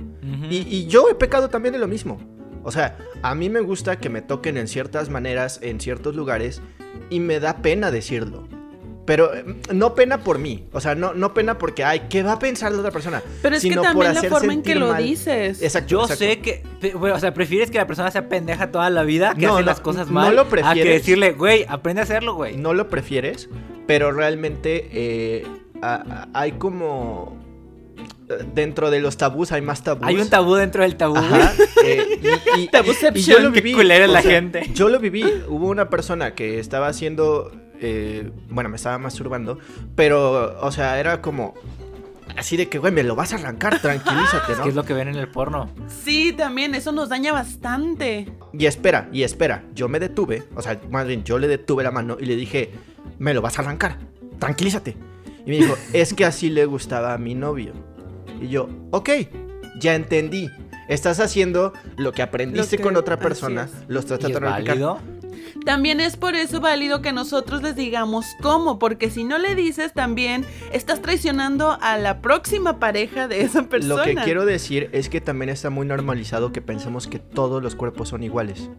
Y 0.51 0.87
yo 0.87 1.09
he 1.11 1.15
pecado 1.15 1.49
también 1.49 1.73
de 1.73 1.79
lo 1.79 1.89
mismo. 1.89 2.19
O 2.63 2.71
sea, 2.71 2.99
a 3.23 3.35
mí 3.35 3.49
me 3.51 3.61
gusta 3.61 3.99
que 3.99 4.09
me 4.09 4.23
toquen 4.23 4.57
en 4.57 4.69
ciertas 4.69 5.11
maneras, 5.11 5.61
en 5.63 5.81
ciertos 5.81 6.15
lugares, 6.15 6.61
y 7.11 7.21
me 7.21 7.41
da 7.41 7.63
pena 7.63 7.91
decirlo. 7.91 8.49
Pero 9.09 9.35
eh, 9.35 9.43
no 9.73 9.95
pena 9.95 10.23
por 10.23 10.39
mí. 10.39 10.67
O 10.73 10.81
sea, 10.83 10.95
no, 10.95 11.15
no 11.15 11.33
pena 11.33 11.57
porque, 11.57 11.83
ay, 11.83 12.03
¿qué 12.11 12.23
va 12.23 12.33
a 12.33 12.39
pensar 12.39 12.71
la 12.73 12.79
otra 12.81 12.91
persona? 12.91 13.23
Pero 13.41 13.57
es 13.57 13.63
que 13.63 13.71
Sino 13.71 13.81
también 13.81 14.13
la 14.15 14.23
forma 14.25 14.53
en 14.53 14.63
que 14.63 14.75
lo 14.75 14.89
mal. 14.93 15.03
dices. 15.03 15.63
Exacto. 15.63 15.89
Yo 15.89 16.03
exacto. 16.03 16.25
sé 16.25 16.39
que, 16.41 16.63
bueno, 16.95 17.17
o 17.17 17.19
sea, 17.19 17.33
prefieres 17.33 17.71
que 17.71 17.79
la 17.79 17.87
persona 17.87 18.11
sea 18.11 18.29
pendeja 18.29 18.71
toda 18.71 18.91
la 18.91 19.05
vida, 19.05 19.35
que 19.35 19.47
No, 19.47 19.55
hace 19.55 19.63
no, 19.63 19.67
las 19.67 19.81
cosas 19.81 20.09
no 20.09 20.13
mal, 20.13 20.35
lo 20.37 20.43
a 20.43 20.45
que 20.45 20.51
prefieres. 20.51 20.93
decirle, 21.01 21.33
güey, 21.33 21.65
aprende 21.69 22.03
a 22.03 22.05
hacerlo, 22.05 22.35
güey. 22.35 22.59
No 22.59 22.75
lo 22.75 22.89
prefieres, 22.91 23.49
pero 23.87 24.13
realmente 24.13 24.91
eh, 24.93 25.47
a- 25.81 25.95
a- 25.95 26.29
hay 26.39 26.53
como... 26.53 27.48
Dentro 28.55 28.91
de 28.91 29.01
los 29.01 29.17
tabús 29.17 29.53
hay 29.53 29.63
más 29.63 29.83
tabús. 29.83 30.07
Hay 30.07 30.17
un 30.17 30.29
tabú 30.29 30.55
dentro 30.55 30.83
del 30.83 30.97
tabú. 30.97 31.17
Ajá, 31.17 31.53
eh, 31.85 32.21
y, 32.57 32.61
y- 32.61 32.69
y 33.15 33.23
yo 33.23 33.39
lo 33.39 33.51
viví. 33.51 33.73
la 33.83 34.21
sea, 34.23 34.31
gente. 34.31 34.71
Yo 34.75 34.89
lo 34.91 34.99
viví. 34.99 35.25
Hubo 35.49 35.69
una 35.69 35.89
persona 35.89 36.35
que 36.35 36.59
estaba 36.59 36.89
haciendo. 36.89 37.51
eh, 37.81 38.31
bueno, 38.51 38.69
me 38.69 38.77
estaba 38.77 38.99
masturbando. 38.99 39.59
Pero, 39.95 40.59
o 40.61 40.71
sea, 40.73 41.01
era 41.01 41.23
como. 41.23 41.55
Así 42.37 42.57
de 42.59 42.69
que, 42.69 42.79
güey, 42.79 42.93
me 42.93 43.03
lo 43.03 43.17
vas 43.17 43.33
a 43.33 43.37
arrancar, 43.37 43.79
tranquilízate, 43.83 44.53
Es 44.53 44.59
¿no? 44.59 44.65
que 44.65 44.69
es 44.71 44.75
lo 44.77 44.85
que 44.85 44.93
ven 44.93 45.09
en 45.09 45.17
el 45.17 45.29
porno. 45.29 45.71
Sí, 46.05 46.33
también, 46.37 46.75
eso 46.75 46.93
nos 46.93 47.09
daña 47.09 47.33
bastante. 47.33 48.31
Y 48.53 48.67
espera, 48.67 49.09
y 49.11 49.23
espera. 49.23 49.65
Yo 49.75 49.89
me 49.89 49.99
detuve. 49.99 50.45
O 50.55 50.61
sea, 50.63 50.79
más 50.91 51.07
bien, 51.07 51.25
yo 51.25 51.39
le 51.39 51.49
detuve 51.49 51.83
la 51.83 51.91
mano 51.91 52.19
y 52.21 52.27
le 52.27 52.37
dije, 52.37 52.71
me 53.19 53.33
lo 53.33 53.41
vas 53.41 53.59
a 53.59 53.63
arrancar, 53.63 53.97
tranquilízate. 54.39 54.97
Y 55.47 55.51
me 55.51 55.57
dijo, 55.57 55.75
es 55.95 56.13
que 56.13 56.27
así 56.27 56.51
le 56.51 56.67
gustaba 56.67 57.15
a 57.15 57.19
mi 57.19 57.35
novio. 57.35 57.73
Y 58.41 58.49
yo, 58.49 58.69
ok, 58.91 59.11
ya 59.81 59.95
entendí. 59.95 60.51
Estás 60.89 61.21
haciendo 61.21 61.73
lo 61.97 62.13
que 62.13 62.23
aprendiste 62.23 62.77
Lo 62.77 62.79
que- 62.79 62.83
con 62.83 62.97
otra 62.97 63.19
persona. 63.19 63.65
es. 63.65 63.73
Lo 63.89 64.01
estás 64.01 64.19
¿Y 64.21 64.27
es 64.27 64.33
tratando 64.39 64.57
de 64.65 64.69
válido? 64.71 64.99
También 65.65 66.01
es 66.01 66.17
por 66.17 66.35
eso 66.35 66.61
válido 66.61 67.03
que 67.03 67.13
nosotros 67.13 67.63
les 67.63 67.77
digamos 67.77 68.27
cómo, 68.41 68.79
porque 68.79 69.11
si 69.11 69.25
no 69.25 69.39
le 69.39 69.55
dices 69.55 69.93
también 69.93 70.45
estás 70.73 71.03
traicionando 71.03 71.77
a 71.81 71.99
la 71.99 72.21
próxima 72.23 72.79
pareja 72.79 73.29
de 73.29 73.43
esa 73.43 73.65
persona. 73.65 73.97
Lo 73.97 74.03
que 74.03 74.15
quiero 74.15 74.47
decir 74.47 74.89
es 74.93 75.09
que 75.09 75.21
también 75.21 75.49
está 75.51 75.69
muy 75.69 75.87
normalizado 75.87 76.53
que 76.53 76.63
pensemos 76.63 77.07
que 77.07 77.19
todos 77.19 77.63
los 77.63 77.75
cuerpos 77.75 78.09
son 78.11 78.23
iguales. 78.23 78.71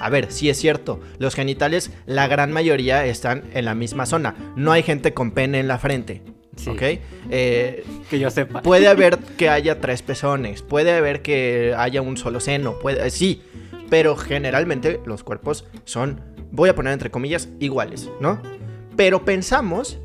A 0.00 0.10
ver, 0.10 0.32
sí 0.32 0.48
es 0.50 0.58
cierto, 0.58 1.00
los 1.18 1.34
genitales, 1.34 1.92
la 2.06 2.26
gran 2.26 2.50
mayoría 2.50 3.04
están 3.06 3.44
en 3.52 3.64
la 3.66 3.74
misma 3.74 4.06
zona. 4.06 4.34
No 4.56 4.72
hay 4.72 4.82
gente 4.82 5.14
con 5.14 5.30
pene 5.30 5.60
en 5.60 5.68
la 5.68 5.78
frente. 5.78 6.22
Sí. 6.56 6.70
¿Ok? 6.70 6.82
Eh, 7.30 7.84
Que 8.10 8.18
yo 8.18 8.30
sepa. 8.30 8.62
puede 8.62 8.88
haber 8.88 9.18
que 9.18 9.48
haya 9.48 9.80
tres 9.80 10.02
pezones, 10.02 10.62
puede 10.62 10.92
haber 10.92 11.22
que 11.22 11.74
haya 11.76 12.02
un 12.02 12.16
solo 12.16 12.40
seno, 12.40 12.78
puede, 12.78 13.06
eh, 13.06 13.10
sí, 13.10 13.42
pero 13.88 14.16
generalmente 14.16 15.00
los 15.06 15.24
cuerpos 15.24 15.66
son, 15.84 16.20
voy 16.50 16.68
a 16.68 16.74
poner 16.74 16.92
entre 16.92 17.10
comillas, 17.10 17.48
iguales, 17.58 18.10
¿no? 18.20 18.40
Pero 18.96 19.24
pensamos 19.24 19.98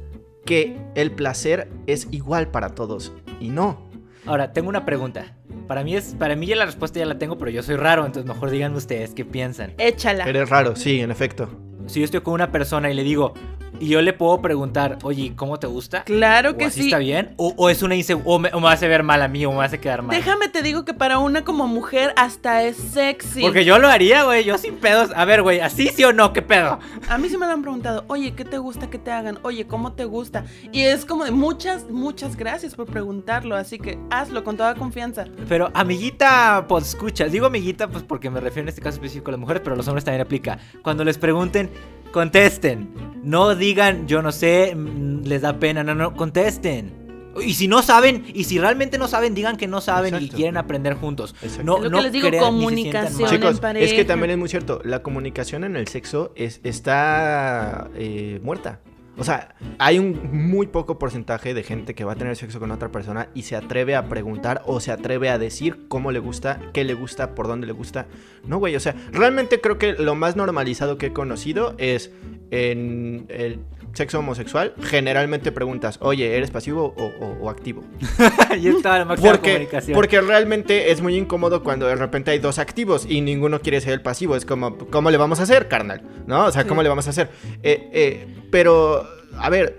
que 0.45 0.77
el 0.95 1.12
placer 1.12 1.69
es 1.88 2.07
igual 2.12 2.49
para 2.49 2.69
todos 2.69 3.12
y 3.41 3.49
no. 3.49 3.86
Ahora, 4.25 4.53
tengo 4.53 4.69
una 4.69 4.86
pregunta. 4.86 5.36
Para 5.67 5.83
mí 5.83 5.95
es, 5.95 6.15
para 6.17 6.36
mí 6.38 6.45
ya 6.47 6.55
la 6.55 6.65
respuesta 6.65 6.99
ya 6.99 7.05
la 7.05 7.17
tengo, 7.17 7.38
pero 7.38 7.51
yo 7.51 7.62
soy 7.63 7.75
raro, 7.75 8.05
entonces 8.05 8.31
mejor 8.31 8.49
díganme 8.49 8.77
ustedes 8.77 9.13
qué 9.13 9.25
piensan. 9.25 9.73
Échala. 9.77 10.23
Eres 10.25 10.49
raro, 10.49 10.75
sí, 10.77 11.01
en 11.01 11.12
efecto. 11.12 11.49
Si 11.88 11.99
yo 11.99 12.05
estoy 12.05 12.21
con 12.21 12.33
una 12.33 12.51
persona 12.51 12.89
y 12.89 12.93
le 12.93 13.03
digo, 13.03 13.33
y 13.79 13.89
yo 13.89 14.01
le 14.01 14.13
puedo 14.13 14.41
preguntar, 14.41 14.97
oye, 15.03 15.33
¿cómo 15.35 15.59
te 15.59 15.67
gusta? 15.67 16.03
Claro 16.03 16.51
¿O 16.51 16.57
que 16.57 16.65
así 16.65 16.81
sí. 16.81 16.87
está 16.87 16.97
bien? 16.97 17.33
¿O, 17.37 17.53
o 17.57 17.69
es 17.69 17.81
una 17.81 17.95
o 18.25 18.39
me, 18.39 18.49
o 18.53 18.59
me 18.59 18.69
hace 18.69 18.87
ver 18.87 19.03
mal 19.03 19.21
a 19.21 19.27
mí, 19.27 19.45
o 19.45 19.51
me 19.51 19.63
hace 19.63 19.79
quedar 19.79 20.01
mal? 20.01 20.15
Déjame 20.15 20.47
te 20.49 20.61
digo 20.61 20.85
que 20.85 20.93
para 20.93 21.19
una 21.19 21.43
como 21.43 21.67
mujer 21.67 22.13
hasta 22.15 22.63
es 22.63 22.77
sexy. 22.77 23.41
Porque 23.41 23.65
yo 23.65 23.79
lo 23.79 23.87
haría, 23.87 24.23
güey, 24.23 24.43
yo 24.43 24.57
sin 24.57 24.75
pedos. 24.75 25.11
A 25.15 25.25
ver, 25.25 25.41
güey, 25.41 25.59
¿así 25.59 25.89
sí 25.89 26.03
o 26.03 26.13
no? 26.13 26.33
¿Qué 26.33 26.41
pedo? 26.41 26.79
A 27.09 27.17
mí 27.17 27.29
sí 27.29 27.37
me 27.37 27.45
lo 27.45 27.53
han 27.53 27.61
preguntado, 27.61 28.05
oye, 28.07 28.33
¿qué 28.33 28.45
te 28.45 28.57
gusta 28.57 28.89
que 28.89 28.97
te 28.97 29.11
hagan? 29.11 29.39
Oye, 29.43 29.65
¿cómo 29.67 29.93
te 29.93 30.05
gusta? 30.05 30.45
Y 30.71 30.81
es 30.81 31.05
como 31.05 31.25
de 31.25 31.31
muchas, 31.31 31.89
muchas 31.89 32.35
gracias 32.35 32.75
por 32.75 32.85
preguntarlo, 32.87 33.55
así 33.55 33.79
que 33.79 33.99
hazlo 34.09 34.43
con 34.43 34.57
toda 34.57 34.75
confianza. 34.75 35.25
Pero 35.47 35.71
amiguita, 35.73 36.65
pues 36.67 36.89
escucha. 36.89 37.25
Digo 37.25 37.45
amiguita, 37.45 37.87
pues 37.87 38.03
porque 38.03 38.29
me 38.29 38.39
refiero 38.39 38.63
en 38.63 38.69
este 38.69 38.81
caso 38.81 38.95
específico 38.95 39.29
a 39.29 39.33
las 39.33 39.39
mujeres, 39.39 39.61
pero 39.63 39.73
a 39.73 39.77
los 39.77 39.87
hombres 39.87 40.03
también 40.03 40.21
aplica. 40.21 40.57
Cuando 40.81 41.03
les 41.03 41.17
pregunten, 41.17 41.69
contesten. 42.11 42.89
No 43.23 43.55
digan, 43.55 43.66
yo 44.06 44.21
no 44.21 44.32
sé, 44.32 44.75
mm, 44.75 45.23
les 45.25 45.41
da 45.41 45.60
pena. 45.60 45.84
No, 45.84 45.95
no, 45.95 46.15
contesten. 46.15 47.08
Y 47.41 47.53
si 47.53 47.67
no 47.67 47.82
saben, 47.84 48.25
y 48.34 48.45
si 48.45 48.60
realmente 48.60 48.97
no 48.97 49.08
saben, 49.08 49.36
digan 49.36 49.58
que 49.58 49.67
no 49.67 49.82
saben 49.82 50.21
y 50.21 50.30
quieren 50.30 50.58
aprender 50.58 50.95
juntos. 50.95 51.36
Exacto. 51.41 51.63
No, 51.63 51.77
Es 51.77 51.84
lo 51.84 51.89
que 51.89 51.95
no 51.95 52.01
les 52.01 52.12
digo, 52.12 52.27
crean 52.30 52.43
se 52.43 52.49
comunicación. 52.49 53.30
Chicos, 53.30 53.62
en 53.63 53.77
es 53.77 53.93
que 53.93 54.06
también 54.06 54.32
es 54.32 54.38
muy 54.38 54.49
cierto, 54.49 54.82
la 54.84 55.03
comunicación 55.03 55.63
en 55.63 55.75
el 55.75 55.88
sexo 55.88 56.34
es, 56.36 56.60
está 56.63 57.89
eh, 57.95 58.39
muerta. 58.43 58.80
O 59.17 59.23
sea, 59.23 59.56
hay 59.80 59.97
un 59.97 60.30
muy 60.32 60.67
poco 60.67 60.99
porcentaje 60.99 61.53
de 61.53 61.63
gente 61.63 61.95
que 61.95 62.03
va 62.03 62.13
a 62.13 62.15
tener 62.15 62.36
sexo 62.36 62.60
con 62.60 62.71
otra 62.71 62.91
persona 62.91 63.30
y 63.34 63.43
se 63.43 63.56
atreve 63.56 63.95
a 63.95 64.08
preguntar 64.08 64.62
o 64.65 64.80
se 64.80 64.91
atreve 64.91 65.30
a 65.30 65.39
decir 65.39 65.88
cómo 65.88 66.12
le 66.12 66.19
gusta, 66.19 66.60
qué 66.73 66.84
le 66.84 66.93
gusta, 66.93 67.34
por 67.34 67.47
dónde 67.47 67.65
le 67.65 67.73
gusta. 67.73 68.06
No, 68.45 68.60
güey, 68.60 68.75
o 68.75 68.80
sea, 68.80 68.95
realmente 69.12 69.60
creo 69.60 69.80
que 69.80 69.93
lo 69.93 70.13
más 70.13 70.36
normalizado 70.36 70.97
que 70.97 71.08
he 71.08 71.13
conocido 71.13 71.73
es 71.80 72.12
en 72.51 73.25
el 73.30 73.60
sexo 73.97 74.19
homosexual. 74.19 74.73
Generalmente 74.81 75.51
preguntas, 75.51 75.97
oye, 76.01 76.38
¿eres 76.38 76.51
pasivo 76.51 76.93
o, 76.97 77.05
o- 77.25 77.38
o 77.41 77.49
activo? 77.49 77.83
Ahí 78.49 78.67
está 78.67 78.99
la 78.99 79.05
máxima 79.05 79.31
Porque, 79.31 79.51
comunicación. 79.53 79.95
porque 79.95 80.21
realmente 80.21 80.91
es 80.91 81.01
muy 81.01 81.15
incómodo 81.15 81.63
cuando 81.63 81.88
de 81.88 81.95
repente 81.95 82.31
hay 82.31 82.39
dos 82.39 82.60
activos 82.60 83.05
y 83.10 83.21
ninguno 83.21 83.60
quiere 83.60 83.81
ser 83.81 83.93
el 83.93 84.01
pasivo. 84.01 84.36
Es 84.36 84.45
como, 84.45 84.77
¿cómo 84.77 85.12
le 85.12 85.17
vamos 85.17 85.39
a 85.39 85.43
hacer, 85.43 85.67
carnal? 85.67 86.01
¿No? 86.25 86.45
O 86.45 86.51
sea, 86.51 86.65
¿cómo 86.65 86.81
Sí. 86.81 86.83
le 86.83 86.89
vamos 86.89 87.07
a 87.07 87.10
hacer? 87.10 87.29
Eh, 87.63 87.89
eh, 87.91 88.27
pero, 88.51 89.05
a 89.38 89.49
ver, 89.49 89.77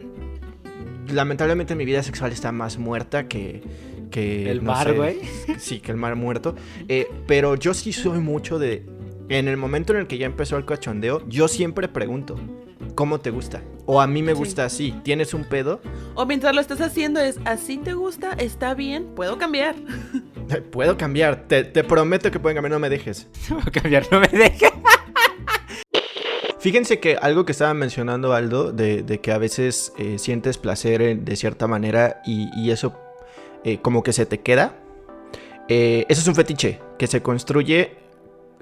lamentablemente 1.12 1.74
mi 1.74 1.84
vida 1.84 2.02
sexual 2.02 2.32
está 2.32 2.52
más 2.52 2.78
muerta 2.78 3.28
que... 3.28 3.62
que 4.10 4.50
El 4.50 4.64
no 4.64 4.72
mar, 4.72 4.92
güey. 4.94 5.18
Sí, 5.58 5.80
que 5.80 5.90
el 5.92 5.96
mar 5.96 6.16
muerto. 6.16 6.54
Eh, 6.88 7.08
pero 7.26 7.54
yo 7.54 7.74
sí 7.74 7.92
soy 7.92 8.18
mucho 8.18 8.58
de... 8.58 8.84
En 9.30 9.46
el 9.46 9.58
momento 9.58 9.92
en 9.92 10.00
el 10.00 10.06
que 10.06 10.16
ya 10.16 10.24
empezó 10.26 10.56
el 10.56 10.64
cachondeo, 10.64 11.22
yo 11.28 11.48
siempre 11.48 11.86
pregunto, 11.88 12.36
¿cómo 12.98 13.20
te 13.20 13.30
gusta? 13.30 13.62
O 13.86 14.00
a 14.00 14.08
mí 14.08 14.22
me 14.24 14.32
Sí. 14.32 14.38
gusta 14.38 14.64
así. 14.64 14.92
¿Tienes 15.04 15.32
un 15.32 15.44
pedo? 15.44 15.80
O 16.16 16.26
mientras 16.26 16.52
lo 16.52 16.60
estás 16.60 16.80
haciendo 16.80 17.20
es, 17.20 17.38
así 17.44 17.76
te 17.78 17.92
gusta, 17.94 18.32
está 18.32 18.74
bien, 18.74 19.06
puedo 19.14 19.38
cambiar. 19.38 19.76
Puedo 20.72 20.96
cambiar. 20.96 21.46
Te, 21.46 21.62
te 21.62 21.84
prometo 21.84 22.28
que 22.32 22.40
pueden 22.40 22.56
cambiar, 22.56 22.72
no 22.72 22.80
me 22.80 22.90
dejes. 22.90 23.28
A 23.66 23.70
cambiar, 23.70 24.04
no 24.10 24.18
me 24.18 24.26
dejes. 24.26 24.72
Fíjense 26.58 26.98
que 26.98 27.16
algo 27.16 27.44
que 27.44 27.52
estaba 27.52 27.72
mencionando 27.72 28.32
Aldo, 28.32 28.72
de, 28.72 29.02
de 29.04 29.20
que 29.20 29.30
a 29.30 29.38
veces 29.38 29.92
eh, 29.96 30.18
sientes 30.18 30.58
placer 30.58 31.00
en- 31.02 31.24
de 31.24 31.36
cierta 31.36 31.68
manera 31.68 32.20
y, 32.26 32.48
y 32.60 32.72
eso 32.72 32.98
eh, 33.64 33.78
como 33.80 34.02
que 34.02 34.12
se 34.12 34.26
te 34.26 34.40
queda, 34.40 34.74
eh, 35.68 36.04
eso 36.08 36.20
es 36.20 36.26
un 36.26 36.34
fetiche 36.34 36.80
que 36.98 37.06
se 37.06 37.22
construye 37.22 37.92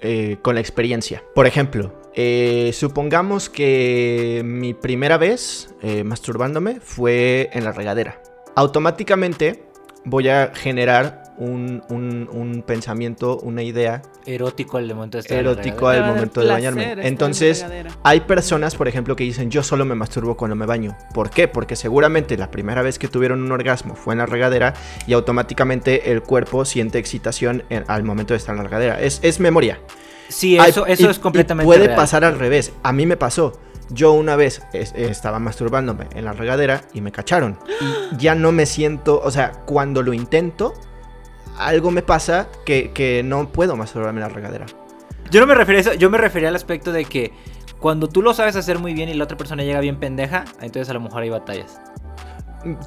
eh, 0.00 0.36
con 0.42 0.54
la 0.56 0.60
experiencia. 0.60 1.22
Por 1.34 1.46
ejemplo, 1.46 1.94
eh, 2.16 2.70
supongamos 2.72 3.48
que 3.50 4.42
mi 4.44 4.74
primera 4.74 5.18
vez 5.18 5.74
eh, 5.82 6.02
masturbándome 6.02 6.80
fue 6.80 7.50
en 7.52 7.64
la 7.64 7.72
regadera. 7.72 8.20
Automáticamente 8.54 9.62
voy 10.04 10.28
a 10.28 10.50
generar 10.54 11.24
un, 11.38 11.82
un- 11.90 12.28
un 12.32 12.62
pensamiento, 12.62 13.38
una 13.42 13.62
idea 13.62 14.00
Erótico 15.40 15.86
momento 15.88 15.90
de 15.90 15.98
estar 15.98 16.04
al 16.08 16.14
momento 16.14 16.40
de 16.40 16.46
bañarme. 16.54 16.82
Entonces, 17.08 17.58
hay 18.02 18.20
personas, 18.20 18.74
por 18.74 18.88
ejemplo, 18.88 19.14
que 19.14 19.24
dicen, 19.24 19.50
yo 19.50 19.62
solo 19.62 19.84
me 19.84 19.94
masturbo 19.94 20.36
cuando 20.36 20.56
me 20.56 20.64
baño. 20.66 20.96
¿Por 21.12 21.28
qué? 21.30 21.46
Porque 21.48 21.76
seguramente 21.76 22.36
la 22.38 22.50
primera 22.50 22.80
vez 22.82 22.98
que 22.98 23.08
tuvieron 23.08 23.42
un 23.42 23.52
orgasmo 23.52 23.94
fue 23.94 24.14
en 24.14 24.18
la 24.18 24.26
regadera 24.26 24.72
y 25.06 25.12
automáticamente 25.12 26.10
el 26.10 26.22
cuerpo 26.22 26.64
siente 26.64 26.98
excitación 26.98 27.64
en- 27.68 27.84
al 27.88 28.02
momento 28.02 28.32
de 28.34 28.38
estar 28.38 28.54
en 28.54 28.62
la 28.62 28.64
regadera. 28.64 29.00
Es, 29.00 29.20
es 29.22 29.38
memoria. 29.38 29.78
Sí, 30.28 30.56
eso, 30.58 30.86
eso 30.86 31.04
y- 31.04 31.10
es 31.10 31.18
completamente 31.18 31.66
puede 31.66 31.84
real. 31.86 31.96
pasar 31.96 32.24
al 32.24 32.38
revés. 32.38 32.72
A 32.82 32.92
mí 32.92 33.06
me 33.06 33.16
pasó. 33.16 33.58
Yo 33.90 34.12
una 34.12 34.34
vez 34.34 34.62
es- 34.72 34.92
estaba 34.96 35.38
masturbándome 35.38 36.06
en 36.14 36.24
la 36.24 36.32
regadera 36.32 36.82
y 36.92 37.00
me 37.00 37.12
cacharon. 37.12 37.56
Y 37.80 38.16
ya 38.16 38.34
no 38.34 38.50
me 38.50 38.66
siento, 38.66 39.20
o 39.22 39.30
sea, 39.30 39.52
cuando 39.64 40.02
lo 40.02 40.12
intento, 40.12 40.74
algo 41.58 41.90
me 41.90 42.02
pasa 42.02 42.48
que, 42.64 42.90
que 42.92 43.22
no 43.24 43.48
puedo 43.50 43.76
masturbarme 43.76 44.20
en 44.20 44.28
la 44.28 44.34
regadera. 44.34 44.66
Yo 45.30 45.40
no 45.40 45.46
me 45.46 45.54
refería 45.54 45.78
a 45.78 45.80
eso, 45.82 45.94
yo 45.94 46.10
me 46.10 46.18
refería 46.18 46.48
al 46.48 46.56
aspecto 46.56 46.92
de 46.92 47.04
que 47.04 47.32
cuando 47.78 48.08
tú 48.08 48.22
lo 48.22 48.34
sabes 48.34 48.56
hacer 48.56 48.78
muy 48.78 48.92
bien 48.94 49.08
y 49.08 49.14
la 49.14 49.24
otra 49.24 49.36
persona 49.36 49.62
llega 49.62 49.80
bien 49.80 49.96
pendeja, 50.00 50.44
entonces 50.60 50.88
a 50.90 50.94
lo 50.94 51.00
mejor 51.00 51.22
hay 51.22 51.30
batallas. 51.30 51.78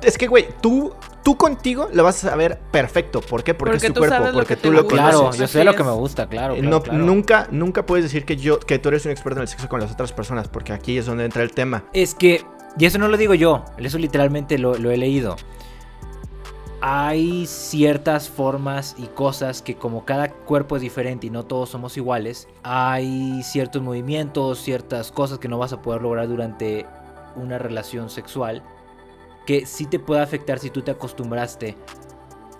Es 0.01 0.17
que, 0.17 0.27
güey, 0.27 0.47
tú, 0.61 0.93
tú 1.23 1.37
contigo 1.37 1.89
lo 1.93 2.03
vas 2.03 2.23
a 2.23 2.29
saber 2.29 2.59
perfecto. 2.71 3.21
¿Por 3.21 3.43
qué? 3.43 3.53
Porque, 3.53 3.71
Porque 3.73 3.87
es 3.87 3.93
tu 3.93 3.99
cuerpo, 3.99 4.29
porque 4.33 4.55
que 4.55 4.61
tú 4.61 4.71
lo 4.71 4.87
conoces. 4.87 5.11
Claro, 5.11 5.33
yo 5.33 5.47
sé 5.47 5.63
lo 5.63 5.75
que 5.75 5.83
me 5.83 5.91
gusta, 5.91 6.27
claro. 6.27 6.55
Eh, 6.55 6.59
claro, 6.59 6.77
no, 6.77 6.83
claro. 6.83 6.99
Nunca, 6.99 7.47
nunca 7.51 7.85
puedes 7.85 8.05
decir 8.05 8.25
que 8.25 8.37
yo, 8.37 8.59
que 8.59 8.79
tú 8.79 8.89
eres 8.89 9.05
un 9.05 9.11
experto 9.11 9.39
en 9.39 9.43
el 9.43 9.47
sexo 9.47 9.69
con 9.69 9.79
las 9.79 9.91
otras 9.91 10.11
personas, 10.11 10.47
porque 10.47 10.73
aquí 10.73 10.97
es 10.97 11.05
donde 11.05 11.25
entra 11.25 11.43
el 11.43 11.51
tema. 11.51 11.85
Es 11.93 12.15
que, 12.15 12.43
y 12.77 12.85
eso 12.85 12.97
no 12.97 13.07
lo 13.07 13.17
digo 13.17 13.33
yo, 13.33 13.65
eso 13.77 13.97
literalmente 13.97 14.57
lo, 14.57 14.75
lo 14.75 14.91
he 14.91 14.97
leído. 14.97 15.35
Hay 16.81 17.45
ciertas 17.45 18.29
formas 18.29 18.95
y 18.97 19.07
cosas 19.07 19.61
que 19.61 19.75
como 19.75 20.05
cada 20.05 20.29
cuerpo 20.29 20.77
es 20.77 20.81
diferente 20.81 21.27
y 21.27 21.29
no 21.29 21.43
todos 21.43 21.69
somos 21.69 21.97
iguales, 21.97 22.47
hay 22.63 23.43
ciertos 23.43 23.81
movimientos, 23.81 24.59
ciertas 24.59 25.11
cosas 25.11 25.39
que 25.39 25.49
no 25.49 25.57
vas 25.57 25.73
a 25.73 25.81
poder 25.81 26.01
lograr 26.01 26.29
durante 26.29 26.85
una 27.35 27.57
relación 27.57 28.09
sexual 28.09 28.63
que 29.45 29.65
sí 29.65 29.85
te 29.85 29.99
puede 29.99 30.21
afectar 30.21 30.59
si 30.59 30.69
tú 30.69 30.81
te 30.81 30.91
acostumbraste 30.91 31.75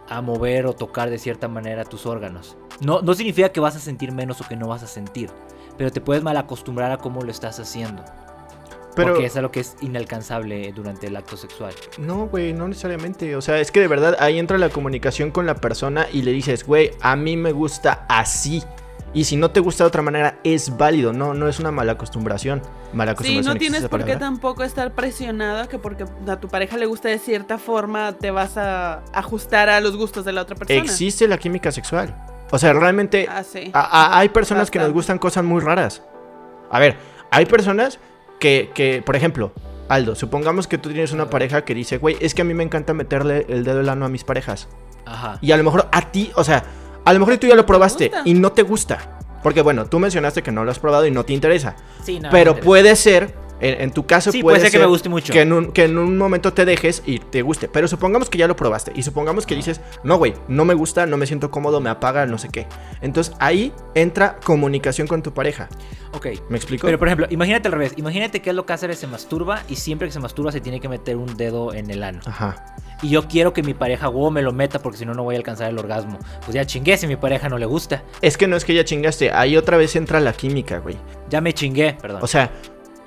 a 0.07 0.21
mover 0.21 0.65
o 0.65 0.73
tocar 0.73 1.09
de 1.09 1.19
cierta 1.19 1.47
manera 1.47 1.85
tus 1.85 2.05
órganos. 2.05 2.57
No, 2.81 3.01
no 3.01 3.13
significa 3.13 3.49
que 3.49 3.59
vas 3.59 3.75
a 3.75 3.79
sentir 3.79 4.11
menos 4.11 4.41
o 4.41 4.47
que 4.47 4.55
no 4.55 4.67
vas 4.67 4.83
a 4.83 4.87
sentir, 4.87 5.29
pero 5.77 5.91
te 5.91 6.01
puedes 6.01 6.23
mal 6.23 6.37
acostumbrar 6.37 6.91
a 6.91 6.97
cómo 6.97 7.21
lo 7.21 7.31
estás 7.31 7.59
haciendo. 7.59 8.03
Pero 8.95 9.13
Porque 9.13 9.27
es 9.27 9.37
algo 9.37 9.51
que 9.51 9.59
es 9.59 9.75
inalcanzable 9.81 10.73
durante 10.73 11.07
el 11.07 11.15
acto 11.15 11.37
sexual. 11.37 11.73
no, 11.99 12.27
güey, 12.27 12.53
no 12.53 12.67
necesariamente. 12.67 13.35
O 13.35 13.41
sea, 13.41 13.59
es 13.59 13.71
que 13.71 13.79
de 13.79 13.87
verdad 13.87 14.17
ahí 14.19 14.39
entra 14.39 14.57
la 14.57 14.69
comunicación 14.69 15.31
con 15.31 15.45
la 15.45 15.55
persona 15.55 16.07
y 16.11 16.23
le 16.23 16.31
dices, 16.31 16.65
güey, 16.65 16.91
a 17.01 17.15
mí 17.15 17.37
me 17.37 17.51
gusta 17.51 18.05
así. 18.09 18.63
Y 19.13 19.23
si 19.23 19.35
no 19.37 19.49
te 19.51 19.59
gusta 19.59 19.83
de 19.83 19.87
otra 19.87 20.01
manera, 20.03 20.39
es 20.43 20.77
válido. 20.77 21.13
No, 21.13 21.33
no 21.33 21.47
es 21.47 21.59
una 21.59 21.71
mala 21.71 21.93
acostumbración. 21.93 22.61
Mala 22.93 23.11
Sí, 23.11 23.13
acostumbración. 23.13 23.45
no 23.45 23.51
¿existe 23.53 23.71
tienes 23.71 23.89
por 23.89 24.05
qué 24.05 24.15
tampoco 24.17 24.63
estar 24.63 24.93
presionado 24.93 25.61
a 25.63 25.67
que 25.67 25.79
porque 25.79 26.05
a 26.27 26.39
tu 26.39 26.47
pareja 26.47 26.77
le 26.77 26.85
gusta 26.85 27.09
de 27.09 27.17
cierta 27.17 27.57
forma 27.57 28.13
te 28.13 28.29
vas 28.31 28.57
a 28.57 29.01
ajustar 29.13 29.69
a 29.69 29.79
los 29.81 29.97
gustos 29.97 30.25
de 30.25 30.31
la 30.33 30.41
otra 30.43 30.55
persona. 30.55 30.79
Existe 30.79 31.27
la 31.27 31.37
química 31.37 31.71
sexual. 31.71 32.15
O 32.51 32.57
sea, 32.59 32.73
realmente 32.73 33.27
Ah, 33.29 33.43
sí. 33.43 33.71
A- 33.73 33.81
a- 34.15 34.19
hay 34.19 34.29
personas 34.29 34.69
que 34.71 34.79
nos 34.79 34.91
gustan 34.91 35.17
cosas 35.17 35.43
muy 35.43 35.59
raras. 35.61 36.03
A 36.69 36.79
ver, 36.79 36.97
hay 37.31 37.45
personas 37.45 37.99
que, 38.39 38.71
que, 38.75 39.01
por 39.03 39.15
ejemplo, 39.15 39.51
Aldo, 39.87 40.13
supongamos 40.15 40.67
que 40.67 40.77
tú 40.77 40.89
tienes 40.89 41.13
una 41.13 41.31
pareja 41.31 41.65
que 41.65 41.73
dice, 41.73 41.97
güey, 41.97 42.15
es 42.21 42.35
que 42.35 42.43
a 42.43 42.45
mí 42.45 42.53
me 42.53 42.63
encanta 42.63 42.93
meterle 42.93 43.47
el 43.49 43.63
dedo 43.63 43.77
del 43.77 43.89
ano 43.89 44.05
a 44.05 44.09
mis 44.09 44.23
parejas. 44.23 44.67
Ajá. 45.05 45.39
Y 45.41 45.51
a 45.51 45.57
lo 45.57 45.63
mejor 45.63 45.87
a 45.91 46.11
ti, 46.11 46.31
o 46.35 46.43
sea, 46.43 46.63
a 47.09 47.13
lo 47.13 47.19
mejor 47.19 47.37
tú 47.37 47.47
ya 47.47 47.55
lo 47.55 47.65
probaste 47.65 48.11
y 48.23 48.35
no 48.35 48.51
te 48.51 48.61
gusta. 48.61 49.17
Porque 49.41 49.61
bueno, 49.61 49.87
tú 49.87 49.97
mencionaste 49.97 50.43
que 50.43 50.51
no 50.51 50.63
lo 50.63 50.69
has 50.69 50.77
probado 50.77 51.07
y 51.07 51.11
no 51.11 51.25
te 51.25 51.33
interesa. 51.33 51.75
Sí, 52.03 52.19
no, 52.19 52.29
pero 52.29 52.55
puede 52.55 52.95
ser, 52.95 53.33
en, 53.59 53.81
en 53.81 53.91
tu 53.91 54.05
caso 54.05 54.31
Sí, 54.31 54.41
puede, 54.41 54.57
puede 54.57 54.69
ser 54.69 54.71
que 54.71 54.79
me 54.79 54.89
guste 54.89 55.09
mucho. 55.09 55.33
Que 55.33 55.41
en, 55.41 55.53
un, 55.53 55.71
que 55.71 55.85
en 55.85 55.97
un 55.97 56.17
momento 56.17 56.53
te 56.53 56.65
dejes 56.65 57.03
y 57.05 57.19
te 57.19 57.41
guste. 57.41 57.67
Pero 57.67 57.87
supongamos 57.87 58.29
que 58.29 58.37
ya 58.37 58.47
lo 58.47 58.55
probaste. 58.55 58.91
Y 58.95 59.03
supongamos 59.03 59.45
que 59.45 59.55
dices, 59.55 59.81
no, 60.03 60.17
güey, 60.17 60.33
no 60.47 60.65
me 60.65 60.73
gusta, 60.73 61.05
no 61.05 61.17
me 61.17 61.25
siento 61.25 61.51
cómodo, 61.51 61.79
me 61.79 61.89
apaga, 61.89 62.25
no 62.25 62.37
sé 62.37 62.49
qué. 62.49 62.67
Entonces 63.01 63.35
ahí 63.39 63.73
entra 63.95 64.37
comunicación 64.43 65.07
con 65.07 65.23
tu 65.23 65.33
pareja. 65.33 65.69
Ok. 66.13 66.27
¿Me 66.49 66.57
explico? 66.57 66.87
Pero 66.87 66.97
por 66.97 67.07
ejemplo, 67.07 67.27
imagínate 67.29 67.67
al 67.67 67.73
revés. 67.73 67.93
Imagínate 67.97 68.41
que 68.41 68.49
es 68.49 68.55
lo 68.55 68.65
que 68.65 68.73
hace 68.73 68.89
se 68.95 69.07
masturba 69.07 69.61
y 69.69 69.75
siempre 69.75 70.07
que 70.07 70.11
se 70.11 70.19
masturba 70.19 70.51
se 70.51 70.61
tiene 70.61 70.79
que 70.79 70.89
meter 70.89 71.15
un 71.15 71.37
dedo 71.37 71.73
en 71.73 71.91
el 71.91 72.03
ano. 72.03 72.21
Ajá. 72.25 72.75
Y 73.01 73.09
yo 73.09 73.27
quiero 73.27 73.53
que 73.53 73.63
mi 73.63 73.73
pareja 73.73 74.09
huevo 74.09 74.29
me 74.31 74.41
lo 74.41 74.51
meta 74.51 74.79
porque 74.79 74.97
si 74.97 75.05
no 75.05 75.13
no 75.13 75.23
voy 75.23 75.35
a 75.35 75.37
alcanzar 75.37 75.69
el 75.69 75.77
orgasmo. 75.77 76.19
Pues 76.43 76.55
ya 76.55 76.65
chingué 76.65 76.97
si 76.97 77.07
mi 77.07 77.15
pareja 77.15 77.47
no 77.47 77.57
le 77.57 77.65
gusta. 77.65 78.03
Es 78.21 78.37
que 78.37 78.47
no 78.47 78.57
es 78.57 78.65
que 78.65 78.73
ya 78.73 78.83
chingaste. 78.83 79.31
Ahí 79.31 79.55
otra 79.55 79.77
vez 79.77 79.95
entra 79.95 80.19
la 80.19 80.33
química, 80.33 80.79
güey. 80.79 80.97
Ya 81.29 81.39
me 81.39 81.53
chingué, 81.53 81.95
perdón. 82.01 82.21
O 82.23 82.27
sea, 82.27 82.51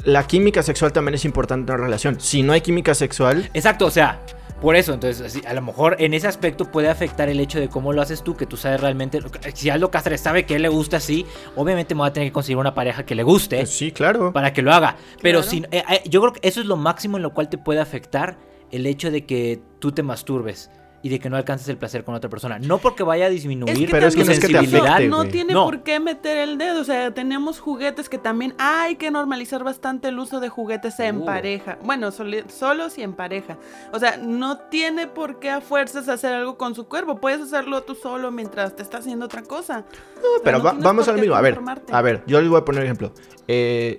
la 0.05 0.27
química 0.27 0.63
sexual 0.63 0.93
también 0.93 1.15
es 1.15 1.25
importante 1.25 1.71
en 1.73 1.77
una 1.77 1.85
relación. 1.85 2.21
Si 2.21 2.43
no 2.43 2.53
hay 2.53 2.61
química 2.61 2.95
sexual, 2.95 3.51
Exacto, 3.55 3.87
o 3.87 3.91
sea, 3.91 4.21
por 4.61 4.77
eso, 4.77 4.95
entonces, 4.95 5.41
a 5.45 5.55
lo 5.55 5.63
mejor 5.63 5.97
en 5.99 6.15
ese 6.15 6.29
aspecto 6.29 6.71
puede 6.71 6.89
afectar 6.89 7.29
el 7.29 7.41
hecho 7.41 7.59
de 7.59 7.69
cómo 7.69 7.93
lo 7.93 8.01
haces 8.01 8.23
tú, 8.23 8.37
que 8.37 8.47
tú 8.47 8.57
sabes 8.57 8.81
realmente, 8.81 9.19
si 9.55 9.71
Aldo 9.71 9.91
Cáceres 9.91 10.21
sabe 10.21 10.47
que 10.47 10.55
a 10.55 10.57
él 10.57 10.63
le 10.63 10.69
gusta 10.69 10.99
así, 10.99 11.27
obviamente 11.57 11.97
me 11.97 12.03
va 12.03 12.07
a 12.07 12.13
tener 12.13 12.29
que 12.29 12.33
conseguir 12.33 12.59
una 12.59 12.73
pareja 12.73 13.05
que 13.05 13.17
le 13.17 13.25
guste 13.25 13.57
pues 13.57 13.71
sí, 13.71 13.91
claro. 13.91 14.33
para 14.33 14.53
que 14.53 14.63
lo 14.63 14.73
haga. 14.73 14.97
Pero 15.21 15.41
Claro. 15.41 15.51
si, 15.51 15.65
eh, 15.73 15.83
eh, 15.91 16.03
yo 16.09 16.21
creo 16.21 16.33
que 16.33 16.49
eso 16.49 16.61
es 16.61 16.67
lo 16.67 16.77
máximo 16.77 17.17
en 17.17 17.25
lo 17.25 17.35
cual 17.35 17.49
te 17.49 17.59
puede 17.59 17.81
afectar 17.81 18.39
el 18.71 18.87
hecho 18.87 19.11
de 19.11 19.27
que 19.27 19.61
tú 19.81 19.91
te 19.91 20.05
masturbes 20.05 20.71
y 21.05 21.09
de 21.09 21.19
que 21.19 21.29
no 21.29 21.37
alcances 21.37 21.69
el 21.69 21.77
placer 21.77 22.05
con 22.05 22.15
otra 22.15 22.31
persona. 22.31 22.59
No 22.61 22.79
porque 22.79 23.03
vaya 23.03 23.27
a 23.27 23.29
disminuir 23.29 23.73
Es 23.73 23.79
que 23.79 23.87
Pero 23.91 24.07
es 24.07 24.15
que 24.15 24.25
no 24.25 24.31
es 24.33 24.39
que 24.41 24.47
te 24.47 24.53
sensibilidad. 24.55 24.87
afecte, 24.95 25.09
no 25.09 25.17
güey. 25.19 25.31
tiene 25.31 25.53
No. 25.53 25.65
por 25.65 25.83
qué 25.83 25.99
meter 26.01 26.39
el 26.39 26.59
dedo. 26.59 26.81
O 26.81 26.85
sea, 26.85 27.13
tenemos 27.13 27.59
juguetes 27.61 28.09
que 28.09 28.19
también 28.19 28.55
hay 28.59 28.95
que 28.97 29.11
normalizar 29.11 29.65
bastante 29.65 30.09
el 30.09 30.19
uso 30.19 30.39
de 30.41 30.49
juguetes 30.49 30.99
en 31.01 31.19
Uh. 31.19 31.25
pareja. 31.25 31.79
Bueno, 31.83 32.11
solos 32.13 32.99
y 32.99 33.03
en 33.03 33.15
pareja. 33.15 33.57
O 33.93 33.99
sea, 33.99 34.17
no 34.17 34.59
tiene 34.59 35.09
por 35.09 35.41
qué 35.41 35.51
a 35.51 35.61
fuerzas 35.61 36.09
hacer 36.09 36.33
algo 36.33 36.57
con 36.57 36.75
su 36.75 36.87
cuerpo. 36.87 37.17
Puedes 37.17 37.41
hacerlo 37.41 37.83
tú 37.83 37.95
solo 37.97 38.31
mientras 38.31 38.77
te 38.77 38.83
está 38.83 38.99
haciendo 38.99 39.27
otra 39.27 39.43
cosa. 39.43 39.85
No, 40.17 40.29
pero 40.45 40.59
no 40.59 40.65
va- 40.65 40.73
vamos 40.79 41.09
al 41.09 41.19
mismo. 41.19 41.35
A 41.35 41.41
ver, 41.41 41.59
a 41.91 42.03
ver, 42.03 42.23
yo 42.27 42.41
les 42.41 42.49
voy 42.49 42.61
a 42.61 42.65
poner 42.65 42.81
un 42.83 42.85
ejemplo. 42.87 43.13
Eh, 43.49 43.99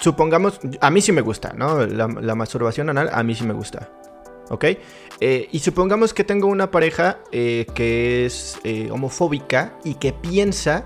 supongamos, 0.00 0.60
a 0.80 0.90
mí 0.90 1.00
sí 1.00 1.12
me 1.12 1.20
gusta, 1.20 1.52
¿no? 1.56 1.84
La, 1.86 2.06
la 2.06 2.34
masturbación 2.34 2.90
anal, 2.90 3.10
a 3.12 3.22
mí 3.22 3.34
sí 3.34 3.44
me 3.44 3.54
gusta. 3.54 3.88
¿Ok? 4.50 4.64
Eh, 5.20 5.48
y 5.52 5.58
supongamos 5.60 6.12
que 6.14 6.24
tengo 6.24 6.48
una 6.48 6.70
pareja 6.70 7.18
eh, 7.32 7.66
que 7.74 8.26
es 8.26 8.58
eh, 8.64 8.88
homofóbica 8.90 9.78
y 9.84 9.94
que 9.94 10.12
piensa 10.12 10.84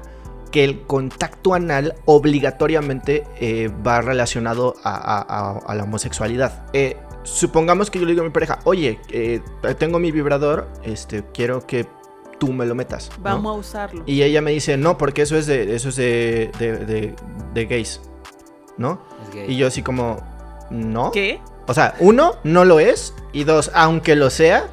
que 0.53 0.65
el 0.65 0.83
contacto 0.83 1.55
anal 1.55 1.95
obligatoriamente 2.07 3.25
eh, 3.41 3.71
va 3.87 4.01
relacionado 4.01 4.75
a, 4.83 4.95
a- 4.95 5.21
a- 5.29 5.59
a 5.59 5.75
la 5.75 5.85
homosexualidad. 5.85 6.67
Eh, 6.73 6.97
supongamos 7.25 7.91
que 7.91 7.99
yo 7.99 8.07
le 8.07 8.13
digo 8.13 8.23
a 8.23 8.25
mi 8.27 8.31
pareja, 8.33 8.59
oye, 8.65 8.99
eh, 9.11 9.41
tengo 9.79 9.99
mi 9.99 10.13
vibrador, 10.13 10.69
este, 10.85 11.25
quiero 11.35 11.67
que 11.67 11.87
tú 12.39 12.53
me 12.53 12.65
lo 12.67 12.75
metas. 12.75 13.11
¿no? 13.19 13.23
Vamos 13.25 13.57
a 13.57 13.59
usarlo. 13.59 14.05
Y 14.07 14.23
ella 14.23 14.41
me 14.41 14.53
dice, 14.53 14.77
no, 14.77 14.97
porque 14.97 15.23
eso 15.23 15.37
es 15.37 15.47
de, 15.47 15.75
eso 15.75 15.89
es 15.91 15.97
de, 15.97 16.51
de, 16.59 16.77
de- 16.87 17.15
de 17.53 17.67
gays, 17.67 18.01
¿no? 18.77 19.03
Es 19.29 19.35
gay. 19.35 19.53
Y 19.53 19.57
yo 19.57 19.67
así 19.67 19.83
como, 19.83 20.17
no. 20.71 21.11
¿Qué? 21.11 21.41
O 21.69 21.75
sea, 21.75 21.95
uno, 22.01 22.37
no 22.43 22.64
lo 22.64 22.81
es. 22.81 23.14
Y 23.33 23.45
dos, 23.45 23.71
aunque 23.75 24.16
lo 24.16 24.31
sea, 24.31 24.66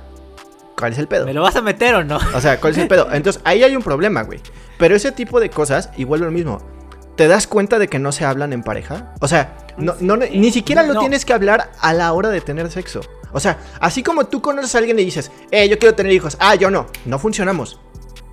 ¿cuál 0.77 0.93
es 0.93 0.97
el 0.97 1.07
pedo? 1.07 1.25
¿Me 1.25 1.33
lo 1.33 1.41
vas 1.43 1.55
a 1.55 1.61
meter 1.61 1.93
o 1.95 2.03
no? 2.03 2.17
O 2.33 2.41
sea, 2.41 2.59
¿cuál 2.59 2.71
es 2.73 2.79
el 2.79 2.87
pedo? 2.87 3.07
Entonces, 3.13 3.41
ahí 3.45 3.63
hay 3.63 3.75
un 3.75 3.83
problema, 3.83 4.23
güey. 4.23 4.39
Pero 4.79 4.95
ese 4.95 5.11
tipo 5.11 5.39
de 5.39 5.49
cosas, 5.49 5.89
y 5.97 6.03
vuelve 6.05 6.25
lo 6.25 6.31
mismo. 6.31 6.61
¿Te 7.15 7.27
das 7.27 7.47
cuenta 7.47 7.79
de 7.79 7.87
que 7.87 7.99
no 7.99 8.11
se 8.11 8.25
hablan 8.25 8.51
en 8.51 8.63
pareja? 8.63 9.13
O 9.21 9.27
sea, 9.27 9.55
no, 9.77 9.95
no- 10.01 10.17
ni 10.17 10.51
siquiera 10.51 10.83
lo 10.83 10.95
No. 10.95 10.99
tienes 11.01 11.23
que 11.23 11.33
hablar 11.33 11.71
a 11.79 11.93
la 11.93 12.11
hora 12.11 12.29
de 12.29 12.41
tener 12.41 12.69
sexo. 12.71 13.01
O 13.31 13.39
sea, 13.39 13.57
así 13.79 14.01
como 14.03 14.25
tú 14.25 14.41
conoces 14.41 14.75
a 14.75 14.79
alguien 14.79 14.97
y 14.99 15.05
dices, 15.05 15.31
eh, 15.51 15.67
yo 15.69 15.77
quiero 15.79 15.95
tener 15.95 16.11
hijos. 16.11 16.35
Ah, 16.39 16.55
yo 16.55 16.69
no. 16.71 16.87
No 17.05 17.19
funcionamos. 17.19 17.79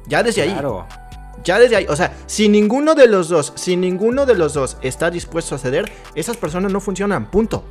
Ya 0.06 0.22
desde 0.22 0.42
ahí. 0.42 0.52
Claro. 0.52 0.86
Ya 1.44 1.58
desde 1.58 1.74
ahí, 1.76 1.86
o 1.88 1.96
sea, 1.96 2.12
si 2.26 2.48
ninguno 2.48 2.94
de 2.94 3.08
los 3.08 3.28
dos, 3.28 3.52
si 3.56 3.76
ninguno 3.76 4.26
de 4.26 4.36
los 4.36 4.54
dos 4.54 4.76
está 4.82 5.10
dispuesto 5.10 5.56
a 5.56 5.58
ceder, 5.58 5.90
esas 6.14 6.36
personas 6.36 6.70
no 6.72 6.80
funcionan, 6.80 7.30
punto. 7.32 7.64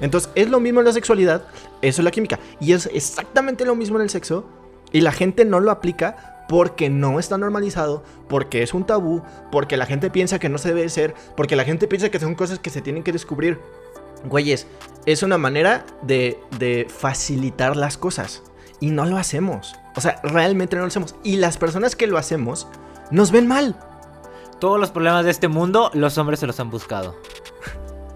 Entonces, 0.00 0.30
es 0.34 0.48
lo 0.50 0.60
mismo 0.60 0.80
en 0.80 0.86
la 0.86 0.92
sexualidad, 0.92 1.46
eso 1.82 2.00
es 2.00 2.04
la 2.04 2.10
química. 2.10 2.38
Y 2.60 2.72
es 2.72 2.86
exactamente 2.92 3.64
lo 3.64 3.74
mismo 3.74 3.96
en 3.96 4.02
el 4.02 4.10
sexo. 4.10 4.44
Y 4.92 5.00
la 5.00 5.12
gente 5.12 5.44
no 5.44 5.60
lo 5.60 5.70
aplica 5.70 6.44
porque 6.48 6.90
no 6.90 7.18
está 7.18 7.38
normalizado, 7.38 8.04
porque 8.28 8.62
es 8.62 8.74
un 8.74 8.84
tabú, 8.84 9.22
porque 9.50 9.76
la 9.76 9.86
gente 9.86 10.10
piensa 10.10 10.38
que 10.38 10.48
no 10.48 10.58
se 10.58 10.74
debe 10.74 10.88
ser, 10.88 11.14
porque 11.36 11.56
la 11.56 11.64
gente 11.64 11.88
piensa 11.88 12.10
que 12.10 12.20
son 12.20 12.34
cosas 12.34 12.58
que 12.58 12.70
se 12.70 12.82
tienen 12.82 13.02
que 13.02 13.12
descubrir. 13.12 13.58
Güeyes, 14.28 14.66
es 15.06 15.22
una 15.22 15.38
manera 15.38 15.84
de, 16.02 16.38
de 16.58 16.86
facilitar 16.88 17.76
las 17.76 17.98
cosas. 17.98 18.42
Y 18.80 18.90
no 18.90 19.06
lo 19.06 19.16
hacemos. 19.16 19.74
O 19.96 20.00
sea, 20.00 20.20
realmente 20.22 20.76
no 20.76 20.82
lo 20.82 20.88
hacemos. 20.88 21.14
Y 21.22 21.36
las 21.36 21.56
personas 21.56 21.96
que 21.96 22.06
lo 22.06 22.18
hacemos 22.18 22.66
nos 23.10 23.30
ven 23.30 23.46
mal. 23.46 23.76
Todos 24.60 24.80
los 24.80 24.90
problemas 24.90 25.24
de 25.24 25.30
este 25.30 25.48
mundo, 25.48 25.90
los 25.94 26.16
hombres 26.18 26.40
se 26.40 26.46
los 26.46 26.58
han 26.60 26.70
buscado. 26.70 27.16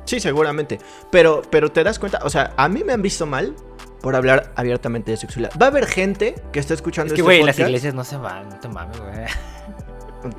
Sí, 0.09 0.21
seguramente. 0.21 0.79
Pero, 1.11 1.43
pero 1.51 1.71
te 1.71 1.85
das 1.85 1.99
cuenta, 1.99 2.21
o 2.25 2.31
sea, 2.31 2.53
a 2.57 2.69
mí 2.69 2.83
me 2.85 2.93
han 2.95 3.03
visto 3.03 3.27
mal 3.27 3.55
por 4.01 4.15
hablar 4.17 4.53
abiertamente 4.57 5.11
de 5.11 5.17
sexualidad. 5.17 5.53
Va 5.61 5.67
a 5.67 5.69
haber 5.69 5.87
gente 5.87 6.35
que 6.53 6.61
está 6.61 6.73
escuchando 6.75 7.09
Es 7.13 7.17
que, 7.17 7.21
este 7.21 7.23
güey, 7.23 7.39
las 7.45 7.57
podcast. 7.57 7.69
iglesias 7.69 7.95
no 7.95 8.05
se 8.05 8.17
van, 8.17 8.49
no 8.49 8.59
te 8.61 8.69
mames, 8.69 8.99
güey. 9.01 9.13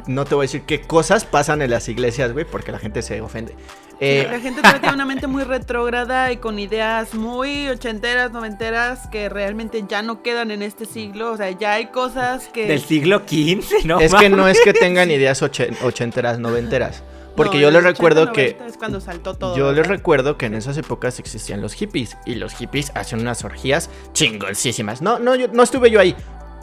No 0.07 0.25
te 0.25 0.35
voy 0.35 0.43
a 0.43 0.45
decir 0.47 0.63
qué 0.63 0.81
cosas 0.81 1.23
pasan 1.23 1.61
en 1.61 1.69
las 1.71 1.87
iglesias, 1.87 2.33
güey, 2.33 2.43
porque 2.45 2.71
la 2.71 2.79
gente 2.79 3.01
se 3.01 3.21
ofende. 3.21 3.55
Eh, 4.01 4.27
la 4.29 4.39
gente 4.39 4.61
tiene 4.61 4.93
una 4.93 5.05
mente 5.05 5.27
muy 5.27 5.43
retrógrada 5.43 6.31
y 6.31 6.37
con 6.37 6.57
ideas 6.59 7.13
muy 7.15 7.67
ochenteras, 7.69 8.31
noventeras 8.31 9.07
que 9.07 9.29
realmente 9.29 9.83
ya 9.87 10.01
no 10.01 10.21
quedan 10.21 10.51
en 10.51 10.61
este 10.63 10.85
siglo. 10.85 11.31
O 11.31 11.37
sea, 11.37 11.51
ya 11.51 11.73
hay 11.73 11.87
cosas 11.87 12.47
que. 12.49 12.67
Del 12.67 12.81
siglo 12.81 13.19
XV, 13.27 13.85
¿no? 13.85 13.99
es 14.01 14.13
que 14.13 14.29
no 14.29 14.47
es 14.47 14.59
que 14.61 14.73
tengan 14.73 15.11
ideas 15.11 15.41
ochen- 15.41 15.75
ochenteras, 15.83 16.39
noventeras. 16.39 17.03
Porque 17.35 17.57
No, 17.57 17.63
yo 17.63 17.71
los 17.71 17.83
recuerdo 17.83 18.23
80, 18.23 18.33
que 18.33 18.51
90 18.53 18.65
Es 18.67 18.77
cuando 18.77 18.99
saltó 18.99 19.33
todo. 19.35 19.55
Yo 19.55 19.67
les 19.67 19.77
¿verdad? 19.77 19.91
recuerdo 19.91 20.37
que 20.37 20.47
en 20.47 20.55
esas 20.55 20.77
épocas 20.77 21.19
existían 21.19 21.61
los 21.61 21.73
hippies 21.73 22.17
y 22.25 22.35
los 22.35 22.53
hippies 22.53 22.91
hacen 22.95 23.19
unas 23.21 23.43
orgías 23.43 23.89
chingoncísimas. 24.13 25.01
No, 25.01 25.19
no, 25.19 25.35
yo, 25.35 25.47
no 25.47 25.63
estuve 25.63 25.89
yo 25.91 25.99
ahí, 25.99 26.15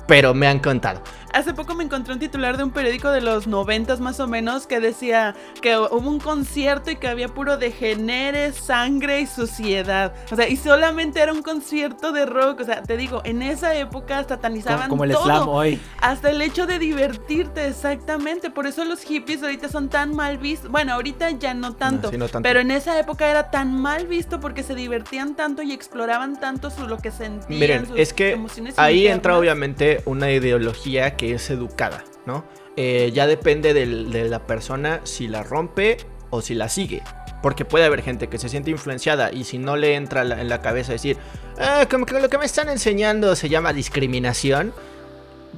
pero 0.06 0.34
me 0.34 0.46
han 0.46 0.58
contado. 0.58 1.02
Hace 1.32 1.52
poco 1.52 1.74
me 1.74 1.84
encontré 1.84 2.14
un 2.14 2.18
titular 2.18 2.56
de 2.56 2.64
un 2.64 2.70
periódico 2.70 3.10
de 3.10 3.20
los 3.20 3.46
noventas 3.46 4.00
más 4.00 4.20
o 4.20 4.26
menos 4.26 4.66
que 4.66 4.80
decía 4.80 5.34
que 5.60 5.76
hubo 5.76 6.08
un 6.08 6.18
concierto 6.18 6.90
y 6.90 6.96
que 6.96 7.08
había 7.08 7.28
puro 7.28 7.58
degenere, 7.58 8.52
sangre 8.52 9.20
y 9.20 9.26
suciedad. 9.26 10.14
O 10.32 10.36
sea, 10.36 10.48
y 10.48 10.56
solamente 10.56 11.20
era 11.20 11.32
un 11.34 11.42
concierto 11.42 12.12
de 12.12 12.24
rock. 12.24 12.60
O 12.60 12.64
sea, 12.64 12.82
te 12.82 12.96
digo, 12.96 13.20
en 13.24 13.42
esa 13.42 13.74
época 13.74 14.24
satanizaban 14.24 14.88
Como, 14.88 15.02
como 15.02 15.04
el 15.04 15.12
todo. 15.12 15.24
slam 15.24 15.48
hoy. 15.48 15.80
Hasta 16.00 16.30
el 16.30 16.40
hecho 16.40 16.66
de 16.66 16.78
divertirte, 16.78 17.66
exactamente. 17.68 18.48
Por 18.50 18.66
eso 18.66 18.84
los 18.86 19.02
hippies 19.02 19.42
ahorita 19.42 19.68
son 19.68 19.90
tan 19.90 20.14
mal 20.16 20.38
vistos. 20.38 20.70
Bueno, 20.70 20.94
ahorita 20.94 21.32
ya 21.32 21.52
no 21.52 21.74
tanto. 21.74 22.10
sí, 22.10 22.16
no 22.16 22.28
tanto. 22.28 22.48
Pero 22.48 22.60
en 22.60 22.70
esa 22.70 22.98
época 22.98 23.28
era 23.28 23.50
tan 23.50 23.78
mal 23.78 24.06
visto 24.06 24.40
porque 24.40 24.62
se 24.62 24.74
divertían 24.74 25.34
tanto 25.34 25.60
y 25.62 25.72
exploraban 25.72 26.40
tanto 26.40 26.70
su, 26.70 26.86
lo 26.86 26.96
que 26.96 27.10
sentían. 27.10 27.60
Miren, 27.60 27.86
sus 27.86 27.98
es 27.98 28.14
que 28.14 28.32
emociones 28.32 28.78
ahí 28.78 29.00
internas. 29.00 29.16
entra 29.16 29.38
obviamente 29.38 29.95
una 30.04 30.30
ideología 30.30 31.16
que 31.16 31.32
es 31.32 31.50
educada, 31.50 32.04
¿no? 32.26 32.44
Eh, 32.76 33.10
ya 33.14 33.26
depende 33.26 33.72
de 33.72 33.86
la 34.28 34.46
persona 34.46 35.00
si 35.04 35.28
la 35.28 35.42
rompe 35.42 35.96
o 36.30 36.42
si 36.42 36.54
la 36.54 36.68
sigue. 36.68 37.02
Porque 37.42 37.64
puede 37.64 37.84
haber 37.84 38.02
gente 38.02 38.28
que 38.28 38.38
se 38.38 38.48
siente 38.48 38.70
influenciada 38.70 39.32
y 39.32 39.44
si 39.44 39.58
no 39.58 39.76
le 39.76 39.94
entra 39.94 40.22
en 40.22 40.48
la 40.48 40.62
cabeza 40.62 40.92
decir, 40.92 41.16
ah, 41.58 41.86
como 41.90 42.06
que 42.06 42.18
lo 42.18 42.28
que 42.28 42.38
me 42.38 42.44
están 42.44 42.68
enseñando 42.68 43.34
se 43.36 43.48
llama 43.48 43.72
discriminación, 43.72 44.72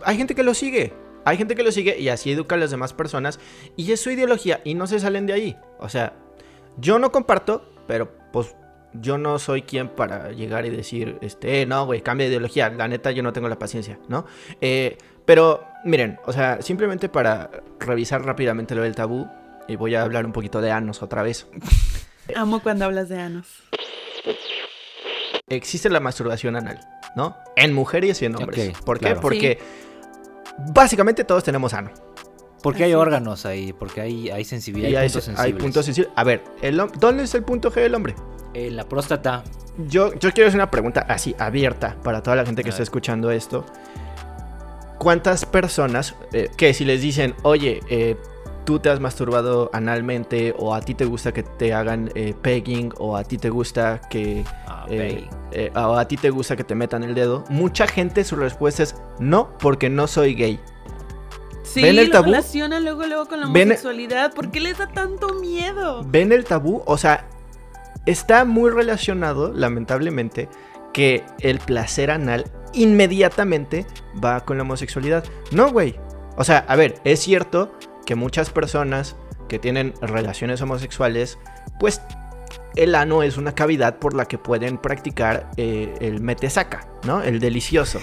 hay 0.05 0.16
gente 0.16 0.34
que 0.34 0.43
lo 0.43 0.55
sigue. 0.55 0.93
Hay 1.24 1.36
gente 1.36 1.55
que 1.55 1.62
lo 1.62 1.72
sigue 1.72 1.99
y 1.99 2.09
así 2.09 2.32
educa 2.32 2.55
a 2.55 2.59
las 2.59 2.70
demás 2.70 2.93
personas 2.93 3.39
y 3.76 3.93
es 3.93 4.01
su 4.01 4.11
ideología 4.11 4.61
y 4.64 4.74
no 4.74 4.86
se 4.86 5.01
salen 5.01 5.26
de 5.26 5.32
ahí. 5.34 5.57
O 5.78 5.89
sea, 5.89 6.14
yo 6.78 6.99
no 6.99 7.12
comparto, 7.12 7.70
pero 7.86 8.11
pues 8.32 8.55
yo 9.01 9.18
no 9.18 9.38
soy 9.38 9.62
quien 9.62 9.88
para 9.88 10.32
llegar 10.32 10.66
y 10.66 10.70
decir, 10.70 11.18
este, 11.20 11.62
"Eh, 11.62 11.66
no, 11.66 11.86
güey, 11.86 12.01
cambia 12.03 12.26
de 12.26 12.30
ideología. 12.32 12.70
La 12.70 12.88
neta, 12.88 13.11
yo 13.11 13.22
no 13.22 13.32
tengo 13.32 13.49
la 13.49 13.59
paciencia, 13.59 13.99
¿no? 14.09 14.24
Eh, 14.61 14.96
pero, 15.24 15.64
miren, 15.84 16.18
o 16.24 16.32
sea, 16.32 16.62
simplemente 16.62 17.09
para 17.09 17.51
revisar 17.80 18.24
rápidamente 18.24 18.74
lo 18.74 18.82
del 18.82 18.94
tabú, 18.94 19.28
y 19.68 19.76
voy 19.76 19.94
a 19.94 20.03
hablar 20.03 20.24
un 20.24 20.32
poquito 20.32 20.61
de 20.61 20.70
Anos 20.70 21.03
otra 21.03 21.22
vez. 21.22 21.46
Amo 22.36 22.61
cuando 22.61 22.84
hablas 22.84 23.09
de 23.09 23.18
anos. 23.18 23.46
Existe 25.49 25.88
la 25.88 26.01
masturbación 26.01 26.57
anal, 26.57 26.78
¿no? 27.16 27.36
En 27.57 27.72
mujeres 27.72 28.20
y 28.20 28.26
en 28.26 28.36
hombres. 28.36 28.72
¿Por 28.84 28.99
qué? 28.99 29.07
claro. 29.07 29.20
Porque 29.20 29.59
básicamente 30.74 31.24
todos 31.24 31.42
tenemos 31.44 31.72
ano. 31.72 31.90
Porque 32.62 32.84
hay 32.84 32.92
órganos 32.92 33.46
ahí, 33.46 33.72
porque 33.72 34.01
hay, 34.01 34.30
hay 34.30 34.44
sensibilidad, 34.44 34.90
Y 34.90 34.96
hay, 34.96 35.03
hay, 35.05 35.09
puntos 35.09 35.28
hay 35.28 35.34
sensibles. 35.36 35.62
puntos 35.62 35.84
sensibles. 35.86 36.12
A 36.16 36.24
ver, 36.24 36.44
el 36.61 36.76
¿dónde 36.99 37.22
es 37.22 37.34
el 37.34 37.44
punto 37.44 37.70
G 37.70 37.76
del 37.76 37.94
hombre? 37.94 38.14
Eh, 38.59 38.70
la 38.70 38.84
próstata. 38.88 39.44
Yo, 39.88 40.12
yo 40.14 40.32
quiero 40.32 40.48
hacer 40.48 40.59
una 40.59 40.70
pregunta 40.70 41.06
así, 41.09 41.36
abierta, 41.38 41.96
para 42.02 42.22
toda 42.22 42.34
la 42.36 42.44
gente 42.44 42.64
que 42.64 42.70
está 42.70 42.82
escuchando 42.82 43.30
esto. 43.30 43.64
¿Cuántas 44.98 45.46
personas 45.46 46.16
eh, 46.32 46.50
que 46.56 46.74
si 46.74 46.84
les 46.84 47.00
dicen, 47.00 47.34
oye, 47.44 47.80
eh, 47.88 48.16
tú 48.64 48.80
te 48.80 48.90
has 48.90 48.98
masturbado 48.98 49.70
analmente, 49.72 50.54
o 50.59 50.74
a 50.74 50.80
ti 50.80 50.94
te 50.94 51.04
gusta 51.04 51.32
que 51.32 51.44
te 51.44 51.72
hagan 51.72 52.11
eh, 52.16 52.34
pegging, 52.42 52.92
o 52.98 53.16
a 53.16 53.22
ti 53.22 53.38
te 53.38 53.48
gusta 53.50 54.00
que. 54.11 54.44
Ah, 54.66 54.86
eh, 54.90 55.28
eh, 55.52 55.70
o 55.76 55.94
a 55.96 56.09
ti 56.09 56.16
te 56.16 56.30
gusta 56.30 56.56
que 56.56 56.64
te 56.64 56.74
metan 56.74 57.04
el 57.04 57.14
dedo? 57.14 57.44
Mucha 57.48 57.86
gente 57.86 58.24
su 58.24 58.34
respuesta 58.34 58.82
es 58.82 58.96
no, 59.20 59.56
porque 59.61 59.88
no 59.88 60.09
soy 60.09 60.34
gay. 60.34 60.59
Sí, 61.62 61.82
¿Ven 61.82 61.98
el 61.98 62.06
lo 62.06 62.12
tabú? 62.12 62.24
relacionan 62.26 62.82
luego, 62.82 63.06
luego 63.06 63.26
con 63.26 63.40
la 63.40 63.46
¿Ven- 63.46 63.68
homosexualidad. 63.68 64.32
¿Por 64.34 64.50
qué 64.50 64.59
les 64.59 64.78
da 64.78 64.88
tanto 64.88 65.34
miedo? 65.34 66.02
¿Ven 66.04 66.32
el 66.32 66.44
tabú? 66.44 66.82
O 66.86 66.96
sea, 66.98 67.28
está 68.09 68.46
muy 68.46 68.70
relacionado, 68.70 69.52
lamentablemente, 69.52 70.48
que 70.94 71.24
el 71.40 71.59
placer 71.59 72.11
anal 72.11 72.50
inmediatamente 72.72 73.86
va 74.22 74.40
con 74.46 74.56
la 74.56 74.62
homosexualidad. 74.62 75.24
No, 75.52 75.70
güey. 75.70 75.96
O 76.36 76.44
sea, 76.44 76.64
a 76.68 76.76
ver, 76.76 77.00
es 77.04 77.20
cierto 77.20 77.70
que 78.06 78.14
muchas 78.14 78.48
personas 78.48 79.14
que 79.46 79.59
tienen 79.59 79.92
relaciones 80.00 80.62
homosexuales, 80.62 81.38
pues 81.78 82.00
el 82.76 82.94
ano 82.94 83.22
es 83.22 83.36
una 83.36 83.54
cavidad 83.54 83.98
por 83.98 84.14
la 84.14 84.24
que 84.24 84.38
pueden 84.38 84.78
practicar 84.78 85.50
eh, 85.59 85.94
el 86.00 86.20
metesaca, 86.22 86.88
¿no? 87.04 87.22
El 87.22 87.40
delicioso. 87.40 88.00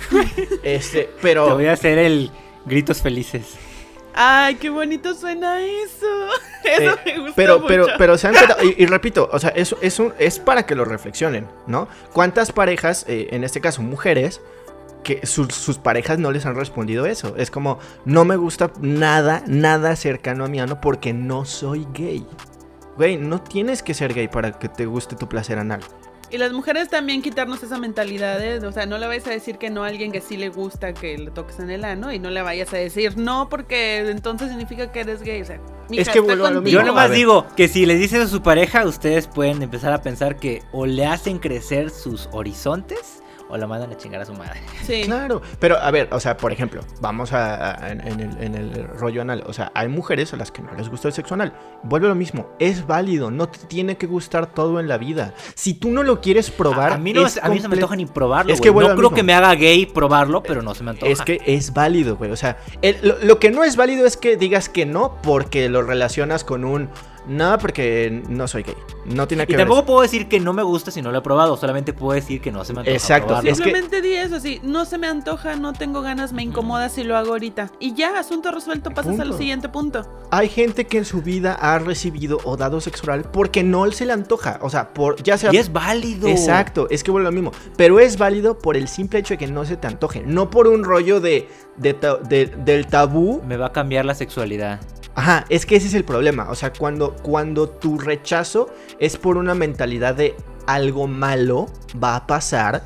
este, 0.62 1.04
Te 1.04 1.10
pero... 1.20 1.54
voy 1.54 1.66
a 1.66 1.72
hacer 1.72 1.98
el 1.98 2.30
gritos 2.64 3.02
felices. 3.02 3.56
Ay, 4.14 4.54
qué 4.54 4.70
bonito 4.70 5.12
suena 5.14 5.60
eso. 5.60 6.06
Eso 6.78 6.96
Eh, 7.04 7.12
me 7.14 7.18
gusta 7.18 7.32
pero, 7.36 7.54
mucho. 7.58 7.68
pero, 7.68 7.86
pero 7.98 8.18
se 8.18 8.28
han 8.28 8.34
cuenta- 8.34 8.56
y, 8.64 8.82
y 8.82 8.86
repito, 8.86 9.28
o 9.32 9.38
sea, 9.38 9.50
eso 9.50 9.76
es, 9.82 9.98
un- 9.98 10.12
es 10.18 10.38
para 10.38 10.64
que 10.66 10.74
lo 10.74 10.84
reflexionen, 10.84 11.46
¿no? 11.66 11.88
¿Cuántas 12.12 12.52
parejas, 12.52 13.04
eh, 13.08 13.28
en 13.32 13.44
este 13.44 13.60
caso 13.60 13.82
mujeres, 13.82 14.40
que 15.02 15.26
sus, 15.26 15.48
sus 15.54 15.76
parejas 15.78 16.18
no 16.18 16.32
les 16.32 16.46
han 16.46 16.54
respondido 16.54 17.04
eso? 17.06 17.34
Es 17.36 17.50
como, 17.50 17.78
no 18.06 18.24
me 18.24 18.36
gusta 18.36 18.70
nada, 18.80 19.42
nada 19.46 19.96
cercano 19.96 20.44
a 20.46 20.48
mi 20.48 20.60
ano 20.60 20.80
porque 20.80 21.12
no 21.12 21.44
soy 21.44 21.86
gay. 21.92 22.26
Güey, 22.96 23.16
no 23.18 23.42
tienes 23.42 23.82
que 23.82 23.92
ser 23.92 24.14
gay 24.14 24.28
para 24.28 24.52
que 24.58 24.68
te 24.68 24.86
guste 24.86 25.16
tu 25.16 25.28
placer 25.28 25.58
anal. 25.58 25.80
Y 26.34 26.38
las 26.38 26.52
mujeres 26.52 26.88
también 26.88 27.22
quitarnos 27.22 27.62
esa 27.62 27.78
mentalidad, 27.78 28.42
¿eh? 28.42 28.58
o 28.66 28.72
sea, 28.72 28.86
no 28.86 28.98
le 28.98 29.06
vayas 29.06 29.24
a 29.28 29.30
decir 29.30 29.56
que 29.56 29.70
no 29.70 29.84
a 29.84 29.86
alguien 29.86 30.10
que 30.10 30.20
sí 30.20 30.36
le 30.36 30.48
gusta 30.48 30.92
que 30.92 31.16
le 31.16 31.30
toques 31.30 31.60
en 31.60 31.70
el 31.70 31.84
ano 31.84 32.12
y 32.12 32.18
no 32.18 32.28
le 32.28 32.42
vayas 32.42 32.74
a 32.74 32.76
decir 32.76 33.16
no 33.16 33.48
porque 33.48 33.98
entonces 34.10 34.48
significa 34.48 34.90
que 34.90 34.98
eres 34.98 35.22
gay, 35.22 35.42
o 35.42 35.44
sea, 35.44 35.60
mija, 35.88 36.02
Es 36.02 36.08
que 36.08 36.18
está 36.18 36.22
vuelvo 36.22 36.46
a 36.46 36.50
lo 36.50 36.56
contigo. 36.56 36.80
Yo 36.80 36.84
nomás 36.84 37.12
digo 37.12 37.46
que 37.56 37.68
si 37.68 37.86
le 37.86 37.94
dicen 37.94 38.20
a 38.20 38.26
su 38.26 38.42
pareja, 38.42 38.84
ustedes 38.84 39.28
pueden 39.28 39.62
empezar 39.62 39.92
a 39.92 40.02
pensar 40.02 40.34
que 40.34 40.64
o 40.72 40.86
le 40.86 41.06
hacen 41.06 41.38
crecer 41.38 41.90
sus 41.90 42.28
horizontes 42.32 43.22
o 43.54 43.56
la 43.56 43.68
mandan 43.68 43.92
a 43.92 43.96
chingar 43.96 44.20
a 44.20 44.24
su 44.24 44.34
madre. 44.34 44.60
Sí. 44.82 45.02
Claro, 45.04 45.40
pero 45.60 45.78
a 45.78 45.90
ver, 45.92 46.08
o 46.10 46.18
sea, 46.18 46.36
por 46.36 46.52
ejemplo, 46.52 46.80
vamos 47.00 47.32
a, 47.32 47.84
a- 47.84 47.90
en, 47.92 48.00
en 48.06 48.20
el, 48.20 48.42
en 48.42 48.54
el 48.56 48.84
rollo 48.98 49.22
anal. 49.22 49.44
O 49.46 49.52
sea, 49.52 49.70
hay 49.74 49.86
mujeres 49.88 50.32
a 50.34 50.36
las 50.36 50.50
que 50.50 50.60
no 50.60 50.72
les 50.74 50.88
gusta 50.88 51.06
el 51.08 51.14
sexo 51.14 51.34
anal. 51.34 51.54
Vuelve 51.84 52.06
a 52.06 52.10
lo 52.10 52.16
mismo, 52.16 52.48
es 52.58 52.86
válido, 52.86 53.30
no 53.30 53.48
te 53.48 53.60
tiene 53.66 53.96
que 53.96 54.06
gustar 54.06 54.46
todo 54.52 54.80
en 54.80 54.88
la 54.88 54.98
vida. 54.98 55.34
Si 55.54 55.74
tú 55.74 55.90
no 55.92 56.02
lo 56.02 56.20
quieres 56.20 56.50
probar, 56.50 56.90
a, 56.92 56.94
a 56.96 56.98
mí 56.98 57.12
no, 57.12 57.24
es 57.24 57.38
a 57.42 57.48
mí 57.48 57.56
no 57.56 57.62
se 57.62 57.68
me 57.68 57.74
antoja 57.76 57.94
ni 57.96 58.06
probarlo. 58.06 58.52
Es 58.52 58.60
que 58.60 58.70
no 58.72 58.78
creo 58.78 58.94
mismo. 58.96 59.14
que 59.14 59.22
me 59.22 59.34
haga 59.34 59.54
gay 59.54 59.86
probarlo, 59.86 60.42
pero 60.42 60.60
no 60.60 60.74
se 60.74 60.82
me 60.82 60.90
antoja. 60.90 61.12
Es 61.12 61.22
que 61.22 61.40
es 61.46 61.72
válido, 61.72 62.16
güey. 62.16 62.32
O 62.32 62.36
sea, 62.36 62.56
el- 62.82 62.98
lo, 63.02 63.18
lo 63.22 63.38
que 63.38 63.50
no 63.52 63.62
es 63.62 63.76
válido 63.76 64.04
es 64.06 64.16
que 64.16 64.36
digas 64.36 64.68
que 64.68 64.84
no 64.84 65.18
porque 65.22 65.68
lo 65.68 65.82
relacionas 65.82 66.42
con 66.42 66.64
un. 66.64 66.90
No, 67.26 67.56
porque 67.58 68.22
no 68.28 68.46
soy 68.46 68.62
gay. 68.64 68.74
No 69.06 69.26
tiene 69.26 69.46
que 69.46 69.52
Y 69.52 69.56
ver. 69.56 69.66
tampoco 69.66 69.86
puedo 69.86 70.00
decir 70.02 70.28
que 70.28 70.40
no 70.40 70.52
me 70.52 70.62
gusta 70.62 70.90
si 70.90 71.00
no 71.02 71.10
lo 71.10 71.18
he 71.18 71.22
probado, 71.22 71.56
solamente 71.56 71.92
puedo 71.92 72.12
decir 72.12 72.40
que 72.40 72.52
no 72.52 72.64
se 72.64 72.72
me 72.74 72.80
antoja 72.80 72.94
Exacto, 72.96 73.26
probarlo. 73.28 73.50
es 73.50 73.58
que- 73.58 73.64
Simplemente 73.64 74.02
di 74.02 74.12
eso, 74.14 74.40
sí, 74.40 74.60
no 74.62 74.84
se 74.84 74.98
me 74.98 75.06
antoja, 75.06 75.56
no 75.56 75.72
tengo 75.72 76.02
ganas, 76.02 76.32
me 76.32 76.42
incomoda 76.42 76.88
si 76.88 77.02
lo 77.04 77.16
hago 77.16 77.30
ahorita. 77.30 77.70
Y 77.80 77.94
ya, 77.94 78.18
asunto 78.18 78.50
resuelto, 78.50 78.90
pasas 78.90 79.18
al 79.20 79.34
siguiente 79.36 79.68
punto. 79.68 80.06
Hay 80.30 80.48
gente 80.48 80.86
que 80.86 80.98
en 80.98 81.04
su 81.04 81.22
vida 81.22 81.54
ha 81.54 81.78
recibido 81.78 82.38
o 82.44 82.56
dado 82.56 82.80
sexo 82.80 83.04
oral 83.04 83.22
porque 83.32 83.62
no 83.62 83.90
se 83.92 84.06
le 84.06 84.12
antoja. 84.12 84.58
O 84.62 84.68
sea, 84.70 84.92
por 84.92 85.22
ya 85.22 85.38
sea 85.38 85.52
Y 85.52 85.56
es 85.56 85.72
válido. 85.72 86.28
Exacto, 86.28 86.88
es 86.90 87.02
que 87.04 87.10
vuelve 87.10 87.28
lo 87.28 87.32
mismo. 87.32 87.52
Pero 87.76 88.00
es 88.00 88.18
válido 88.18 88.58
por 88.58 88.76
el 88.76 88.88
simple 88.88 89.20
hecho 89.20 89.34
de 89.34 89.38
que 89.38 89.46
no 89.46 89.64
se 89.64 89.76
te 89.76 89.86
antoje. 89.86 90.22
No 90.26 90.50
por 90.50 90.66
un 90.68 90.84
rollo 90.84 91.20
de, 91.20 91.48
de 91.76 91.94
ta- 91.94 92.16
de- 92.16 92.46
del 92.46 92.86
tabú. 92.86 93.40
Me 93.46 93.56
va 93.56 93.66
a 93.66 93.72
cambiar 93.72 94.04
la 94.04 94.14
sexualidad. 94.14 94.80
Ajá, 95.14 95.44
es 95.48 95.64
que 95.66 95.76
ese 95.76 95.86
es 95.86 95.94
el 95.94 96.04
problema. 96.04 96.48
O 96.50 96.54
sea, 96.54 96.72
cuando, 96.72 97.14
cuando 97.16 97.68
tu 97.68 97.98
rechazo 97.98 98.68
es 98.98 99.16
por 99.16 99.36
una 99.36 99.54
mentalidad 99.54 100.14
de 100.14 100.34
algo 100.66 101.06
malo 101.06 101.66
va 102.02 102.16
a 102.16 102.26
pasar 102.26 102.82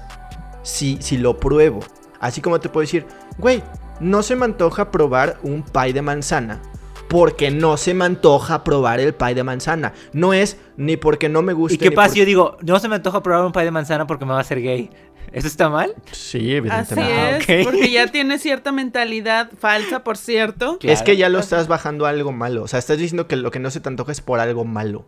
si, 0.63 0.99
si 1.01 1.17
lo 1.17 1.39
pruebo. 1.39 1.81
Así 2.21 2.41
como 2.41 2.61
te 2.61 2.69
puedo 2.69 2.83
decir, 2.83 3.07
güey, 3.39 3.63
no 4.01 4.23
se 4.23 4.37
me 4.37 4.45
antoja 4.45 4.91
probar 4.91 5.39
un 5.43 5.63
pie 5.63 5.93
de 5.93 6.03
manzana. 6.03 6.61
Porque 7.09 7.51
no 7.51 7.79
se 7.79 7.95
me 7.95 8.05
antoja 8.05 8.65
probar 8.65 9.01
el 9.01 9.15
pie 9.15 9.35
de 9.35 9.43
manzana. 9.43 9.95
No 10.13 10.35
es 10.35 10.59
ni 10.77 10.99
porque 10.99 11.31
no 11.31 11.41
me 11.41 11.55
gusta. 11.55 11.75
¿Y 11.75 11.79
qué 11.79 11.91
pasa 11.91 12.13
si 12.13 12.19
yo 12.19 12.27
digo, 12.27 12.59
no 12.63 12.79
se 12.79 12.89
me 12.89 12.97
antoja 12.97 13.23
probar 13.23 13.47
un 13.47 13.53
pie 13.53 13.65
de 13.65 13.71
manzana 13.71 14.07
porque 14.07 14.27
me 14.27 14.33
va 14.33 14.39
a 14.39 14.43
hacer 14.43 14.61
gay? 14.61 14.91
¿Eso 15.33 15.47
está 15.47 15.69
mal? 15.69 15.95
Sí, 16.13 16.55
evidentemente. 16.55 17.13
Ah, 17.13 17.37
es, 17.39 17.45
ok. 17.45 17.65
porque 17.65 17.91
ya 17.91 18.07
tiene 18.09 18.39
cierta 18.39 18.73
mentalidad 18.73 19.51
falsa, 19.59 20.05
por 20.05 20.17
cierto. 20.17 20.79
Claro. 20.89 20.95
Es 20.95 21.03
que 21.03 21.17
ya 21.17 21.29
lo 21.29 21.39
estás 21.41 21.67
bajando 21.67 22.07
a 22.07 22.11
algo 22.11 22.33
malo. 22.33 22.63
O 22.63 22.69
sea, 22.69 22.79
estás 22.79 22.99
diciendo 22.99 23.27
que 23.27 23.37
lo 23.37 23.51
que 23.51 23.59
no 23.59 23.71
se 23.71 23.81
te 23.81 23.89
antoja 23.89 24.13
es 24.13 24.21
por 24.21 24.39
algo 24.41 24.65
malo. 24.65 25.07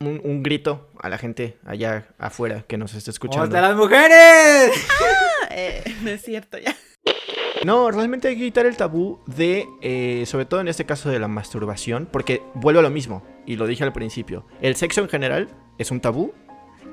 Un, 0.00 0.20
un 0.24 0.42
grito 0.42 0.90
a 1.00 1.08
la 1.08 1.18
gente 1.18 1.58
allá 1.64 2.08
afuera 2.18 2.64
que 2.66 2.78
nos 2.78 2.94
está 2.94 3.10
escuchando. 3.10 3.44
¡Hasta 3.44 3.60
las 3.60 3.76
mujeres! 3.76 4.72
Eh, 5.50 5.84
no 6.02 6.10
es 6.10 6.22
cierto, 6.22 6.58
ya. 6.58 6.74
No, 7.64 7.90
realmente 7.90 8.28
hay 8.28 8.36
que 8.36 8.42
quitar 8.42 8.66
el 8.66 8.76
tabú 8.76 9.20
de, 9.26 9.68
eh, 9.82 10.24
sobre 10.26 10.46
todo 10.46 10.60
en 10.60 10.68
este 10.68 10.84
caso 10.84 11.10
de 11.10 11.20
la 11.20 11.28
masturbación, 11.28 12.08
porque 12.10 12.42
vuelvo 12.54 12.80
a 12.80 12.82
lo 12.82 12.90
mismo, 12.90 13.22
y 13.46 13.56
lo 13.56 13.66
dije 13.66 13.84
al 13.84 13.92
principio, 13.92 14.46
el 14.60 14.74
sexo 14.74 15.00
en 15.02 15.08
general 15.08 15.48
es 15.78 15.90
un 15.92 16.00
tabú, 16.00 16.32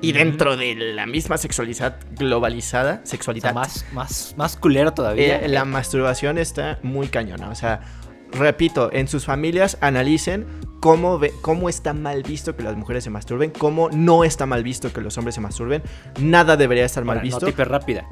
y 0.00 0.12
dentro 0.12 0.56
de 0.56 0.74
la 0.74 1.06
misma 1.06 1.36
sexualidad 1.38 1.96
globalizada, 2.12 2.92
O 2.92 2.96
sea, 2.96 3.06
sexualidad, 3.06 3.54
más, 3.54 3.84
más, 3.92 4.34
más 4.36 4.56
culero 4.56 4.92
todavía. 4.92 5.40
eh, 5.44 5.48
la 5.48 5.64
masturbación 5.64 6.38
está 6.38 6.78
muy 6.82 7.08
cañona, 7.08 7.50
o 7.50 7.54
sea, 7.54 7.80
repito, 8.32 8.90
en 8.92 9.08
sus 9.08 9.24
familias 9.24 9.76
analicen 9.80 10.46
cómo, 10.80 11.18
ve- 11.18 11.32
cómo 11.42 11.68
está 11.68 11.92
mal 11.92 12.22
visto 12.22 12.56
que 12.56 12.62
las 12.62 12.76
mujeres 12.76 13.04
se 13.04 13.10
masturben, 13.10 13.50
cómo 13.50 13.90
no 13.90 14.24
está 14.24 14.46
mal 14.46 14.62
visto 14.62 14.92
que 14.92 15.00
los 15.00 15.18
hombres 15.18 15.34
se 15.34 15.40
masturben, 15.40 15.82
nada 16.20 16.56
debería 16.56 16.84
estar 16.86 17.04
mal 17.04 17.18
Ahora, 17.18 17.24
visto. 17.24 17.48
hiper 17.48 17.68
rápida. 17.68 18.06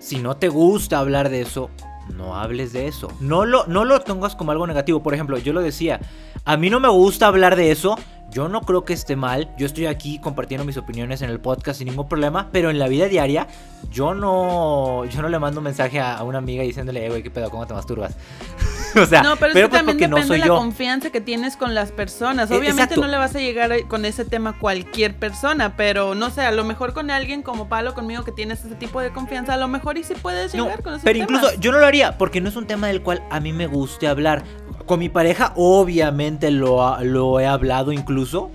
Si 0.00 0.18
no 0.18 0.36
te 0.36 0.48
gusta 0.48 0.98
hablar 0.98 1.28
de 1.28 1.42
eso, 1.42 1.70
no 2.16 2.36
hables 2.36 2.72
de 2.72 2.86
eso. 2.88 3.12
No 3.20 3.44
lo, 3.44 3.66
no 3.66 3.84
lo 3.84 4.00
tengas 4.00 4.34
como 4.36 4.52
algo 4.52 4.66
negativo. 4.66 5.02
Por 5.02 5.12
ejemplo, 5.12 5.36
yo 5.38 5.52
lo 5.52 5.60
decía, 5.60 6.00
a 6.44 6.56
mí 6.56 6.70
no 6.70 6.80
me 6.80 6.88
gusta 6.88 7.26
hablar 7.26 7.54
de 7.56 7.70
eso. 7.70 7.98
Yo 8.30 8.48
no 8.48 8.60
creo 8.60 8.84
que 8.84 8.92
esté 8.92 9.16
mal. 9.16 9.48
Yo 9.56 9.64
estoy 9.66 9.86
aquí 9.86 10.18
compartiendo 10.18 10.64
mis 10.64 10.76
opiniones 10.76 11.22
en 11.22 11.30
el 11.30 11.40
podcast 11.40 11.78
sin 11.78 11.88
ningún 11.88 12.08
problema. 12.08 12.48
Pero 12.52 12.68
en 12.70 12.78
la 12.78 12.86
vida 12.86 13.06
diaria, 13.08 13.46
yo 13.90 14.14
no, 14.14 15.04
yo 15.06 15.22
no 15.22 15.28
le 15.30 15.38
mando 15.38 15.60
un 15.60 15.64
mensaje 15.64 15.98
a, 16.00 16.22
una 16.22 16.38
amiga 16.38 16.62
diciéndole, 16.62 17.06
eh, 17.06 17.08
güey, 17.08 17.22
¿qué 17.22 17.30
pedo? 17.30 17.50
¿Cómo 17.50 17.66
te 17.66 17.72
masturbas? 17.72 18.16
o 19.02 19.06
sea, 19.06 19.22
No, 19.22 19.36
pero, 19.36 19.52
es 19.52 19.54
que 19.54 19.68
pues 19.68 19.84
también 19.86 20.10
no 20.10 20.16
depende 20.16 20.26
soy 20.28 20.36
de 20.36 20.40
la 20.40 20.46
yo. 20.48 20.56
confianza 20.56 21.10
que 21.10 21.22
tienes 21.22 21.56
con 21.56 21.74
las 21.74 21.90
personas. 21.90 22.50
Eh, 22.50 22.54
Obviamente 22.54 22.82
exacto. 22.82 23.00
no 23.00 23.06
le 23.08 23.16
vas 23.16 23.34
a 23.34 23.38
llegar 23.40 23.72
a- 23.72 23.82
con 23.88 24.04
ese 24.04 24.26
tema 24.26 24.50
a 24.50 24.58
cualquier 24.58 25.16
persona, 25.16 25.74
pero 25.76 26.14
no 26.14 26.28
sé, 26.28 26.42
a 26.42 26.52
lo 26.52 26.64
mejor 26.64 26.92
con 26.92 27.10
alguien 27.10 27.42
como 27.42 27.68
Palo 27.70 27.94
conmigo 27.94 28.24
que 28.24 28.32
tienes 28.32 28.62
ese 28.62 28.74
tipo 28.74 29.00
de 29.00 29.10
confianza, 29.10 29.54
a 29.54 29.56
lo 29.56 29.68
mejor 29.68 29.96
y 29.96 30.04
sí 30.04 30.12
puedes 30.20 30.54
No, 30.54 30.64
llegar 30.64 30.82
con 30.82 30.92
esos 30.92 31.04
pero 31.04 31.18
incluso 31.18 31.48
yo 31.60 31.72
no 31.72 31.78
lo 31.78 31.86
haría 31.86 32.18
porque 32.18 32.42
no 32.42 32.50
es 32.50 32.56
un 32.56 32.66
tema 32.66 32.88
del 32.88 33.02
cual 33.02 33.22
a 33.30 33.40
mí 33.40 33.54
me 33.54 33.66
guste 33.66 34.06
hablar. 34.06 34.44
Con 34.88 34.98
mi 34.98 35.08
pareja 35.08 35.52
obviamente 35.54 36.50
lo, 36.50 36.98
lo 37.04 37.38
he 37.38 37.46
hablado 37.46 37.92
incluso 37.92 38.50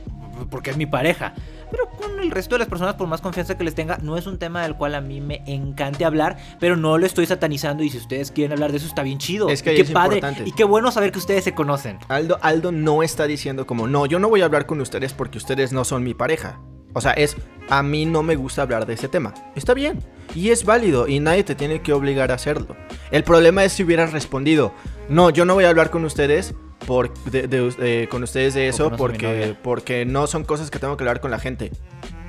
porque 0.49 0.71
es 0.71 0.77
mi 0.77 0.86
pareja. 0.86 1.34
Pero 1.71 1.89
con 1.89 2.19
el 2.19 2.29
resto 2.29 2.55
de 2.55 2.59
las 2.59 2.67
personas, 2.67 2.95
por 2.95 3.07
más 3.07 3.21
confianza 3.21 3.57
que 3.57 3.63
les 3.63 3.73
tenga, 3.73 3.97
no 3.97 4.17
es 4.17 4.27
un 4.27 4.38
tema 4.38 4.61
del 4.63 4.75
cual 4.75 4.93
a 4.93 5.01
mí 5.01 5.21
me 5.21 5.41
encante 5.47 6.05
hablar, 6.05 6.38
pero 6.59 6.75
no 6.75 6.97
lo 6.97 7.05
estoy 7.05 7.25
satanizando 7.25 7.84
y 7.84 7.89
si 7.89 7.97
ustedes 7.97 8.31
quieren 8.31 8.51
hablar 8.51 8.71
de 8.71 8.77
eso 8.77 8.88
está 8.88 9.01
bien 9.01 9.17
chido. 9.17 9.49
Es 9.49 9.63
que 9.63 9.73
Y 9.73 9.77
qué 9.77 9.81
es 9.84 9.91
padre 9.91 10.17
importante. 10.17 10.49
y 10.49 10.51
qué 10.51 10.63
bueno 10.63 10.91
saber 10.91 11.11
que 11.11 11.17
ustedes 11.19 11.43
se 11.43 11.55
conocen. 11.55 11.97
Aldo, 12.09 12.38
Aldo 12.41 12.71
no 12.71 13.01
está 13.01 13.25
diciendo 13.25 13.65
como, 13.65 13.88
no, 13.88 14.05
yo 14.05 14.19
no 14.19 14.29
voy 14.29 14.41
a 14.41 14.45
hablar 14.45 14.65
con 14.67 14.81
ustedes 14.81 15.13
porque 15.13 15.38
ustedes 15.38 15.73
no 15.73 15.84
son 15.84 16.03
mi 16.03 16.13
pareja. 16.13 16.59
O 16.93 17.01
sea, 17.01 17.11
es, 17.13 17.35
a 17.69 17.83
mí 17.83 18.05
no 18.05 18.23
me 18.23 18.35
gusta 18.35 18.61
hablar 18.61 18.85
de 18.85 18.93
ese 18.93 19.07
tema. 19.07 19.33
Está 19.55 19.73
bien. 19.73 19.99
Y 20.35 20.49
es 20.49 20.63
válido 20.65 21.07
y 21.07 21.19
nadie 21.19 21.43
te 21.43 21.55
tiene 21.55 21.81
que 21.81 21.93
obligar 21.93 22.31
a 22.31 22.35
hacerlo. 22.35 22.75
El 23.11 23.23
problema 23.23 23.63
es 23.63 23.73
si 23.73 23.83
hubieras 23.83 24.11
respondido, 24.13 24.73
no, 25.09 25.29
yo 25.29 25.45
no 25.45 25.53
voy 25.53 25.65
a 25.65 25.69
hablar 25.69 25.89
con 25.89 26.05
ustedes 26.05 26.53
por, 26.87 27.13
de- 27.25 27.47
de- 27.47 28.07
con 28.09 28.23
ustedes 28.23 28.53
de 28.53 28.67
eso 28.67 28.91
Porque 28.95 29.25
no 29.27 29.31
son 29.39 29.47
mi 29.49 29.55
porque, 29.61 30.05
no 30.05 30.27
son 30.27 30.43
cosas 30.43 30.69
que 30.71 30.79
tengo 30.79 30.97
que 30.97 31.03
hablar 31.03 31.19
con 31.21 31.31
la 31.31 31.39
gente. 31.39 31.71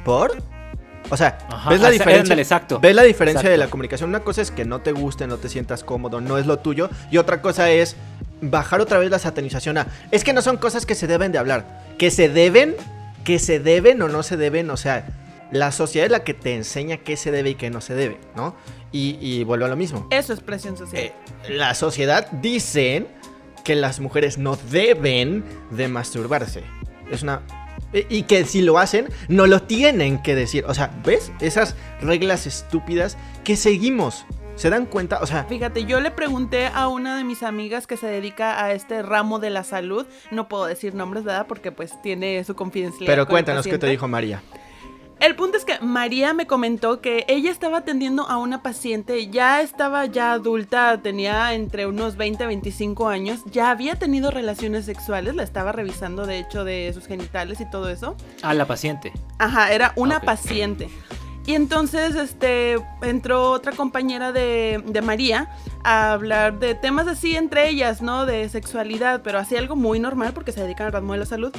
¿Por? 0.04 0.36
O 1.10 1.16
sea, 1.16 1.38
Ajá, 1.50 1.70
¿ves 1.70 1.80
la 1.80 1.90
diferencia? 1.90 2.34
exacto. 2.34 2.80
¿Ves 2.80 2.94
la 2.94 3.02
diferencia 3.02 3.48
de 3.50 3.56
la 3.58 3.68
comunicación? 3.68 4.08
Una 4.08 4.20
cosa 4.20 4.40
es 4.42 4.50
que 4.50 4.64
no 4.64 4.80
te 4.80 4.92
guste, 4.92 5.26
no 5.26 5.36
te 5.36 5.48
sientas 5.48 5.84
cómodo, 5.84 6.20
no 6.20 6.38
es 6.38 6.46
lo 6.46 6.58
tuyo. 6.60 6.88
Y 7.10 7.18
otra 7.18 7.42
cosa 7.42 7.70
es 7.70 7.96
bajar 8.40 8.80
otra 8.80 8.98
vez 8.98 9.10
la 9.10 9.18
satanización 9.18 9.76
a... 9.78 9.86
Es 10.10 10.24
que 10.24 10.32
no 10.32 10.40
son 10.42 10.56
cosas 10.56 10.86
que 10.86 10.94
se 10.94 11.06
deben 11.06 11.30
de 11.32 11.38
hablar. 11.38 11.82
Que 11.98 12.10
se 12.10 12.28
deben, 12.30 12.74
que 13.24 13.38
se 13.38 13.58
deben 13.60 14.00
o 14.02 14.08
no 14.08 14.22
se 14.22 14.36
deben. 14.36 14.70
O 14.70 14.76
sea, 14.76 15.06
la 15.50 15.72
sociedad 15.72 16.06
es 16.06 16.12
la 16.12 16.24
que 16.24 16.34
te 16.34 16.54
enseña 16.54 16.98
qué 16.98 17.16
se 17.16 17.30
debe 17.30 17.50
y 17.50 17.54
qué 17.54 17.70
no 17.70 17.80
se 17.80 17.94
debe, 17.94 18.18
¿no? 18.36 18.54
Y, 18.92 19.18
y 19.20 19.44
vuelvo 19.44 19.64
a 19.66 19.68
lo 19.68 19.76
mismo. 19.76 20.06
Eso 20.10 20.32
es 20.32 20.40
presión 20.40 20.76
social. 20.76 21.02
Eh, 21.02 21.12
la 21.48 21.74
sociedad 21.74 22.30
dicen 22.32 23.08
que 23.64 23.74
las 23.74 23.98
mujeres 23.98 24.38
no 24.38 24.56
deben 24.70 25.44
de 25.70 25.88
masturbarse. 25.88 26.62
Es 27.10 27.22
una... 27.22 27.42
e- 27.92 28.06
Y 28.10 28.22
que 28.24 28.44
si 28.44 28.60
lo 28.62 28.78
hacen, 28.78 29.08
no 29.28 29.46
lo 29.46 29.62
tienen 29.62 30.22
que 30.22 30.34
decir. 30.34 30.64
O 30.68 30.74
sea, 30.74 30.90
¿ves? 31.04 31.32
Esas 31.40 31.74
reglas 32.00 32.46
estúpidas 32.46 33.16
que 33.42 33.56
seguimos. 33.56 34.26
¿Se 34.57 34.70
dan 34.70 34.86
cuenta? 34.86 35.18
O 35.20 35.26
sea, 35.26 35.44
Fíjate, 35.44 35.84
yo 35.84 36.00
le 36.00 36.11
pregunté 36.11 36.68
a 36.68 36.88
una 36.88 37.16
de 37.16 37.24
mis 37.24 37.42
amigas 37.42 37.86
que 37.86 37.96
se 37.96 38.07
dedica 38.07 38.64
a 38.64 38.72
este 38.72 39.02
ramo 39.02 39.38
de 39.38 39.50
la 39.50 39.64
salud, 39.64 40.07
no 40.30 40.48
puedo 40.48 40.66
decir 40.66 40.94
nombres, 40.94 41.24
¿verdad? 41.24 41.46
Porque 41.48 41.72
pues 41.72 42.00
tiene 42.02 42.42
su 42.44 42.55
confidencialidad. 42.55 43.12
pero 43.12 43.26
cuéntanos 43.26 43.66
qué 43.66 43.78
te 43.78 43.86
dijo 43.88 44.07
María. 44.09 44.42
El 45.20 45.36
punto 45.36 45.57
es 45.57 45.64
que 45.64 45.78
María 45.80 46.34
me 46.34 46.46
comentó 46.46 47.00
que 47.00 47.24
ella 47.28 47.50
estaba 47.50 47.78
atendiendo 47.78 48.28
a 48.28 48.36
una 48.36 48.62
paciente, 48.62 49.28
ya 49.28 49.62
estaba 49.62 50.07
ya 50.07 50.32
adulta, 50.32 51.00
tenía 51.02 51.55
entre 51.55 51.86
unos 51.86 52.16
20 52.16 52.46
25 52.46 53.09
años, 53.09 53.40
ya 53.50 53.70
había 53.70 53.94
tenido 53.96 54.30
relaciones 54.30 54.84
sexuales, 54.84 55.34
la 55.34 55.42
estaba 55.44 55.72
revisando 55.72 56.26
de 56.26 56.40
hecho 56.40 56.64
de 56.64 56.90
sus 56.92 57.07
genitales 57.07 57.61
y 57.61 57.70
todo 57.70 57.88
eso. 57.88 58.16
A 58.42 58.55
la 58.55 58.66
paciente. 58.66 59.12
Ajá, 59.38 59.72
era 59.72 59.92
una 59.96 60.20
paciente. 60.20 60.88
Y 61.47 61.55
entonces 61.55 62.14
este, 62.14 62.76
entró 63.03 63.51
otra 63.51 63.72
compañera 63.72 64.32
de, 64.32 64.82
María 65.03 65.51
a 65.82 66.12
hablar 66.12 66.59
de 66.59 66.74
temas 66.74 67.07
así 67.07 67.36
entre 67.36 67.68
ellas, 67.68 68.01
¿no? 68.01 68.24
De 68.24 68.49
sexualidad, 68.49 69.20
pero 69.22 69.38
así 69.38 69.57
algo 69.57 69.76
muy 69.76 69.99
normal 70.01 70.32
porque 70.32 70.53
se 70.53 70.62
dedican 70.62 70.86
al 70.86 70.92
ramo 70.92 71.12
de 71.12 71.18
la 71.18 71.26
salud. 71.26 71.53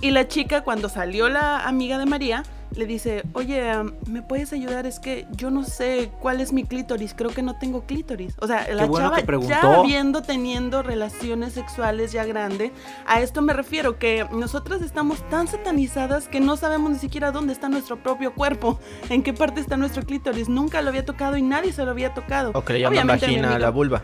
Y 0.00 0.10
la 0.10 0.28
chica, 0.28 0.62
cuando 0.64 0.88
salió 0.88 1.28
la 1.28 1.66
amiga 1.66 1.98
de 1.98 2.06
María, 2.06 2.42
le 2.74 2.86
dice, 2.86 3.22
oye, 3.32 3.72
¿me 4.06 4.22
puedes 4.22 4.52
ayudar? 4.52 4.86
Es 4.86 4.98
que 4.98 5.26
yo 5.32 5.50
no 5.50 5.64
sé 5.64 6.10
cuál 6.20 6.40
es 6.40 6.52
mi 6.52 6.64
clítoris, 6.64 7.14
creo 7.14 7.30
que 7.30 7.42
no 7.42 7.58
tengo 7.58 7.86
clítoris. 7.86 8.34
O 8.40 8.46
sea, 8.46 8.66
la 8.72 8.86
bueno 8.86 9.12
chava 9.14 9.40
ya 9.46 9.60
habiendo 9.60 10.22
teniendo 10.22 10.82
relaciones 10.82 11.54
sexuales 11.54 12.12
ya 12.12 12.24
grande, 12.24 12.72
a 13.06 13.20
esto 13.20 13.42
me 13.42 13.52
refiero, 13.52 13.98
que 13.98 14.26
nosotras 14.32 14.82
estamos 14.82 15.28
tan 15.28 15.48
satanizadas 15.48 16.28
que 16.28 16.40
no 16.40 16.56
sabemos 16.56 16.90
ni 16.90 16.98
siquiera 16.98 17.32
dónde 17.32 17.52
está 17.52 17.68
nuestro 17.68 18.02
propio 18.02 18.34
cuerpo, 18.34 18.78
en 19.08 19.22
qué 19.22 19.32
parte 19.32 19.60
está 19.60 19.76
nuestro 19.76 20.02
clítoris. 20.02 20.48
Nunca 20.48 20.82
lo 20.82 20.88
había 20.88 21.04
tocado 21.04 21.36
y 21.36 21.42
nadie 21.42 21.72
se 21.72 21.84
lo 21.84 21.90
había 21.90 22.14
tocado. 22.14 22.52
O 22.54 22.62
que 22.62 22.74
le 22.74 22.80
llaman 22.80 23.06
vagina 23.06 23.54
a 23.54 23.58
la 23.58 23.70
vulva. 23.70 24.02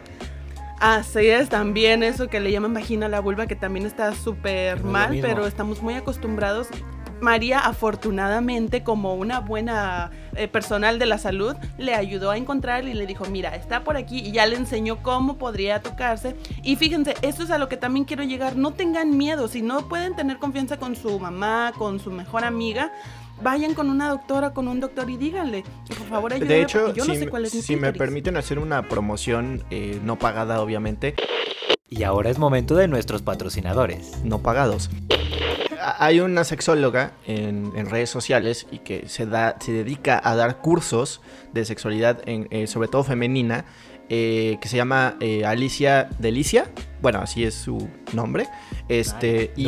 Así 0.80 1.28
es, 1.28 1.48
también 1.48 2.02
eso 2.02 2.26
que 2.26 2.40
le 2.40 2.50
llaman 2.50 2.74
vagina 2.74 3.06
a 3.06 3.08
la 3.08 3.20
vulva, 3.20 3.46
que 3.46 3.54
también 3.54 3.86
está 3.86 4.12
súper 4.16 4.82
mal, 4.82 5.16
pero 5.22 5.46
estamos 5.46 5.80
muy 5.80 5.94
acostumbrados. 5.94 6.66
María, 7.22 7.60
afortunadamente, 7.60 8.82
como 8.82 9.14
una 9.14 9.38
buena 9.38 10.10
eh, 10.34 10.48
personal 10.48 10.98
de 10.98 11.06
la 11.06 11.18
salud, 11.18 11.54
le 11.78 11.94
ayudó 11.94 12.32
a 12.32 12.36
encontrar 12.36 12.84
y 12.88 12.94
le 12.94 13.06
dijo, 13.06 13.24
mira, 13.26 13.54
está 13.54 13.84
por 13.84 13.96
aquí 13.96 14.18
y 14.18 14.32
ya 14.32 14.44
le 14.44 14.56
enseñó 14.56 15.02
cómo 15.04 15.38
podría 15.38 15.80
tocarse. 15.80 16.34
Y 16.64 16.74
fíjense, 16.74 17.14
esto 17.22 17.44
es 17.44 17.50
a 17.52 17.58
lo 17.58 17.68
que 17.68 17.76
también 17.76 18.04
quiero 18.04 18.24
llegar, 18.24 18.56
no 18.56 18.72
tengan 18.72 19.16
miedo, 19.16 19.46
si 19.46 19.62
no 19.62 19.88
pueden 19.88 20.16
tener 20.16 20.38
confianza 20.38 20.78
con 20.78 20.96
su 20.96 21.20
mamá, 21.20 21.72
con 21.78 22.00
su 22.00 22.10
mejor 22.10 22.42
amiga, 22.44 22.90
vayan 23.40 23.74
con 23.74 23.88
una 23.88 24.08
doctora, 24.08 24.50
con 24.52 24.66
un 24.66 24.80
doctor 24.80 25.08
y 25.08 25.16
díganle, 25.16 25.62
por 25.86 26.08
favor, 26.08 26.32
ayúdame, 26.32 26.54
De 26.54 26.62
hecho, 26.62 26.92
yo 26.92 27.04
no 27.04 27.14
si, 27.14 27.20
sé 27.20 27.28
cuál 27.28 27.44
es 27.44 27.54
mi 27.54 27.62
si 27.62 27.74
me 27.76 27.82
clítoris". 27.82 27.98
permiten 27.98 28.36
hacer 28.36 28.58
una 28.58 28.88
promoción 28.88 29.62
eh, 29.70 30.00
no 30.02 30.18
pagada, 30.18 30.60
obviamente, 30.60 31.14
Y 31.88 32.02
ahora 32.02 32.30
es 32.30 32.38
momento 32.38 32.74
de 32.74 32.88
nuestros 32.88 33.22
patrocinadores. 33.22 34.24
no 34.24 34.40
pagados. 34.40 34.90
Hay 35.98 36.20
una 36.20 36.44
sexóloga 36.44 37.12
en, 37.26 37.72
en 37.76 37.90
redes 37.90 38.10
sociales 38.10 38.66
y 38.70 38.78
que 38.78 39.08
se, 39.08 39.26
da, 39.26 39.56
se 39.60 39.72
dedica 39.72 40.20
a 40.22 40.36
dar 40.36 40.60
cursos 40.60 41.20
de 41.52 41.64
sexualidad, 41.64 42.20
en, 42.26 42.48
eh, 42.50 42.66
sobre 42.66 42.88
todo 42.88 43.04
femenina, 43.04 43.64
eh, 44.08 44.58
que 44.60 44.68
se 44.68 44.76
llama 44.76 45.16
eh, 45.20 45.44
Alicia 45.44 46.08
Delicia. 46.18 46.70
Bueno, 47.00 47.20
así 47.20 47.44
es 47.44 47.54
su 47.54 47.88
nombre. 48.12 48.46
Este, 48.88 49.52
y, 49.56 49.66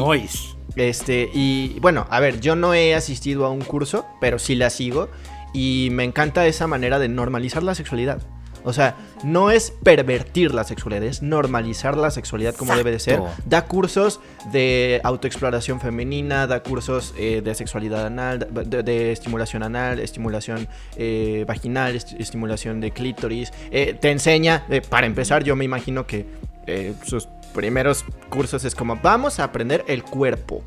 este, 0.76 1.30
y 1.32 1.78
bueno, 1.80 2.06
a 2.10 2.20
ver, 2.20 2.40
yo 2.40 2.54
no 2.54 2.74
he 2.74 2.94
asistido 2.94 3.46
a 3.46 3.50
un 3.50 3.62
curso, 3.62 4.06
pero 4.20 4.38
sí 4.38 4.54
la 4.54 4.70
sigo. 4.70 5.08
Y 5.52 5.88
me 5.92 6.04
encanta 6.04 6.46
esa 6.46 6.66
manera 6.66 6.98
de 6.98 7.08
normalizar 7.08 7.62
la 7.62 7.74
sexualidad. 7.74 8.20
O 8.64 8.72
sea, 8.72 8.96
no 9.22 9.50
es 9.50 9.72
pervertir 9.82 10.54
la 10.54 10.64
sexualidad, 10.64 11.04
es 11.04 11.22
normalizar 11.22 11.96
la 11.96 12.10
sexualidad 12.10 12.54
como 12.54 12.74
debe 12.74 12.90
de 12.90 12.98
ser. 12.98 13.20
Da 13.44 13.66
cursos 13.66 14.20
de 14.52 15.00
autoexploración 15.04 15.80
femenina, 15.80 16.46
da 16.46 16.62
cursos 16.62 17.14
eh, 17.18 17.42
de 17.44 17.54
sexualidad 17.54 18.06
anal, 18.06 18.48
de, 18.50 18.82
de 18.82 19.12
estimulación 19.12 19.62
anal, 19.62 19.98
estimulación 20.00 20.66
eh, 20.96 21.44
vaginal, 21.46 21.94
est- 21.94 22.12
estimulación 22.18 22.80
de 22.80 22.90
clítoris. 22.90 23.52
Eh, 23.70 23.96
te 24.00 24.10
enseña, 24.10 24.64
para 24.88 25.06
empezar, 25.06 25.44
yo 25.44 25.54
me 25.56 25.64
imagino 25.64 26.06
que 26.06 26.26
sus 27.04 27.28
primeros 27.54 28.04
cursos 28.30 28.64
es 28.64 28.74
como, 28.74 28.96
vamos 28.96 29.38
a 29.38 29.44
aprender 29.44 29.84
el 29.86 30.02
cuerpo 30.02 30.64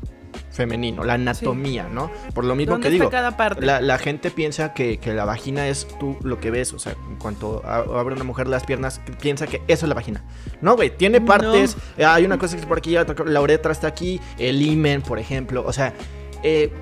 femenino, 0.58 1.04
la 1.04 1.14
anatomía, 1.14 1.88
¿no? 1.88 2.10
Por 2.34 2.44
lo 2.44 2.56
mismo 2.56 2.72
¿Dónde 2.72 2.88
que 2.88 2.96
está 2.96 3.04
digo, 3.04 3.10
cada 3.10 3.36
parte? 3.36 3.64
la, 3.64 3.80
la 3.80 3.96
gente 3.96 4.32
piensa 4.32 4.74
que, 4.74 4.98
que 4.98 5.14
la 5.14 5.24
vagina 5.24 5.68
es 5.68 5.86
tú 6.00 6.16
lo 6.22 6.40
que 6.40 6.50
ves, 6.50 6.72
o 6.72 6.80
sea, 6.80 6.94
en 7.08 7.16
cuanto 7.16 7.64
abre 7.64 8.16
una 8.16 8.24
mujer 8.24 8.48
las 8.48 8.64
piernas, 8.64 9.00
piensa 9.20 9.46
que 9.46 9.62
eso 9.68 9.86
es 9.86 9.88
la 9.88 9.94
vagina. 9.94 10.24
No, 10.60 10.74
güey, 10.74 10.90
tiene 10.90 11.20
partes, 11.20 11.76
hay 11.96 12.24
una 12.24 12.38
cosa 12.38 12.56
que 12.56 12.60
está 12.60 12.68
por 12.68 12.78
aquí, 12.78 12.96
la 13.26 13.40
uretra 13.40 13.70
está 13.70 13.86
aquí, 13.86 14.20
el 14.36 14.60
himen, 14.60 15.00
por 15.00 15.20
ejemplo, 15.20 15.62
o 15.64 15.72
sea, 15.72 15.94
eh, 16.42 16.72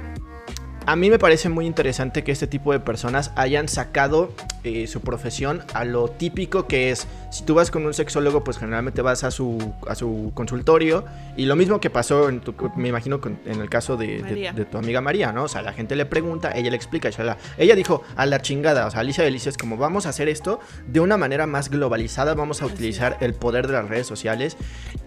a 0.87 0.95
mí 0.95 1.11
me 1.11 1.19
parece 1.19 1.49
muy 1.49 1.67
interesante 1.67 2.23
que 2.23 2.31
este 2.31 2.47
tipo 2.47 2.73
de 2.73 2.79
personas 2.79 3.33
hayan 3.35 3.69
sacado 3.69 4.33
eh, 4.63 4.87
su 4.87 5.01
profesión 5.01 5.63
a 5.75 5.85
lo 5.85 6.09
típico 6.09 6.67
que 6.69 6.91
es, 6.91 7.09
si 7.31 7.45
tú 7.45 7.55
vas 7.55 7.73
con 7.73 7.85
un 7.87 7.93
sexólogo, 7.93 8.45
pues 8.45 8.57
generalmente 8.59 9.03
vas 9.03 9.25
a 9.25 9.31
su, 9.33 9.59
a 9.89 9.97
su 9.97 10.31
consultorio 10.35 11.05
y 11.37 11.47
lo 11.47 11.57
mismo 11.57 11.81
que 11.81 11.91
pasó, 11.91 12.29
en 12.29 12.41
tu- 12.41 12.55
me 12.77 12.89
imagino, 12.89 13.21
con- 13.21 13.39
en 13.47 13.61
el 13.61 13.69
caso 13.69 13.97
de, 13.97 14.19
de- 14.19 14.23
María. 14.23 14.53
de 14.53 14.65
tu 14.65 14.79
amiga 14.79 15.01
María, 15.01 15.33
¿no? 15.33 15.45
O 15.45 15.49
sea, 15.49 15.63
la 15.63 15.73
gente 15.73 15.97
le 15.97 16.07
pregunta, 16.07 16.53
ella 16.55 16.71
le 16.71 16.77
explica, 16.77 17.11
ella 17.59 17.75
dijo, 17.75 18.03
a 18.15 18.25
la 18.27 18.41
chingada, 18.41 18.87
o 18.87 18.91
sea, 18.91 19.01
Alicia 19.01 19.25
Delicia 19.25 19.51
es 19.51 19.59
como, 19.59 19.77
vamos 19.77 20.07
a 20.07 20.11
hacer 20.11 20.29
esto 20.29 20.61
de 20.87 21.01
una 21.01 21.17
manera 21.17 21.47
más 21.49 21.69
globalizada, 21.69 22.35
vamos 22.35 22.63
a 22.63 22.67
utilizar 22.67 23.17
el 23.21 23.35
poder 23.35 23.67
de 23.67 23.73
las 23.73 23.89
redes 23.89 24.07
sociales 24.07 24.57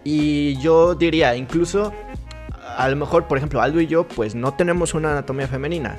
y 0.04 0.58
yo 0.62 0.96
diría, 0.96 1.36
incluso 1.36 1.94
a 2.78 2.88
lo 2.90 2.96
mejor, 2.96 3.28
por 3.28 3.38
ejemplo, 3.38 3.62
Aldo 3.62 3.80
y 3.82 3.88
yo, 3.88 4.08
pues 4.08 4.36
no 4.36 4.54
tenemos 4.54 4.94
una 4.94 5.12
anatomía 5.12 5.48
femenina. 5.48 5.98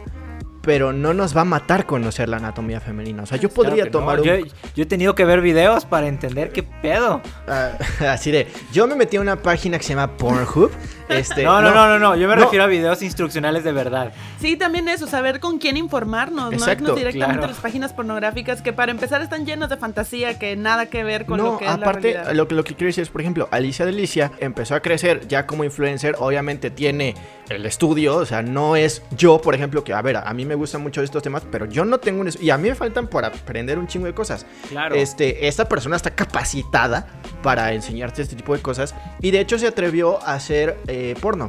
Pero 0.63 0.93
no 0.93 1.15
nos 1.15 1.35
va 1.35 1.41
a 1.41 1.45
matar 1.47 1.87
conocer 1.87 2.29
la 2.29 2.37
anatomía 2.37 2.81
femenina. 2.81 3.23
O 3.23 3.27
sea, 3.27 3.39
yo 3.39 3.49
podría 3.49 3.85
Claro 3.85 3.91
que 3.91 3.91
no, 3.93 3.99
tomar 3.99 4.21
un. 4.21 4.27
yo, 4.27 4.35
yo 4.77 4.83
he 4.83 4.87
tenido 4.87 5.15
que 5.15 5.25
ver 5.25 5.41
videos 5.41 5.87
para 5.87 6.07
entender 6.07 6.53
qué 6.53 6.63
pedo. 6.63 7.23
ah, 7.49 7.71
así 8.11 8.31
de. 8.31 8.47
Yo 8.71 8.87
me 8.87 8.95
metí 8.95 9.17
a 9.17 9.23
una 9.23 9.37
página 9.37 9.79
que 9.79 9.85
se 9.85 9.95
llama 9.95 10.19
Pornhub. 10.19 10.71
Este, 11.11 11.43
no, 11.43 11.61
no, 11.61 11.75
no, 11.75 11.87
no, 11.89 11.99
no. 11.99 12.17
Yo 12.17 12.29
me 12.29 12.37
no. 12.37 12.43
refiero 12.43 12.65
a 12.65 12.67
videos 12.67 13.03
instruccionales 13.03 13.65
de 13.65 13.73
verdad. 13.73 14.13
Sí, 14.41 14.57
también 14.57 14.89
eso, 14.89 15.07
saber 15.07 15.41
con 15.41 15.59
quién 15.59 15.77
informarnos, 15.77 16.53
Exacto, 16.53 16.85
no 16.85 16.89
irnos 16.91 16.97
directamente 16.97 17.39
claro. 17.39 17.45
a 17.45 17.55
las 17.55 17.61
páginas 17.61 17.93
pornográficas 17.93 18.63
que 18.63 18.73
para 18.73 18.91
empezar 18.93 19.23
están 19.23 19.47
llenas 19.47 19.69
de 19.71 19.77
fantasía 19.77 20.39
que 20.39 20.57
nada 20.57 20.87
que 20.87 21.05
ver 21.05 21.27
con 21.27 21.39
no, 21.39 21.53
lo 21.53 21.59
que 21.59 21.65
es 21.65 21.71
la 21.71 21.77
aparte, 21.77 22.13
realidad. 22.13 22.35
lo 22.35 22.49
que, 22.49 22.55
lo 22.55 22.65
que 22.65 22.75
quiero 22.75 22.89
decir 22.89 23.03
es, 23.03 23.11
por 23.11 23.21
ejemplo, 23.21 23.49
Alicia 23.51 23.85
Delicia 23.85 24.33
empezó 24.41 24.75
a 24.75 24.81
crecer 24.81 25.27
ya 25.29 25.47
como 25.47 25.65
influencer. 25.65 26.17
Obviamente 26.19 26.71
tiene 26.71 27.15
el 27.49 27.67
estudio, 27.67 28.17
o 28.17 28.27
sea, 28.27 28.43
no 28.43 28.77
es 28.77 29.03
yo, 29.17 29.41
por 29.41 29.55
ejemplo, 29.55 29.83
que 29.85 29.93
a 29.93 30.03
ver, 30.03 30.17
a 30.17 30.33
mí 30.33 30.45
me 30.45 30.55
gustan 30.55 30.83
mucho 30.83 31.03
estos 31.03 31.23
temas, 31.23 31.43
pero 31.51 31.67
yo 31.67 31.85
no 31.85 31.99
tengo 31.99 32.21
un. 32.21 32.31
Y 32.41 32.51
a 32.51 32.59
mí 32.59 32.69
me 32.69 32.75
faltan 32.75 33.09
para 33.09 33.29
aprender 33.29 33.79
un 33.79 33.87
chingo 33.87 34.07
de 34.07 34.15
cosas. 34.15 34.47
Claro. 34.69 34.95
Este, 34.95 35.49
esta 35.49 35.69
persona 35.69 35.97
está 35.97 36.11
capacitada 36.11 37.07
para 37.43 37.73
enseñarte 37.73 38.23
este 38.23 38.37
tipo 38.37 38.55
de 38.55 38.63
cosas. 38.63 38.95
Y 39.21 39.31
de 39.31 39.41
hecho 39.41 39.59
se 39.59 39.67
atrevió 39.67 40.23
a 40.23 40.35
hacer 40.35 40.79
eh, 40.87 41.00
porno. 41.21 41.49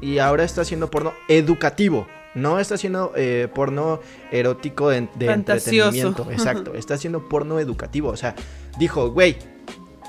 Y 0.00 0.18
ahora 0.18 0.44
está 0.44 0.60
haciendo 0.62 0.90
porno 0.90 1.12
educativo. 1.28 2.06
No 2.34 2.58
está 2.60 2.74
haciendo 2.76 3.12
eh, 3.16 3.48
porno 3.52 4.00
erótico 4.30 4.90
de, 4.90 5.08
de 5.16 5.26
entretenimiento. 5.32 6.26
Exacto. 6.30 6.74
Está 6.74 6.94
haciendo 6.94 7.28
porno 7.28 7.58
educativo. 7.58 8.10
O 8.10 8.16
sea, 8.16 8.34
dijo, 8.78 9.10
güey, 9.10 9.36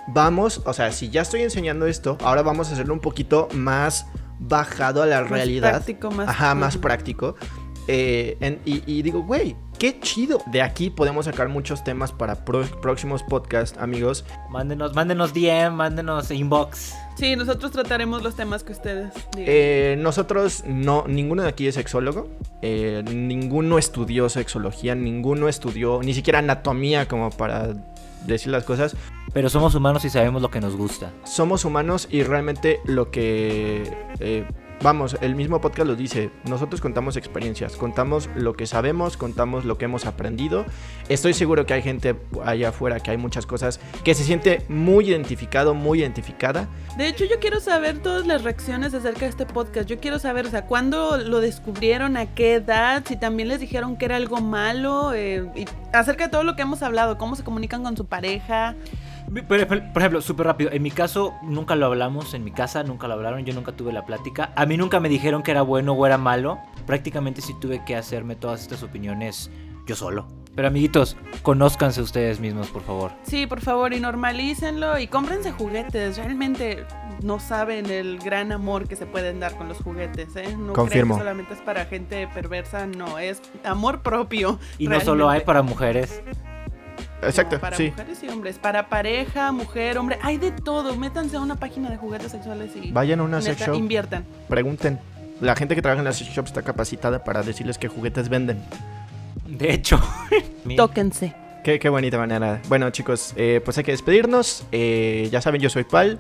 vamos, 0.08 0.62
o 0.66 0.74
sea, 0.74 0.92
si 0.92 1.10
ya 1.10 1.22
estoy 1.22 1.42
enseñando 1.42 1.86
esto, 1.88 2.18
ahora 2.24 2.42
vamos 2.42 2.70
a 2.70 2.74
hacerlo 2.74 2.94
un 2.94 3.00
poquito 3.00 3.48
más 3.54 4.06
bajado 4.40 5.02
a 5.02 5.06
la 5.06 5.22
Más 5.22 5.30
realidad. 5.32 5.70
práctico, 5.72 6.12
más- 6.12 6.30
Ajá, 6.30 6.56
más 6.56 6.78
práctico. 6.78 7.36
Eh, 7.88 8.38
en- 8.40 8.60
y, 8.66 8.84
y 8.86 9.02
digo, 9.02 9.24
güey, 9.24 9.56
qué 9.80 10.00
chido. 10.00 10.40
De 10.52 10.62
aquí 10.62 10.92
podemos 10.92 11.26
sacar 11.26 11.50
muchos 11.50 11.84
temas 11.84 12.12
para 12.12 12.46
pro- 12.46 12.64
próximos 12.82 13.24
podcasts, 13.24 13.78
amigos. 13.80 14.24
Mándenos, 14.52 14.94
mándenos 14.94 15.34
DM, 15.34 15.72
mándenos 15.76 16.30
inbox. 16.30 16.94
Sí, 17.20 17.36
nosotros 17.36 17.72
trataremos 17.72 18.24
los 18.24 18.36
temas 18.36 18.64
que 18.64 18.72
ustedes 18.72 19.12
digan. 19.36 19.46
Eh, 19.46 19.96
nosotros 20.00 20.64
no, 20.66 21.04
ninguno 21.06 21.44
de 21.44 21.50
aquí 21.50 21.68
es 21.68 21.76
sexólogo. 21.76 22.30
eh, 22.62 23.04
ninguno 23.12 23.78
estudió 23.78 24.30
sexología, 24.30 24.96
ninguno 24.96 25.50
estudió 25.50 26.00
ni 26.02 26.14
siquiera 26.14 26.40
anatomía 26.40 27.10
como 27.10 27.30
para 27.30 27.74
decir 28.26 28.54
las 28.54 28.64
cosas. 28.64 28.96
Pero 29.34 29.50
somos 29.50 29.76
humanos 29.76 30.06
y 30.06 30.10
sabemos 30.10 30.42
lo 30.42 30.50
que 30.50 30.62
nos 30.62 30.78
gusta. 30.78 31.12
Somos 31.26 31.66
humanos 31.66 32.08
y 32.10 32.24
realmente 32.24 32.80
lo 32.86 33.12
que... 33.12 33.84
eh, 34.22 34.46
vamos, 34.82 35.18
el 35.22 35.36
mismo 35.36 35.62
podcast 35.62 35.88
lo 35.88 35.96
dice. 35.96 36.32
Nosotros 36.46 36.82
contamos 36.82 37.18
experiencias, 37.18 37.76
contamos 37.76 38.30
lo 38.36 38.54
que 38.54 38.66
sabemos, 38.66 39.18
contamos 39.18 39.66
lo 39.66 39.78
que 39.78 39.86
hemos 39.86 40.06
aprendido. 40.06 40.66
Estoy 41.10 41.34
seguro 41.34 41.66
que 41.66 41.74
hay 41.74 41.82
gente 41.82 42.16
allá 42.46 42.70
afuera 42.70 43.00
que 43.00 43.12
hay 43.12 43.18
muchas 43.18 43.46
cosas 43.46 43.80
que 44.04 44.16
se 44.16 44.24
siente 44.24 44.64
muy 44.70 45.10
identificado, 45.10 45.74
muy 45.74 46.00
identificada. 46.00 46.68
De 46.98 47.08
hecho, 47.08 47.26
yo 47.26 47.40
quiero 47.40 47.60
saber 47.60 48.00
todas 48.00 48.26
las 48.26 48.44
reacciones 48.44 48.94
acerca 48.94 49.22
de 49.22 49.28
este 49.28 49.46
podcast. 49.46 49.88
Yo 49.88 50.00
quiero 50.00 50.20
saber, 50.20 50.46
o 50.46 50.50
sea, 50.50 50.66
cuándo 50.66 51.18
lo 51.18 51.40
descubrieron, 51.40 52.18
a 52.18 52.28
qué 52.28 52.56
edad, 52.56 53.04
si 53.08 53.16
también 53.16 53.50
les 53.50 53.60
dijeron 53.60 53.98
que 53.98 54.06
era 54.06 54.16
algo 54.16 54.42
malo, 54.42 55.14
eh, 55.14 55.66
acerca 55.94 56.26
de 56.26 56.30
todo 56.32 56.44
lo 56.44 56.56
que 56.56 56.62
hemos 56.62 56.82
hablado, 56.84 57.18
cómo 57.18 57.36
se 57.36 57.44
comunican 57.44 57.84
con 57.84 57.98
su 57.98 58.06
pareja. 58.06 58.76
Por, 59.48 59.68
por- 59.68 60.02
ejemplo, 60.02 60.22
súper 60.22 60.48
rápido. 60.48 60.72
En 60.72 60.82
mi 60.82 60.92
caso, 60.92 61.34
nunca 61.44 61.76
lo 61.76 61.86
hablamos. 61.86 62.34
En 62.34 62.44
mi 62.44 62.52
casa 62.52 62.84
nunca 62.84 63.08
lo 63.08 63.14
hablaron. 63.14 63.46
Yo 63.46 63.54
nunca 63.54 63.72
tuve 63.74 63.94
la 63.94 64.06
plática. 64.06 64.52
A 64.56 64.66
mí 64.66 64.78
nunca 64.78 65.00
me 65.00 65.10
dijeron 65.10 65.44
que 65.44 65.52
era 65.52 65.62
bueno 65.62 65.94
o 65.94 66.06
era 66.06 66.18
malo. 66.18 66.60
Prácticamente 66.86 67.42
sí 67.42 67.54
tuve 67.60 67.84
que 67.86 67.96
hacerme 67.96 68.36
todas 68.36 68.62
estas 68.62 68.82
opiniones 68.84 69.52
yo 69.86 69.96
solo. 69.96 70.28
Pero 70.56 70.68
amiguitos, 70.68 71.16
conózcanse 71.42 72.02
ustedes 72.02 72.40
mismos, 72.40 72.68
por 72.68 72.82
favor. 72.84 73.12
Sí, 73.24 73.48
por 73.48 73.62
favor, 73.62 73.94
y 73.94 74.00
normalícenlo 74.00 75.00
y 75.00 75.08
cómprense 75.08 75.52
juguetes. 75.52 76.18
Realmente 76.18 76.86
no 77.24 77.40
saben 77.40 77.90
el 77.90 78.20
gran 78.20 78.52
amor 78.52 78.88
que 78.88 78.96
se 78.96 79.06
pueden 79.06 79.40
dar 79.40 79.56
con 79.56 79.68
los 79.70 79.78
juguetes, 79.78 80.36
¿eh? 80.36 80.56
No 80.58 80.74
Confirmo. 80.74 81.16
que 81.16 81.22
solamente 81.22 81.54
es 81.54 81.62
para 81.62 81.86
gente 81.86 82.28
perversa, 82.34 82.88
no, 82.88 83.20
es 83.20 83.42
amor 83.64 84.02
propio. 84.02 84.60
Y 84.78 84.88
no 84.88 85.00
solo 85.00 85.26
hay 85.30 85.40
realmente. 85.40 85.46
para 85.46 85.62
mujeres. 85.62 86.22
Exacto, 87.22 87.60
para 87.60 87.76
sí. 87.78 87.90
mujeres 87.90 88.24
y 88.24 88.30
hombres, 88.30 88.58
para 88.58 88.88
pareja, 88.90 89.52
mujer, 89.52 89.98
hombre, 89.98 90.18
hay 90.22 90.38
de 90.38 90.52
todo. 90.52 90.96
Métanse 90.96 91.36
a 91.38 91.42
una 91.42 91.56
página 91.56 91.90
de 91.90 91.98
juguetes 91.98 92.32
sexuales 92.32 92.72
y 92.82 92.92
Vayan 92.92 93.20
a 93.20 93.24
una 93.24 93.40
neta, 93.40 93.52
sex 93.56 93.68
shop, 93.68 93.76
inviertan. 93.76 94.26
pregunten. 94.48 95.00
la 95.42 95.56
gente 95.56 95.76
que 95.76 95.82
trabaja 95.82 96.00
en 96.00 96.06
las 96.06 96.18
sex 96.18 96.30
shops 96.32 96.50
está 96.50 96.62
capacitada 96.62 97.24
para 97.24 97.44
decirles 97.44 97.78
qué 97.78 97.88
juguetes 97.88 98.30
venden. 98.30 98.62
De 99.48 99.74
hecho, 99.74 100.00
Tóquense. 100.78 101.34
Qué, 101.64 101.78
qué 101.80 101.90
bonita 101.90 102.18
manera. 102.18 102.62
Bueno, 102.70 102.90
chicos, 102.92 103.34
eh, 103.36 103.62
pues 103.66 103.78
hay 103.78 103.84
que 103.84 103.92
despedirnos. 103.92 104.64
Eh, 104.72 105.28
ya 105.32 105.42
saben, 105.42 105.60
yo 105.60 105.70
soy 105.70 105.84
Pal. 105.84 106.18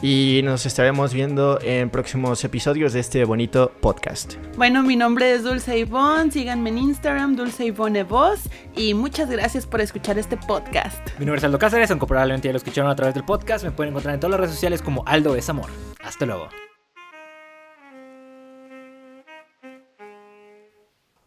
Y 0.00 0.42
nos 0.44 0.64
estaremos 0.64 1.12
viendo 1.12 1.58
en 1.60 1.90
próximos 1.90 2.44
episodios 2.44 2.92
de 2.92 3.00
este 3.00 3.24
bonito 3.24 3.72
podcast. 3.80 4.34
Bueno, 4.56 4.84
mi 4.84 4.94
nombre 4.94 5.34
es 5.34 5.42
Dulce 5.42 5.76
Ivonne. 5.76 6.30
Síganme 6.30 6.70
en 6.70 6.78
Instagram, 6.78 7.34
Dulce 7.34 7.64
Ivonne 7.64 8.04
Voz. 8.04 8.48
Y 8.76 8.94
muchas 8.94 9.28
gracias 9.28 9.66
por 9.66 9.80
escuchar 9.80 10.16
este 10.16 10.36
podcast. 10.36 11.00
mi 11.18 11.26
nombre 11.26 11.38
es 11.38 11.44
Aldo 11.44 11.58
Cáceres, 11.58 11.90
aunque 11.90 12.06
probablemente 12.06 12.46
ya 12.46 12.52
lo 12.52 12.58
escucharon 12.58 12.88
a 12.88 12.94
través 12.94 13.14
del 13.16 13.24
podcast. 13.24 13.64
Me 13.64 13.72
pueden 13.72 13.92
encontrar 13.92 14.14
en 14.14 14.20
todas 14.20 14.30
las 14.30 14.40
redes 14.40 14.54
sociales 14.54 14.82
como 14.82 15.02
Aldo 15.04 15.34
es 15.34 15.48
Amor. 15.48 15.68
Hasta 16.00 16.26
luego. 16.26 16.48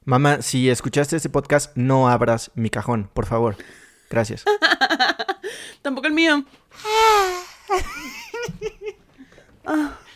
Mamá, 0.05 0.41
si 0.41 0.69
escuchaste 0.69 1.17
este 1.17 1.29
podcast, 1.29 1.75
no 1.75 2.07
abras 2.07 2.51
mi 2.55 2.69
cajón, 2.69 3.09
por 3.13 3.25
favor. 3.25 3.57
Gracias. 4.09 4.45
Tampoco 5.81 6.07
el 6.07 6.13
mío. 6.13 6.45
Ah. 9.65 9.97